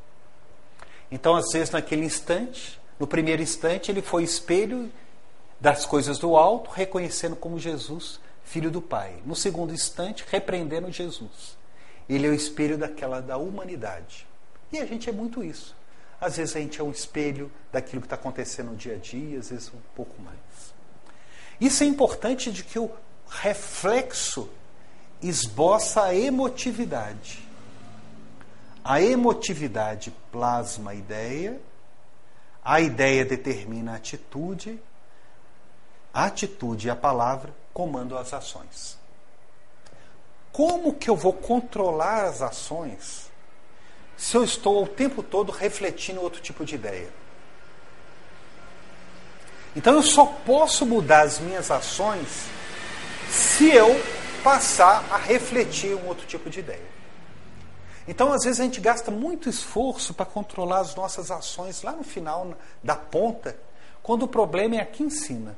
Então, 1.09 1.37
às 1.37 1.53
vezes, 1.53 1.71
naquele 1.71 2.05
instante, 2.05 2.81
no 2.99 3.07
primeiro 3.07 3.41
instante, 3.41 3.93
ele 3.93 4.03
foi 4.03 4.25
espelho 4.25 4.91
das 5.61 5.87
coisas 5.87 6.19
do 6.19 6.37
alto, 6.37 6.71
reconhecendo 6.71 7.37
como 7.37 7.61
Jesus, 7.61 8.19
filho 8.43 8.69
do 8.69 8.83
Pai. 8.83 9.23
No 9.25 9.37
segundo 9.37 9.73
instante, 9.73 10.25
repreendendo 10.29 10.91
Jesus. 10.91 11.57
Ele 12.09 12.27
é 12.27 12.31
o 12.31 12.35
espelho 12.35 12.77
daquela 12.77 13.23
da 13.23 13.37
humanidade. 13.37 14.27
E 14.73 14.79
a 14.79 14.85
gente 14.85 15.09
é 15.09 15.13
muito 15.13 15.45
isso. 15.45 15.77
Às 16.23 16.37
vezes 16.37 16.55
a 16.55 16.61
gente 16.61 16.81
é 16.81 16.85
um 16.85 16.93
espelho 16.93 17.51
daquilo 17.73 18.01
que 18.01 18.07
está 18.07 18.15
acontecendo 18.15 18.71
no 18.71 18.77
dia 18.77 18.95
a 18.95 18.97
dia, 18.97 19.41
às 19.41 19.51
vezes 19.51 19.73
um 19.75 19.81
pouco 19.97 20.23
mais. 20.23 20.39
Isso 21.61 21.83
é 21.83 21.87
importante 21.87 22.53
de 22.53 22.63
que 22.63 22.79
o 22.79 22.89
reflexo 23.29 24.49
esboça 25.21 26.05
a 26.05 26.15
emotividade. 26.15 27.45
A 28.85 29.03
emotividade 29.03 30.13
plasma 30.31 30.93
a 30.93 30.95
ideia, 30.95 31.61
a 32.65 32.81
ideia 32.81 33.25
determina 33.25 33.95
a 33.95 33.97
atitude, 33.97 34.81
a 36.15 36.27
atitude 36.27 36.87
e 36.87 36.91
a 36.91 36.95
palavra 36.95 37.53
comandam 37.75 38.17
as 38.17 38.33
ações. 38.33 38.97
Como 40.53 40.95
que 40.95 41.11
eu 41.11 41.17
vou 41.17 41.33
controlar 41.33 42.27
as 42.27 42.43
ações 42.43 43.32
se 44.17 44.37
eu 44.37 44.45
estou 44.45 44.83
o 44.83 44.87
tempo 44.87 45.23
todo 45.23 45.51
refletindo 45.51 46.21
outro 46.21 46.41
tipo 46.41 46.65
de 46.65 46.75
ideia? 46.75 47.09
Então 49.75 49.95
eu 49.95 50.03
só 50.03 50.27
posso 50.27 50.85
mudar 50.85 51.23
as 51.23 51.39
minhas 51.39 51.71
ações 51.71 52.47
se 53.29 53.71
eu 53.71 53.89
passar 54.45 55.07
a 55.11 55.17
refletir 55.17 55.95
um 55.95 56.07
outro 56.07 56.27
tipo 56.27 56.51
de 56.51 56.61
ideia. 56.61 56.93
Então, 58.07 58.33
às 58.33 58.45
vezes, 58.45 58.61
a 58.61 58.65
gente 58.65 58.81
gasta 58.81 59.11
muito 59.11 59.49
esforço 59.49 60.13
para 60.13 60.27
controlar 60.27 60.81
as 60.81 60.95
nossas 60.95 61.31
ações 61.31 61.83
lá 61.83 61.93
no 61.93 62.03
final 62.03 62.53
da 62.83 62.97
ponta, 62.97 63.57
quando 64.03 64.25
o 64.25 64.29
problema 64.29 64.77
é 64.77 64.81
aqui 64.81 65.05
em 65.05 65.11
cima. 65.11 65.57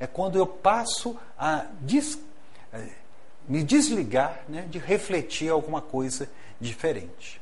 É 0.00 0.06
quando 0.06 0.38
eu 0.38 0.46
passo 0.46 1.16
a 1.38 1.66
des, 1.80 2.18
eh, 2.72 2.88
me 3.46 3.62
desligar 3.62 4.40
né, 4.48 4.62
de 4.62 4.78
refletir 4.78 5.50
alguma 5.50 5.82
coisa 5.82 6.30
diferente. 6.60 7.37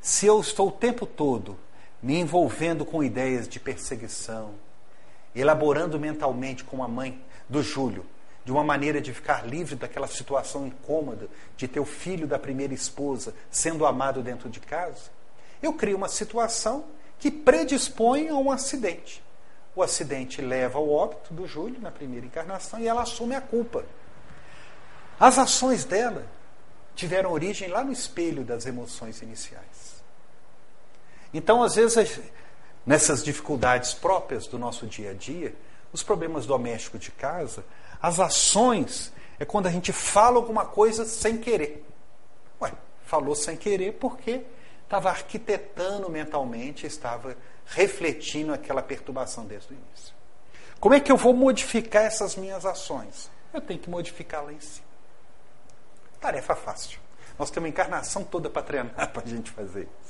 Se 0.00 0.26
eu 0.26 0.40
estou 0.40 0.68
o 0.68 0.72
tempo 0.72 1.04
todo 1.06 1.58
me 2.02 2.16
envolvendo 2.16 2.84
com 2.84 3.02
ideias 3.02 3.48
de 3.48 3.58
perseguição, 3.58 4.54
elaborando 5.34 5.98
mentalmente 5.98 6.64
com 6.64 6.82
a 6.82 6.88
mãe 6.88 7.22
do 7.48 7.62
Júlio 7.62 8.06
de 8.44 8.52
uma 8.52 8.64
maneira 8.64 8.98
de 9.00 9.12
ficar 9.12 9.46
livre 9.46 9.74
daquela 9.74 10.06
situação 10.06 10.66
incômoda 10.66 11.28
de 11.56 11.68
ter 11.68 11.80
o 11.80 11.84
filho 11.84 12.26
da 12.26 12.38
primeira 12.38 12.72
esposa 12.72 13.34
sendo 13.50 13.84
amado 13.84 14.22
dentro 14.22 14.48
de 14.48 14.58
casa, 14.58 15.10
eu 15.62 15.74
crio 15.74 15.98
uma 15.98 16.08
situação 16.08 16.86
que 17.18 17.30
predispõe 17.30 18.28
a 18.28 18.34
um 18.34 18.50
acidente. 18.50 19.22
O 19.76 19.82
acidente 19.82 20.40
leva 20.40 20.78
ao 20.78 20.88
óbito 20.88 21.34
do 21.34 21.46
Júlio 21.46 21.80
na 21.80 21.90
primeira 21.90 22.24
encarnação 22.24 22.80
e 22.80 22.88
ela 22.88 23.02
assume 23.02 23.34
a 23.34 23.40
culpa. 23.40 23.84
As 25.20 25.36
ações 25.36 25.84
dela 25.84 26.24
tiveram 26.94 27.30
origem 27.30 27.68
lá 27.68 27.84
no 27.84 27.92
espelho 27.92 28.44
das 28.44 28.66
emoções 28.66 29.20
iniciais. 29.20 29.77
Então, 31.32 31.62
às 31.62 31.74
vezes, 31.74 32.20
nessas 32.86 33.22
dificuldades 33.22 33.94
próprias 33.94 34.46
do 34.46 34.58
nosso 34.58 34.86
dia 34.86 35.10
a 35.10 35.14
dia, 35.14 35.54
os 35.92 36.02
problemas 36.02 36.46
domésticos 36.46 37.00
de 37.00 37.10
casa, 37.10 37.64
as 38.00 38.20
ações 38.20 39.12
é 39.38 39.44
quando 39.44 39.66
a 39.66 39.70
gente 39.70 39.92
fala 39.92 40.36
alguma 40.36 40.64
coisa 40.64 41.04
sem 41.04 41.38
querer. 41.38 41.84
Ué, 42.60 42.72
falou 43.04 43.34
sem 43.34 43.56
querer 43.56 43.92
porque 43.94 44.42
estava 44.84 45.10
arquitetando 45.10 46.08
mentalmente, 46.10 46.86
estava 46.86 47.36
refletindo 47.66 48.52
aquela 48.52 48.82
perturbação 48.82 49.44
desde 49.44 49.72
o 49.72 49.76
início. 49.76 50.14
Como 50.80 50.94
é 50.94 51.00
que 51.00 51.10
eu 51.10 51.16
vou 51.16 51.34
modificar 51.34 52.04
essas 52.04 52.36
minhas 52.36 52.64
ações? 52.64 53.30
Eu 53.52 53.60
tenho 53.60 53.80
que 53.80 53.90
modificar 53.90 54.44
lá 54.44 54.52
em 54.52 54.60
cima. 54.60 54.86
Tarefa 56.20 56.54
fácil. 56.54 57.00
Nós 57.38 57.50
temos 57.50 57.66
uma 57.66 57.68
encarnação 57.68 58.24
toda 58.24 58.48
para 58.48 58.62
treinar 58.62 58.94
para 59.12 59.22
a 59.22 59.26
gente 59.26 59.50
fazer 59.50 59.82
isso. 59.82 60.07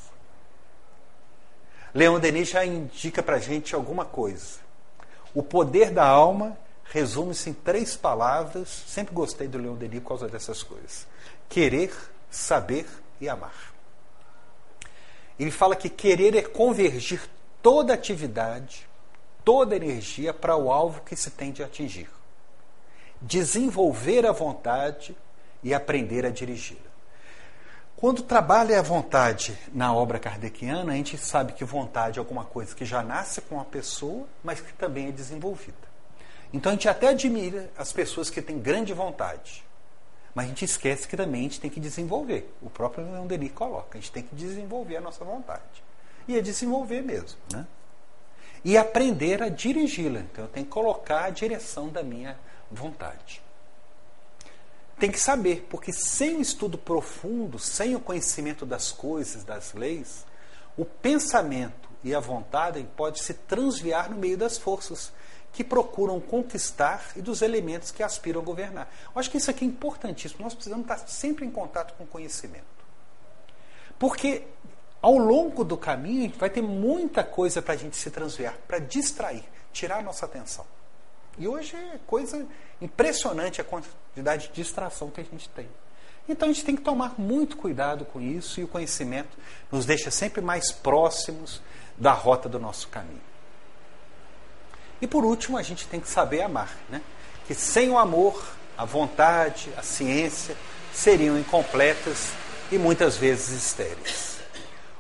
Leon 1.99 2.21
Denis 2.21 2.51
já 2.51 2.65
indica 2.65 3.25
para 3.25 3.35
a 3.35 3.41
gente 3.41 3.75
alguma 3.75 4.05
coisa. 4.05 4.61
O 5.35 5.43
poder 5.43 5.91
da 5.91 6.07
alma 6.07 6.57
resume-se 6.85 7.51
em 7.51 7.53
três 7.53 7.97
palavras. 7.97 8.69
Sempre 8.69 9.13
gostei 9.13 9.49
do 9.49 9.59
Leon 9.59 9.75
Denis 9.75 10.01
por 10.03 10.11
causa 10.11 10.29
dessas 10.29 10.63
coisas: 10.63 11.09
querer, 11.49 11.93
saber 12.31 12.87
e 13.21 13.29
amar. 13.29 13.75
Ele 15.41 15.51
fala 15.51 15.75
que 15.75 15.89
querer 15.89 16.37
é 16.37 16.43
convergir 16.43 17.21
toda 17.61 17.95
atividade, 17.95 18.89
toda 19.45 19.75
energia 19.75 20.33
para 20.33 20.55
o 20.55 20.71
alvo 20.71 21.01
que 21.01 21.17
se 21.17 21.33
tem 21.33 21.51
de 21.51 21.65
atingir. 21.65 22.09
Desenvolver 23.21 24.25
a 24.25 24.31
vontade 24.31 25.17
e 25.65 25.75
aprender 25.75 26.25
a 26.25 26.31
dirigi-la. 26.31 26.88
Quando 28.01 28.23
trabalha 28.23 28.79
a 28.79 28.83
vontade 28.83 29.59
na 29.75 29.93
obra 29.93 30.21
kardeciana, 30.21 30.93
a 30.93 30.95
gente 30.95 31.19
sabe 31.19 31.53
que 31.53 31.65
vontade 31.65 32.17
é 32.17 32.21
alguma 32.21 32.45
coisa 32.45 32.73
que 32.73 32.85
já 32.85 33.03
nasce 33.03 33.41
com 33.41 33.59
a 33.59 33.65
pessoa, 33.65 34.25
mas 34.45 34.61
que 34.61 34.73
também 34.73 35.09
é 35.09 35.11
desenvolvida. 35.11 35.77
Então 36.53 36.71
a 36.71 36.77
gente 36.77 36.89
até 36.89 37.09
admira 37.09 37.69
as 37.77 37.93
pessoas 37.93 38.31
que 38.31 38.41
têm 38.41 38.57
grande 38.61 38.95
vontade, 38.95 39.65
mas 40.33 40.45
a 40.45 40.49
gente 40.49 40.65
esquece 40.65 41.09
que 41.09 41.17
também 41.17 41.41
a 41.41 41.43
gente 41.43 41.61
tem 41.61 41.69
que 41.69 41.81
desenvolver. 41.81 42.55
O 42.63 42.71
próprio 42.71 43.05
Leon 43.05 43.27
Denis 43.27 43.51
coloca, 43.51 43.99
a 43.99 44.01
gente 44.01 44.13
tem 44.13 44.23
que 44.23 44.33
desenvolver 44.33 44.99
a 44.99 45.01
nossa 45.01 45.25
vontade. 45.25 45.83
E 46.29 46.39
é 46.39 46.41
desenvolver 46.41 47.03
mesmo. 47.03 47.37
Né? 47.53 47.67
E 48.65 48.79
aprender 48.79 49.43
a 49.43 49.49
dirigi-la. 49.49 50.21
Então 50.21 50.45
eu 50.45 50.51
tenho 50.51 50.67
que 50.67 50.71
colocar 50.71 51.25
a 51.25 51.31
direção 51.31 51.89
da 51.89 52.05
minha 52.05 52.39
vontade. 52.71 53.43
Tem 54.99 55.13
que 55.13 55.21
saber, 55.21 55.67
porque 55.71 55.93
sem 55.93 56.37
o 56.37 56.41
estudo 56.41 56.77
profundo, 56.77 57.59
sem 57.59 57.95
o 57.95 58.01
conhecimento 58.01 58.67
das 58.67 58.91
coisas, 58.91 59.45
das 59.45 59.73
leis, 59.73 60.27
o 60.77 60.85
pensamento 60.85 61.89
e 62.03 62.15
a 62.15 62.21
vontade 62.21 62.87
pode 62.97 63.21
se 63.21 63.35
transviar 63.35 64.11
no 64.11 64.17
meio 64.17 64.37
das 64.37 64.59
forças 64.59 65.13
que 65.53 65.65
procuram 65.65 66.21
conquistar 66.21 67.13
e 67.17 67.23
dos 67.23 67.43
elementos 67.43 67.91
que 67.91 68.03
aspiram 68.03 68.41
a 68.41 68.45
governar. 68.45 68.89
Eu 69.15 69.19
acho 69.19 69.31
que 69.31 69.39
isso 69.39 69.51
aqui 69.51 69.65
é 69.65 69.69
importantíssimo. 69.69 70.43
Nós 70.43 70.55
precisamos 70.55 70.85
estar 70.85 70.99
sempre 71.09 71.47
em 71.47 71.51
contato 71.51 71.95
com 71.95 72.05
o 72.05 72.07
conhecimento. 72.07 72.65
Porque 73.99 74.45
ao 75.01 75.17
longo 75.17 75.65
do 75.65 75.77
caminho 75.77 76.33
vai 76.39 76.51
ter 76.51 76.63
muita 76.63 77.25
coisa 77.25 77.63
para 77.63 77.75
a 77.75 77.77
gente 77.77 77.97
se 77.97 78.11
transviar, 78.11 78.57
para 78.67 78.79
distrair, 78.79 79.45
tirar 79.73 79.99
a 79.99 80.03
nossa 80.03 80.27
atenção. 80.27 80.67
E 81.39 81.47
hoje 81.47 81.77
é 81.77 81.99
coisa 82.07 82.47
impressionante 82.81 83.61
a 83.61 83.65
quantidade 83.65 84.49
de 84.49 84.55
distração 84.55 85.11
que 85.11 85.21
a 85.21 85.25
gente 85.25 85.49
tem. 85.51 85.69
Então 86.29 86.49
a 86.49 86.53
gente 86.53 86.65
tem 86.65 86.77
que 86.77 86.83
tomar 86.83 87.15
muito 87.19 87.57
cuidado 87.57 88.05
com 88.05 88.21
isso 88.21 88.61
e 88.61 88.65
o 88.65 88.69
conhecimento 88.69 89.37
nos 89.73 89.87
deixa 89.87 90.11
sempre 90.11 90.41
mais 90.41 90.71
próximos 90.71 91.63
da 91.97 92.13
rota 92.13 92.49
do 92.49 92.59
nosso 92.59 92.89
caminho. 92.89 93.23
E 95.01 95.07
por 95.07 95.25
último, 95.25 95.57
a 95.57 95.63
gente 95.63 95.87
tem 95.87 96.01
que 96.01 96.09
saber 96.09 96.43
amar, 96.43 96.77
né? 96.89 97.01
Que 97.47 97.55
sem 97.55 97.89
o 97.89 97.97
amor, 97.97 98.45
a 98.77 98.85
vontade, 98.85 99.73
a 99.77 99.83
ciência 99.83 100.57
seriam 100.93 101.39
incompletas 101.39 102.33
e 102.71 102.77
muitas 102.79 103.17
vezes 103.17 103.51
estéreis. 103.51 104.39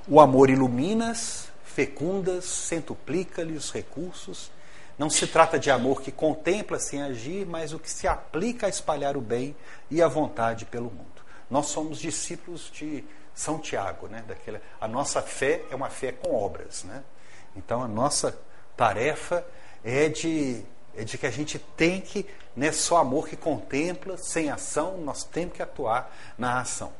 O 0.06 0.20
amor 0.20 0.48
ilumina-as, 0.48 1.48
fecundas, 1.64 2.44
centuplica-lhe 2.44 3.54
os 3.54 3.70
recursos. 3.70 4.50
Não 4.98 5.08
se 5.08 5.28
trata 5.28 5.58
de 5.58 5.70
amor 5.70 6.02
que 6.02 6.10
contempla 6.10 6.78
sem 6.80 7.00
agir, 7.02 7.46
mas 7.46 7.72
o 7.72 7.78
que 7.78 7.88
se 7.88 8.08
aplica 8.08 8.66
a 8.66 8.68
espalhar 8.68 9.16
o 9.16 9.20
bem 9.20 9.54
e 9.88 10.02
a 10.02 10.08
vontade 10.08 10.64
pelo 10.64 10.90
mundo. 10.90 11.06
Nós 11.48 11.66
somos 11.66 11.98
discípulos 11.98 12.68
de 12.70 13.04
São 13.32 13.60
Tiago, 13.60 14.08
né? 14.08 14.24
Daquela, 14.26 14.60
a 14.80 14.88
nossa 14.88 15.22
fé 15.22 15.62
é 15.70 15.74
uma 15.76 15.88
fé 15.88 16.10
com 16.10 16.34
obras, 16.34 16.82
né? 16.82 17.04
Então 17.54 17.80
a 17.80 17.86
nossa 17.86 18.36
tarefa 18.76 19.46
é 19.84 20.08
de, 20.08 20.64
é 20.96 21.04
de 21.04 21.16
que 21.16 21.26
a 21.26 21.30
gente 21.30 21.60
tem 21.76 22.00
que, 22.00 22.26
não 22.56 22.66
é 22.66 22.72
só 22.72 22.96
amor 22.96 23.28
que 23.28 23.36
contempla, 23.36 24.16
sem 24.16 24.50
ação, 24.50 24.98
nós 24.98 25.22
temos 25.22 25.54
que 25.54 25.62
atuar 25.62 26.12
na 26.36 26.60
ação. 26.60 26.92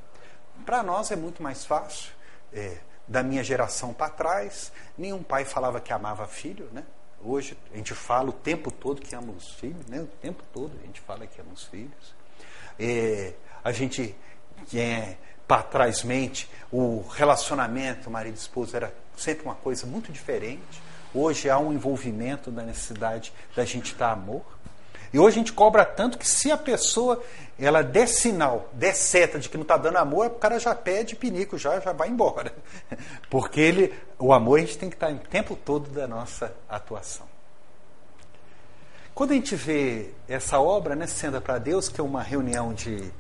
Para 0.65 0.85
nós 0.85 1.11
é 1.11 1.17
muito 1.17 1.43
mais 1.43 1.65
fácil. 1.65 2.13
É, 2.53 2.79
da 3.09 3.23
minha 3.23 3.43
geração 3.43 3.95
para 3.95 4.11
trás, 4.11 4.71
nenhum 4.97 5.23
pai 5.23 5.45
falava 5.45 5.81
que 5.81 5.93
amava 5.93 6.27
filho, 6.27 6.69
né? 6.73 6.85
Hoje 7.25 7.57
a 7.73 7.77
gente 7.77 7.95
fala 7.95 8.31
o 8.31 8.33
tempo 8.33 8.71
todo 8.71 9.01
que 9.01 9.15
ama 9.15 9.33
os 9.33 9.55
filhos, 9.55 9.85
né? 9.87 10.01
O 10.01 10.07
tempo 10.07 10.43
todo 10.53 10.73
a 10.83 10.87
gente 10.87 11.01
fala 11.01 11.27
que 11.27 11.41
ama 11.41 11.53
os 11.53 11.65
filhos. 11.65 12.15
É, 12.79 13.35
a 13.63 13.73
gente 13.73 14.15
é, 14.75 15.17
para 15.47 15.63
trás 15.63 16.05
mente, 16.05 16.49
o 16.71 17.05
relacionamento 17.09 18.11
marido 18.11 18.35
e 18.35 18.39
esposa 18.39 18.77
era 18.77 18.95
sempre 19.17 19.45
uma 19.45 19.55
coisa 19.55 19.87
muito 19.87 20.13
diferente. 20.13 20.83
Hoje 21.15 21.49
há 21.49 21.59
um 21.59 21.73
envolvimento 21.73 22.51
da 22.51 22.63
necessidade 22.63 23.33
da 23.57 23.65
gente 23.65 23.95
dar 23.95 24.13
amor. 24.13 24.45
E 25.13 25.19
hoje 25.19 25.37
a 25.37 25.39
gente 25.39 25.53
cobra 25.53 25.85
tanto 25.85 26.19
que 26.19 26.27
se 26.27 26.51
a 26.51 26.57
pessoa 26.57 27.23
ela 27.59 27.83
der 27.83 28.07
sinal, 28.07 28.69
der 28.73 28.95
seta 28.95 29.39
de 29.39 29.49
que 29.49 29.57
não 29.57 29.63
está 29.63 29.77
dando 29.77 29.97
amor, 29.97 30.27
o 30.27 30.31
cara 30.31 30.61
já 30.61 30.75
pede 30.75 31.17
pinico, 31.17 31.59
já, 31.59 31.81
já 31.81 31.93
vai 31.93 32.09
embora. 32.09 32.53
Porque 33.29 33.61
ele, 33.61 33.95
o 34.19 34.33
amor 34.33 34.59
a 34.59 34.61
gente 34.61 34.79
tem 34.79 34.89
que 34.89 34.97
estar 34.97 35.11
o 35.13 35.19
tempo 35.19 35.57
todo 35.57 35.91
da 35.91 36.07
nossa 36.07 36.55
atuação. 36.69 37.27
Quando 39.13 39.33
a 39.33 39.35
gente 39.35 39.57
vê 39.57 40.11
essa 40.29 40.61
obra, 40.61 40.95
né, 40.95 41.09
Senda 41.09 41.41
para 41.41 41.59
Deus, 41.59 41.89
que 41.89 42.01
é 42.01 42.05
uma 42.05 42.23
reunião 42.23 42.73
de, 42.73 43.13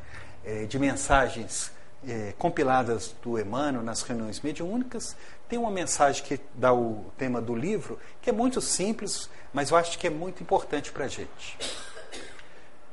eh, 0.44 0.64
de 0.66 0.78
mensagens 0.78 1.72
é, 2.06 2.32
compiladas 2.38 3.14
do 3.22 3.38
Emmanuel 3.38 3.82
nas 3.82 4.02
reuniões 4.02 4.40
mediúnicas, 4.40 5.16
tem 5.48 5.58
uma 5.58 5.70
mensagem 5.70 6.22
que 6.22 6.40
dá 6.54 6.72
o 6.72 7.06
tema 7.16 7.40
do 7.40 7.54
livro, 7.54 7.98
que 8.20 8.30
é 8.30 8.32
muito 8.32 8.60
simples, 8.60 9.28
mas 9.52 9.70
eu 9.70 9.76
acho 9.76 9.98
que 9.98 10.06
é 10.06 10.10
muito 10.10 10.42
importante 10.42 10.92
para 10.92 11.06
a 11.06 11.08
gente. 11.08 11.58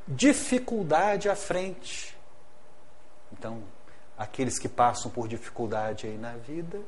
Dificuldade 0.08 1.30
à 1.30 1.36
frente. 1.36 2.16
Então, 3.32 3.64
aqueles 4.18 4.58
que 4.58 4.70
passam 4.70 5.12
por 5.12 5.28
dificuldade 5.28 6.08
aí 6.08 6.18
na 6.18 6.34
vida, 6.34 6.80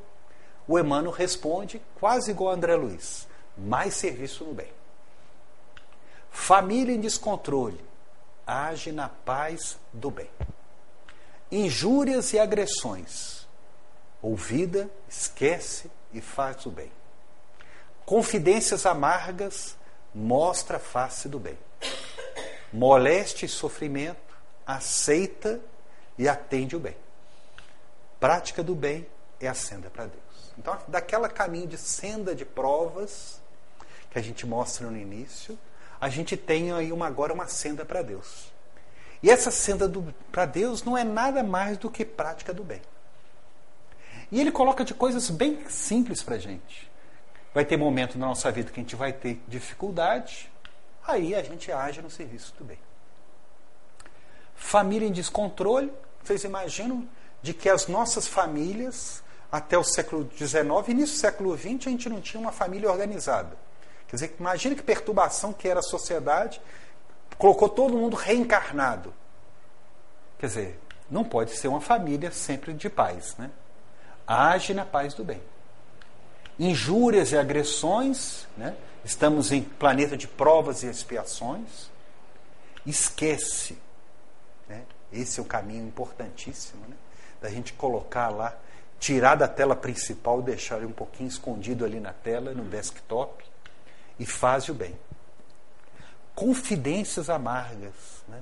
o 0.66 0.78
Emmanuel 0.78 1.12
responde 1.12 1.80
quase 1.98 2.30
igual 2.30 2.50
a 2.50 2.54
André 2.54 2.74
Luiz: 2.76 3.26
mais 3.56 3.94
serviço 3.94 4.44
no 4.44 4.54
bem. 4.54 4.72
Família 6.30 6.94
em 6.94 7.00
descontrole, 7.00 7.80
age 8.46 8.92
na 8.92 9.08
paz 9.08 9.78
do 9.92 10.10
bem 10.10 10.30
injúrias 11.50 12.32
e 12.32 12.38
agressões. 12.38 13.46
Ouvida, 14.20 14.90
esquece 15.08 15.90
e 16.12 16.20
faz 16.20 16.66
o 16.66 16.70
bem. 16.70 16.90
Confidências 18.04 18.86
amargas, 18.86 19.76
mostra 20.14 20.76
a 20.78 20.80
face 20.80 21.28
do 21.28 21.38
bem. 21.38 21.58
Moleste 22.72 23.46
e 23.46 23.48
sofrimento, 23.48 24.36
aceita 24.66 25.60
e 26.16 26.28
atende 26.28 26.74
o 26.76 26.80
bem. 26.80 26.96
Prática 28.18 28.62
do 28.62 28.74
bem 28.74 29.06
é 29.40 29.46
a 29.46 29.54
senda 29.54 29.88
para 29.88 30.06
Deus. 30.06 30.52
Então, 30.58 30.76
daquela 30.88 31.28
caminho 31.28 31.68
de 31.68 31.78
senda 31.78 32.34
de 32.34 32.44
provas 32.44 33.40
que 34.10 34.18
a 34.18 34.22
gente 34.22 34.44
mostra 34.44 34.90
no 34.90 34.96
início, 34.96 35.56
a 36.00 36.08
gente 36.08 36.36
tem 36.36 36.72
aí 36.72 36.92
uma, 36.92 37.06
agora 37.06 37.32
uma 37.32 37.46
senda 37.46 37.84
para 37.84 38.02
Deus. 38.02 38.52
E 39.22 39.30
essa 39.30 39.50
senda 39.50 39.90
para 40.30 40.46
Deus 40.46 40.82
não 40.84 40.96
é 40.96 41.04
nada 41.04 41.42
mais 41.42 41.76
do 41.76 41.90
que 41.90 42.04
prática 42.04 42.52
do 42.52 42.62
bem. 42.62 42.80
E 44.30 44.40
ele 44.40 44.52
coloca 44.52 44.84
de 44.84 44.94
coisas 44.94 45.30
bem 45.30 45.68
simples 45.68 46.22
para 46.22 46.36
a 46.36 46.38
gente. 46.38 46.88
Vai 47.54 47.64
ter 47.64 47.76
momento 47.76 48.18
na 48.18 48.26
nossa 48.26 48.50
vida 48.52 48.70
que 48.70 48.78
a 48.78 48.82
gente 48.82 48.94
vai 48.94 49.12
ter 49.12 49.40
dificuldade, 49.48 50.50
aí 51.06 51.34
a 51.34 51.42
gente 51.42 51.72
age 51.72 52.02
no 52.02 52.10
serviço 52.10 52.54
do 52.58 52.64
bem. 52.64 52.78
Família 54.54 55.08
em 55.08 55.12
descontrole, 55.12 55.92
vocês 56.22 56.44
imaginam 56.44 57.08
de 57.42 57.54
que 57.54 57.68
as 57.68 57.86
nossas 57.86 58.26
famílias, 58.26 59.22
até 59.50 59.78
o 59.78 59.84
século 59.84 60.28
XIX, 60.36 60.88
início 60.88 61.14
do 61.14 61.20
século 61.20 61.56
XX, 61.56 61.86
a 61.86 61.90
gente 61.90 62.08
não 62.08 62.20
tinha 62.20 62.40
uma 62.40 62.52
família 62.52 62.90
organizada. 62.90 63.56
Quer 64.06 64.16
dizer, 64.16 64.36
imagina 64.38 64.74
que 64.74 64.82
perturbação 64.82 65.52
que 65.52 65.68
era 65.68 65.80
a 65.80 65.82
sociedade 65.82 66.60
colocou 67.36 67.68
todo 67.68 67.96
mundo 67.96 68.16
reencarnado. 68.16 69.12
Quer 70.38 70.46
dizer, 70.46 70.80
não 71.10 71.24
pode 71.24 71.52
ser 71.56 71.68
uma 71.68 71.80
família 71.80 72.30
sempre 72.30 72.72
de 72.72 72.88
paz, 72.88 73.36
né? 73.36 73.50
Age 74.26 74.74
na 74.74 74.84
paz 74.84 75.14
do 75.14 75.24
bem. 75.24 75.40
injúrias 76.58 77.32
e 77.32 77.38
agressões, 77.38 78.46
né? 78.56 78.76
estamos 79.04 79.52
em 79.52 79.62
planeta 79.62 80.16
de 80.16 80.26
provas 80.26 80.82
e 80.82 80.86
expiações. 80.86 81.90
Esquece. 82.84 83.78
Né? 84.68 84.82
Esse 85.12 85.40
é 85.40 85.42
o 85.42 85.46
caminho 85.46 85.86
importantíssimo, 85.86 86.84
né? 86.88 86.96
da 87.40 87.48
gente 87.48 87.72
colocar 87.72 88.28
lá, 88.28 88.56
tirar 88.98 89.36
da 89.36 89.48
tela 89.48 89.76
principal, 89.76 90.42
deixar 90.42 90.78
ele 90.78 90.86
um 90.86 90.92
pouquinho 90.92 91.28
escondido 91.28 91.84
ali 91.84 92.00
na 92.00 92.12
tela, 92.12 92.52
no 92.52 92.64
desktop, 92.64 93.44
e 94.18 94.26
faz 94.26 94.68
o 94.68 94.74
bem. 94.74 94.94
Confidências 96.38 97.28
amargas. 97.28 98.22
Né? 98.28 98.40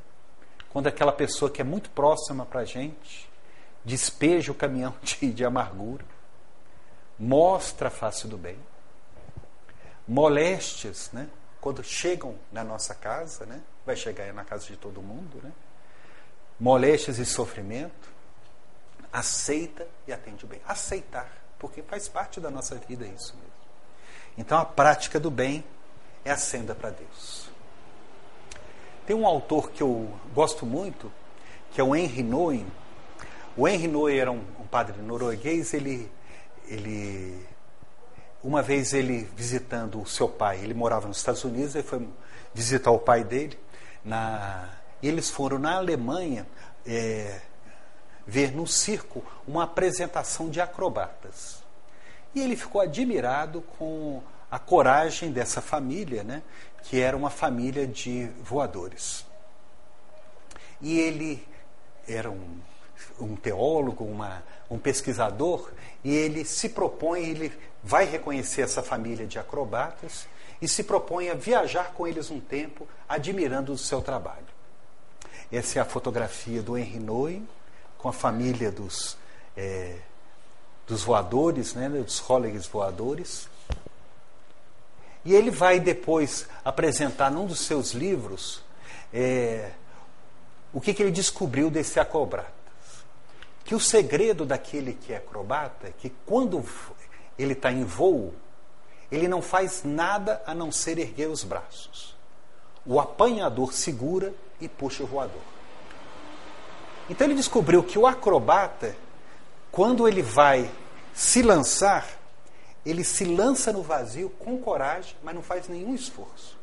Quando 0.68 0.86
aquela 0.86 1.12
pessoa 1.12 1.50
que 1.50 1.62
é 1.62 1.64
muito 1.64 1.88
próxima 1.88 2.44
para 2.44 2.60
a 2.60 2.64
gente 2.66 3.26
despeja 3.82 4.52
o 4.52 4.54
caminhão 4.54 4.94
de, 5.00 5.32
de 5.32 5.44
amargura, 5.46 6.04
mostra 7.18 7.88
a 7.88 7.90
face 7.90 8.28
do 8.28 8.36
bem. 8.36 8.58
Moléstias, 10.06 11.10
né? 11.10 11.26
quando 11.58 11.82
chegam 11.82 12.34
na 12.52 12.62
nossa 12.62 12.94
casa, 12.94 13.46
né? 13.46 13.62
vai 13.86 13.96
chegar 13.96 14.30
na 14.34 14.44
casa 14.44 14.66
de 14.66 14.76
todo 14.76 15.00
mundo, 15.00 15.40
né? 15.42 15.50
moléstias 16.60 17.18
e 17.18 17.24
sofrimento, 17.24 18.12
aceita 19.10 19.88
e 20.06 20.12
atende 20.12 20.44
o 20.44 20.48
bem. 20.48 20.60
Aceitar, 20.68 21.32
porque 21.58 21.80
faz 21.80 22.08
parte 22.08 22.42
da 22.42 22.50
nossa 22.50 22.74
vida 22.74 23.06
isso 23.06 23.34
mesmo. 23.36 23.52
Então 24.36 24.58
a 24.58 24.66
prática 24.66 25.18
do 25.18 25.30
bem 25.30 25.64
é 26.26 26.30
a 26.30 26.36
senda 26.36 26.74
para 26.74 26.90
Deus. 26.90 27.55
Tem 29.06 29.14
um 29.14 29.24
autor 29.24 29.70
que 29.70 29.82
eu 29.82 30.10
gosto 30.34 30.66
muito, 30.66 31.12
que 31.70 31.80
é 31.80 31.84
o 31.84 31.94
Henry 31.94 32.24
Nouwen. 32.24 32.66
O 33.56 33.68
Henry 33.68 33.86
Nouwen 33.86 34.18
era 34.18 34.32
um, 34.32 34.42
um 34.58 34.66
padre 34.66 35.00
norueguês, 35.00 35.72
ele, 35.72 36.10
ele 36.66 37.46
uma 38.42 38.62
vez 38.62 38.92
ele 38.92 39.28
visitando 39.36 40.02
o 40.02 40.06
seu 40.06 40.28
pai, 40.28 40.58
ele 40.60 40.74
morava 40.74 41.06
nos 41.06 41.18
Estados 41.18 41.44
Unidos, 41.44 41.76
ele 41.76 41.86
foi 41.86 42.08
visitar 42.52 42.90
o 42.90 42.98
pai 42.98 43.22
dele, 43.22 43.56
na, 44.04 44.70
eles 45.00 45.30
foram 45.30 45.58
na 45.58 45.76
Alemanha 45.76 46.44
é, 46.84 47.40
ver 48.26 48.50
no 48.50 48.66
circo 48.66 49.22
uma 49.46 49.62
apresentação 49.62 50.50
de 50.50 50.60
acrobatas. 50.60 51.62
E 52.34 52.40
ele 52.40 52.56
ficou 52.56 52.80
admirado 52.80 53.62
com 53.78 54.20
a 54.50 54.58
coragem 54.58 55.30
dessa 55.30 55.60
família, 55.60 56.24
né, 56.24 56.42
que 56.84 57.00
era 57.00 57.16
uma 57.16 57.30
família 57.30 57.86
de 57.86 58.26
voadores. 58.42 59.24
E 60.80 60.98
ele 60.98 61.46
era 62.06 62.30
um, 62.30 62.58
um 63.20 63.36
teólogo, 63.36 64.04
uma, 64.04 64.42
um 64.70 64.78
pesquisador, 64.78 65.70
e 66.04 66.14
ele 66.14 66.44
se 66.44 66.68
propõe, 66.68 67.24
ele 67.24 67.52
vai 67.82 68.04
reconhecer 68.04 68.62
essa 68.62 68.82
família 68.82 69.26
de 69.26 69.38
acrobatas 69.38 70.26
e 70.60 70.68
se 70.68 70.82
propõe 70.82 71.28
a 71.28 71.34
viajar 71.34 71.92
com 71.92 72.06
eles 72.06 72.30
um 72.30 72.40
tempo, 72.40 72.88
admirando 73.08 73.72
o 73.72 73.78
seu 73.78 74.00
trabalho. 74.00 74.46
Essa 75.52 75.78
é 75.78 75.82
a 75.82 75.84
fotografia 75.84 76.62
do 76.62 76.76
Henry 76.76 76.98
Noy, 76.98 77.42
com 77.98 78.08
a 78.08 78.12
família 78.12 78.70
dos, 78.70 79.16
é, 79.56 79.96
dos 80.86 81.02
voadores, 81.02 81.74
né, 81.74 81.88
dos 81.88 82.18
Holligs 82.18 82.66
voadores. 82.66 83.48
E 85.26 85.34
ele 85.34 85.50
vai 85.50 85.80
depois 85.80 86.46
apresentar 86.64 87.32
num 87.32 87.46
dos 87.46 87.58
seus 87.58 87.90
livros 87.90 88.62
é, 89.12 89.72
o 90.72 90.80
que, 90.80 90.94
que 90.94 91.02
ele 91.02 91.10
descobriu 91.10 91.68
desse 91.68 91.98
acrobata. 91.98 92.54
Que 93.64 93.74
o 93.74 93.80
segredo 93.80 94.46
daquele 94.46 94.92
que 94.92 95.12
é 95.12 95.16
acrobata 95.16 95.88
é 95.88 95.90
que 95.90 96.10
quando 96.24 96.64
ele 97.36 97.54
está 97.54 97.72
em 97.72 97.82
voo, 97.82 98.32
ele 99.10 99.26
não 99.26 99.42
faz 99.42 99.82
nada 99.82 100.40
a 100.46 100.54
não 100.54 100.70
ser 100.70 100.96
erguer 100.96 101.28
os 101.28 101.42
braços. 101.42 102.14
O 102.86 103.00
apanhador 103.00 103.72
segura 103.72 104.32
e 104.60 104.68
puxa 104.68 105.02
o 105.02 105.08
voador. 105.08 105.42
Então 107.10 107.26
ele 107.26 107.34
descobriu 107.34 107.82
que 107.82 107.98
o 107.98 108.06
acrobata, 108.06 108.94
quando 109.72 110.06
ele 110.06 110.22
vai 110.22 110.70
se 111.12 111.42
lançar, 111.42 112.06
ele 112.86 113.02
se 113.02 113.24
lança 113.24 113.72
no 113.72 113.82
vazio 113.82 114.30
com 114.30 114.56
coragem, 114.58 115.16
mas 115.20 115.34
não 115.34 115.42
faz 115.42 115.66
nenhum 115.66 115.92
esforço. 115.92 116.56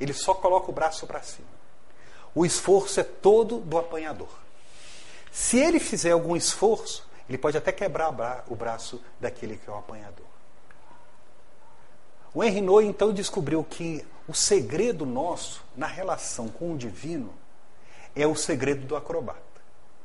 Ele 0.00 0.12
só 0.12 0.34
coloca 0.34 0.68
o 0.68 0.74
braço 0.74 1.06
para 1.06 1.22
cima. 1.22 1.46
O 2.34 2.44
esforço 2.44 2.98
é 2.98 3.04
todo 3.04 3.58
do 3.60 3.78
apanhador. 3.78 4.28
Se 5.30 5.58
ele 5.58 5.78
fizer 5.78 6.10
algum 6.10 6.34
esforço, 6.34 7.08
ele 7.28 7.38
pode 7.38 7.56
até 7.56 7.70
quebrar 7.70 8.44
o 8.48 8.56
braço 8.56 9.00
daquele 9.20 9.56
que 9.56 9.70
é 9.70 9.72
o 9.72 9.76
apanhador. 9.76 10.26
O 12.34 12.42
Henry 12.42 12.60
Noy 12.60 12.86
então 12.86 13.12
descobriu 13.12 13.62
que 13.62 14.04
o 14.26 14.34
segredo 14.34 15.06
nosso 15.06 15.64
na 15.76 15.86
relação 15.86 16.48
com 16.48 16.72
o 16.72 16.76
divino 16.76 17.32
é 18.16 18.26
o 18.26 18.34
segredo 18.34 18.86
do 18.86 18.96
acrobata. 18.96 19.40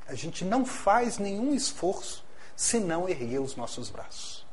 A 0.08 0.14
gente 0.14 0.46
não 0.46 0.64
faz 0.64 1.18
nenhum 1.18 1.56
esforço 1.56 2.24
se 2.56 2.80
não 2.80 3.10
erguer 3.10 3.40
os 3.40 3.56
nossos 3.56 3.90
braços. 3.90 4.45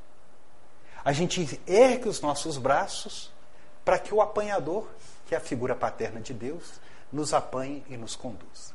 A 1.04 1.12
gente 1.12 1.60
ergue 1.66 2.08
os 2.08 2.20
nossos 2.20 2.58
braços 2.58 3.30
para 3.84 3.98
que 3.98 4.14
o 4.14 4.20
apanhador, 4.20 4.86
que 5.26 5.34
é 5.34 5.38
a 5.38 5.40
figura 5.40 5.74
paterna 5.74 6.20
de 6.20 6.32
Deus, 6.32 6.80
nos 7.12 7.34
apanhe 7.34 7.84
e 7.88 7.96
nos 7.96 8.14
conduza. 8.16 8.72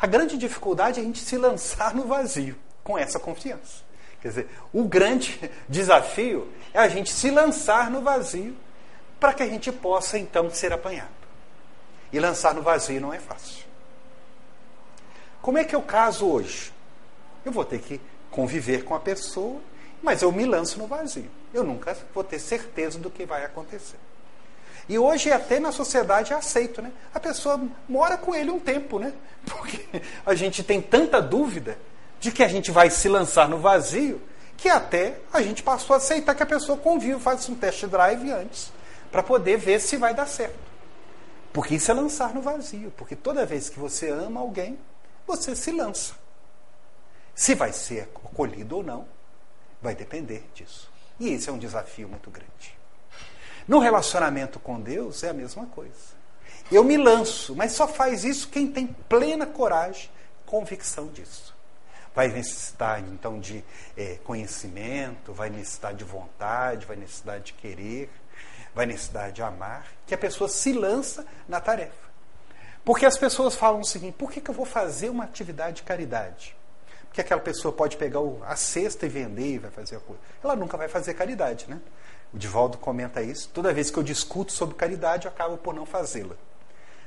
A 0.00 0.06
grande 0.06 0.36
dificuldade 0.36 0.98
é 0.98 1.02
a 1.02 1.04
gente 1.04 1.20
se 1.20 1.36
lançar 1.36 1.94
no 1.94 2.04
vazio 2.04 2.56
com 2.82 2.98
essa 2.98 3.18
confiança. 3.20 3.82
Quer 4.20 4.28
dizer, 4.28 4.48
o 4.72 4.84
grande 4.84 5.50
desafio 5.68 6.52
é 6.72 6.78
a 6.78 6.88
gente 6.88 7.12
se 7.12 7.30
lançar 7.30 7.90
no 7.90 8.02
vazio 8.02 8.56
para 9.18 9.34
que 9.34 9.42
a 9.42 9.46
gente 9.46 9.70
possa 9.70 10.18
então 10.18 10.50
ser 10.50 10.72
apanhado. 10.72 11.10
E 12.12 12.18
lançar 12.18 12.54
no 12.54 12.62
vazio 12.62 13.00
não 13.00 13.12
é 13.12 13.18
fácil. 13.18 13.64
Como 15.40 15.58
é 15.58 15.64
que 15.64 15.74
é 15.74 15.78
o 15.78 15.82
caso 15.82 16.26
hoje? 16.26 16.72
Eu 17.44 17.52
vou 17.52 17.64
ter 17.64 17.80
que 17.80 18.00
conviver 18.30 18.84
com 18.84 18.94
a 18.94 19.00
pessoa, 19.00 19.60
mas 20.02 20.22
eu 20.22 20.32
me 20.32 20.44
lanço 20.44 20.78
no 20.78 20.86
vazio. 20.86 21.30
Eu 21.52 21.64
nunca 21.64 21.96
vou 22.14 22.24
ter 22.24 22.38
certeza 22.38 22.98
do 22.98 23.10
que 23.10 23.24
vai 23.24 23.44
acontecer. 23.44 23.98
E 24.88 24.98
hoje 24.98 25.30
até 25.30 25.60
na 25.60 25.70
sociedade 25.70 26.32
é 26.32 26.36
aceito, 26.36 26.82
né? 26.82 26.90
A 27.14 27.20
pessoa 27.20 27.60
mora 27.88 28.16
com 28.16 28.34
ele 28.34 28.50
um 28.50 28.58
tempo, 28.58 28.98
né? 28.98 29.12
Porque 29.46 30.02
a 30.24 30.34
gente 30.34 30.62
tem 30.62 30.80
tanta 30.80 31.20
dúvida 31.20 31.78
de 32.18 32.32
que 32.32 32.42
a 32.42 32.48
gente 32.48 32.70
vai 32.70 32.90
se 32.90 33.08
lançar 33.08 33.48
no 33.48 33.58
vazio 33.58 34.20
que 34.60 34.68
até 34.68 35.18
a 35.32 35.40
gente 35.40 35.62
passou 35.62 35.94
a 35.94 35.96
aceitar 35.96 36.34
que 36.34 36.42
a 36.42 36.46
pessoa 36.46 36.76
convive, 36.76 37.18
faz 37.18 37.48
um 37.48 37.54
test 37.54 37.86
drive 37.86 38.30
antes, 38.30 38.70
para 39.10 39.22
poder 39.22 39.56
ver 39.56 39.80
se 39.80 39.96
vai 39.96 40.12
dar 40.12 40.26
certo. 40.26 40.58
Porque 41.50 41.76
isso 41.76 41.90
é 41.90 41.94
lançar 41.94 42.34
no 42.34 42.42
vazio, 42.42 42.92
porque 42.94 43.16
toda 43.16 43.46
vez 43.46 43.70
que 43.70 43.78
você 43.78 44.10
ama 44.10 44.40
alguém, 44.40 44.78
você 45.26 45.56
se 45.56 45.72
lança. 45.72 46.12
Se 47.34 47.54
vai 47.54 47.72
ser 47.72 48.02
acolhido 48.02 48.76
ou 48.76 48.82
não, 48.82 49.08
vai 49.82 49.94
depender 49.94 50.44
disso. 50.54 50.90
E 51.18 51.28
esse 51.28 51.48
é 51.48 51.52
um 51.52 51.58
desafio 51.58 52.08
muito 52.08 52.30
grande. 52.30 52.78
No 53.68 53.78
relacionamento 53.78 54.58
com 54.58 54.80
Deus 54.80 55.22
é 55.22 55.28
a 55.28 55.34
mesma 55.34 55.66
coisa. 55.66 56.18
Eu 56.72 56.84
me 56.84 56.96
lanço, 56.96 57.54
mas 57.54 57.72
só 57.72 57.86
faz 57.86 58.24
isso 58.24 58.48
quem 58.48 58.70
tem 58.70 58.86
plena 58.86 59.46
coragem, 59.46 60.10
convicção 60.46 61.08
disso. 61.08 61.54
Vai 62.14 62.28
necessitar 62.28 63.00
então 63.00 63.38
de 63.38 63.64
é, 63.96 64.18
conhecimento, 64.24 65.32
vai 65.32 65.50
necessitar 65.50 65.94
de 65.94 66.04
vontade, 66.04 66.86
vai 66.86 66.96
necessitar 66.96 67.40
de 67.40 67.52
querer, 67.52 68.10
vai 68.74 68.86
necessitar 68.86 69.30
de 69.30 69.42
amar, 69.42 69.86
que 70.06 70.14
a 70.14 70.18
pessoa 70.18 70.48
se 70.48 70.72
lança 70.72 71.26
na 71.48 71.60
tarefa. 71.60 72.10
Porque 72.84 73.06
as 73.06 73.16
pessoas 73.16 73.54
falam 73.54 73.80
o 73.80 73.84
seguinte: 73.84 74.14
por 74.14 74.30
que, 74.30 74.40
que 74.40 74.50
eu 74.50 74.54
vou 74.54 74.66
fazer 74.66 75.10
uma 75.10 75.24
atividade 75.24 75.76
de 75.76 75.82
caridade? 75.82 76.56
Porque 77.10 77.22
aquela 77.22 77.40
pessoa 77.40 77.74
pode 77.74 77.96
pegar 77.96 78.20
a 78.46 78.54
cesta 78.54 79.04
e 79.04 79.08
vender 79.08 79.54
e 79.54 79.58
vai 79.58 79.70
fazer 79.70 79.96
a 79.96 80.00
coisa. 80.00 80.22
Ela 80.44 80.54
nunca 80.54 80.76
vai 80.76 80.86
fazer 80.86 81.12
caridade, 81.14 81.66
né? 81.68 81.80
O 82.32 82.38
Divaldo 82.38 82.78
comenta 82.78 83.20
isso. 83.20 83.50
Toda 83.52 83.74
vez 83.74 83.90
que 83.90 83.98
eu 83.98 84.02
discuto 84.04 84.52
sobre 84.52 84.76
caridade, 84.76 85.26
eu 85.26 85.32
acabo 85.32 85.58
por 85.58 85.74
não 85.74 85.84
fazê-la. 85.84 86.36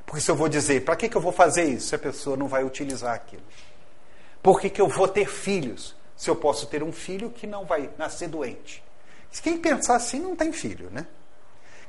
Porque 0.06 0.20
se 0.20 0.30
eu 0.30 0.36
vou 0.36 0.50
dizer, 0.50 0.84
para 0.84 0.98
que, 0.98 1.08
que 1.08 1.16
eu 1.16 1.22
vou 1.22 1.32
fazer 1.32 1.64
isso 1.64 1.88
se 1.88 1.96
a 1.96 2.00
pessoa 2.00 2.36
não 2.36 2.50
vai 2.50 2.66
utilizar 2.66 3.16
aquilo? 3.16 3.44
Por 4.42 4.60
que, 4.60 4.70
que 4.70 4.82
eu 4.82 4.90
vou 4.90 5.08
ter 5.08 5.26
filhos 5.26 5.96
se 6.18 6.30
eu 6.30 6.36
posso 6.36 6.68
ter 6.68 6.84
um 6.84 6.92
filho 6.92 7.30
que 7.30 7.48
não 7.48 7.64
vai 7.66 7.90
nascer 7.98 8.28
doente? 8.28 8.84
Quem 9.42 9.58
pensar 9.58 9.96
assim 9.96 10.20
não 10.20 10.36
tem 10.36 10.52
filho, 10.52 10.90
né? 10.92 11.08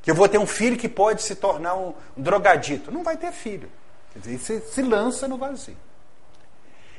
Que 0.00 0.10
eu 0.12 0.14
vou 0.14 0.28
ter 0.28 0.38
um 0.38 0.46
filho 0.46 0.76
que 0.76 0.88
pode 0.88 1.20
se 1.20 1.34
tornar 1.34 1.74
um, 1.74 1.92
drogadito. 2.16 2.92
Não 2.92 3.02
vai 3.02 3.16
ter 3.16 3.32
filho. 3.32 3.68
Quer 4.12 4.20
dizer, 4.20 4.38
você 4.38 4.60
se 4.60 4.82
lança 4.82 5.26
no 5.26 5.36
vazio. 5.36 5.76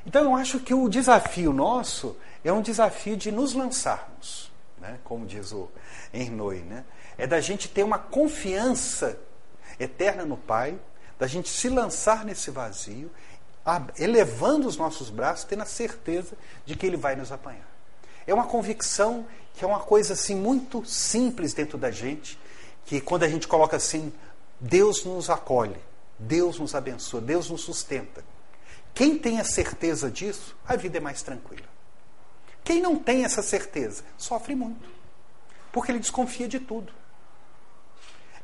Então 0.05 0.23
eu 0.23 0.35
acho 0.35 0.59
que 0.59 0.73
o 0.73 0.87
desafio 0.87 1.51
nosso 1.51 2.15
é 2.43 2.53
um 2.53 2.61
desafio 2.61 3.17
de 3.17 3.31
nos 3.31 3.53
lançarmos, 3.53 4.51
né? 4.79 4.99
como 5.03 5.25
diz 5.25 5.51
o 5.51 5.69
Ernoi, 6.13 6.59
né? 6.59 6.85
é 7.17 7.25
da 7.25 7.39
gente 7.41 7.67
ter 7.67 7.83
uma 7.83 7.97
confiança 7.97 9.17
eterna 9.79 10.25
no 10.25 10.37
Pai, 10.37 10.77
da 11.17 11.27
gente 11.27 11.49
se 11.49 11.69
lançar 11.69 12.25
nesse 12.25 12.51
vazio, 12.51 13.09
elevando 13.97 14.67
os 14.67 14.77
nossos 14.77 15.09
braços, 15.09 15.45
tendo 15.45 15.63
a 15.63 15.65
certeza 15.65 16.33
de 16.65 16.75
que 16.75 16.85
Ele 16.85 16.97
vai 16.97 17.15
nos 17.15 17.31
apanhar. 17.31 17.67
É 18.27 18.33
uma 18.33 18.45
convicção 18.45 19.25
que 19.53 19.63
é 19.63 19.67
uma 19.67 19.79
coisa 19.79 20.13
assim 20.13 20.35
muito 20.35 20.85
simples 20.85 21.53
dentro 21.53 21.77
da 21.77 21.89
gente, 21.89 22.37
que 22.85 22.99
quando 23.01 23.23
a 23.23 23.27
gente 23.27 23.47
coloca 23.47 23.77
assim, 23.77 24.13
Deus 24.59 25.03
nos 25.05 25.29
acolhe, 25.29 25.79
Deus 26.19 26.59
nos 26.59 26.75
abençoa, 26.75 27.21
Deus 27.21 27.49
nos 27.49 27.61
sustenta. 27.61 28.23
Quem 28.95 29.17
tem 29.17 29.41
a 29.41 29.43
certeza 29.43 30.09
disso, 30.09 30.55
a 30.65 30.77
vida 30.77 30.97
é 30.97 31.01
mais 31.01 31.21
tranquila. 31.21 31.67
Quem 32.63 32.81
não 32.81 32.95
tem 32.95 33.25
essa 33.25 33.43
certeza, 33.43 34.03
sofre 34.17 34.55
muito, 34.55 34.89
porque 35.71 35.91
ele 35.91 35.99
desconfia 35.99 36.47
de 36.47 36.61
tudo. 36.61 36.93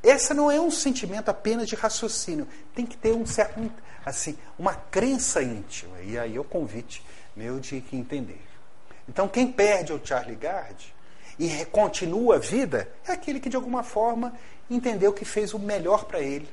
Essa 0.03 0.33
não 0.33 0.51
é 0.51 0.59
um 0.59 0.69
sentimento 0.69 1.29
apenas 1.29 1.69
de 1.69 1.75
raciocínio, 1.75 2.45
tem 2.75 2.85
que 2.85 2.97
ter 2.97 3.13
um 3.13 3.25
certo, 3.25 3.71
assim, 4.05 4.37
uma 4.59 4.75
crença 4.75 5.41
íntima. 5.41 6.01
E 6.01 6.19
aí 6.19 6.35
é 6.35 6.39
o 6.39 6.43
convite 6.43 7.01
meu 7.33 7.57
de 7.57 7.77
entender. 7.93 8.41
Então, 9.07 9.29
quem 9.29 9.49
perde 9.49 9.93
o 9.93 10.01
Charlie 10.03 10.35
Gard 10.35 10.93
e 11.39 11.65
continua 11.65 12.35
a 12.35 12.39
vida 12.39 12.91
é 13.07 13.13
aquele 13.13 13.39
que 13.39 13.49
de 13.49 13.55
alguma 13.55 13.83
forma 13.83 14.37
entendeu 14.69 15.13
que 15.13 15.23
fez 15.23 15.53
o 15.53 15.59
melhor 15.59 16.03
para 16.05 16.19
ele, 16.19 16.49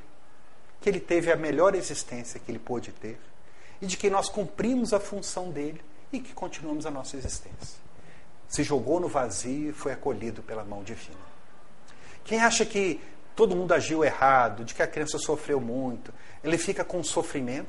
que 0.80 0.88
ele 0.88 1.00
teve 1.00 1.32
a 1.32 1.36
melhor 1.36 1.74
existência 1.74 2.38
que 2.38 2.48
ele 2.48 2.60
pôde 2.60 2.92
ter 2.92 3.18
e 3.80 3.86
de 3.86 3.96
que 3.96 4.10
nós 4.10 4.28
cumprimos 4.28 4.92
a 4.92 5.00
função 5.00 5.50
dele 5.50 5.80
e 6.12 6.20
que 6.20 6.32
continuamos 6.32 6.86
a 6.86 6.90
nossa 6.90 7.16
existência. 7.16 7.78
Se 8.48 8.62
jogou 8.62 8.98
no 8.98 9.08
vazio 9.08 9.70
e 9.70 9.72
foi 9.72 9.92
acolhido 9.92 10.42
pela 10.42 10.64
mão 10.64 10.82
divina. 10.82 11.18
Quem 12.24 12.40
acha 12.40 12.64
que 12.64 13.00
todo 13.36 13.54
mundo 13.54 13.72
agiu 13.72 14.04
errado, 14.04 14.64
de 14.64 14.74
que 14.74 14.82
a 14.82 14.86
criança 14.86 15.18
sofreu 15.18 15.60
muito, 15.60 16.12
ele 16.42 16.58
fica 16.58 16.84
com 16.84 17.02
sofrimento, 17.04 17.68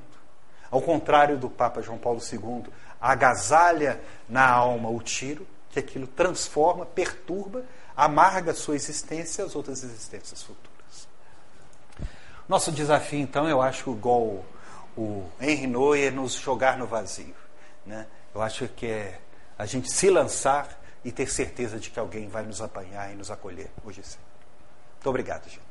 ao 0.72 0.82
contrário 0.82 1.38
do 1.38 1.50
Papa 1.50 1.82
João 1.82 1.98
Paulo 1.98 2.20
II, 2.20 2.72
agasalha 3.00 4.02
na 4.28 4.48
alma 4.48 4.90
o 4.90 5.02
tiro, 5.02 5.46
que 5.70 5.80
aquilo 5.80 6.08
transforma, 6.08 6.86
perturba, 6.86 7.64
amarga 7.96 8.52
a 8.52 8.56
sua 8.56 8.76
existência 8.76 9.42
e 9.42 9.46
as 9.46 9.56
outras 9.56 9.84
existências 9.84 10.42
futuras. 10.42 11.08
Nosso 12.48 12.72
desafio, 12.72 13.20
então, 13.20 13.48
eu 13.48 13.62
acho, 13.62 13.92
igual 13.92 14.22
o 14.22 14.46
Henry 15.40 15.68
Noy, 15.68 16.06
é 16.06 16.12
nos 16.12 16.34
jogar 16.34 16.78
no 16.78 16.86
vazio. 16.88 17.36
Né? 17.86 18.08
Eu 18.34 18.42
acho 18.42 18.68
que 18.68 18.88
é 18.88 19.20
a 19.58 19.66
gente 19.66 19.92
se 19.92 20.10
lançar 20.10 20.80
e 21.04 21.12
ter 21.12 21.30
certeza 21.30 21.80
de 21.80 21.90
que 21.90 22.00
alguém 22.00 22.28
vai 22.28 22.44
nos 22.44 22.62
apanhar 22.62 23.12
e 23.12 23.16
nos 23.16 23.32
acolher 23.32 23.70
hoje 23.84 24.02
sim. 24.04 24.20
Muito 24.96 25.10
obrigado, 25.10 25.44
gente. 25.50 25.62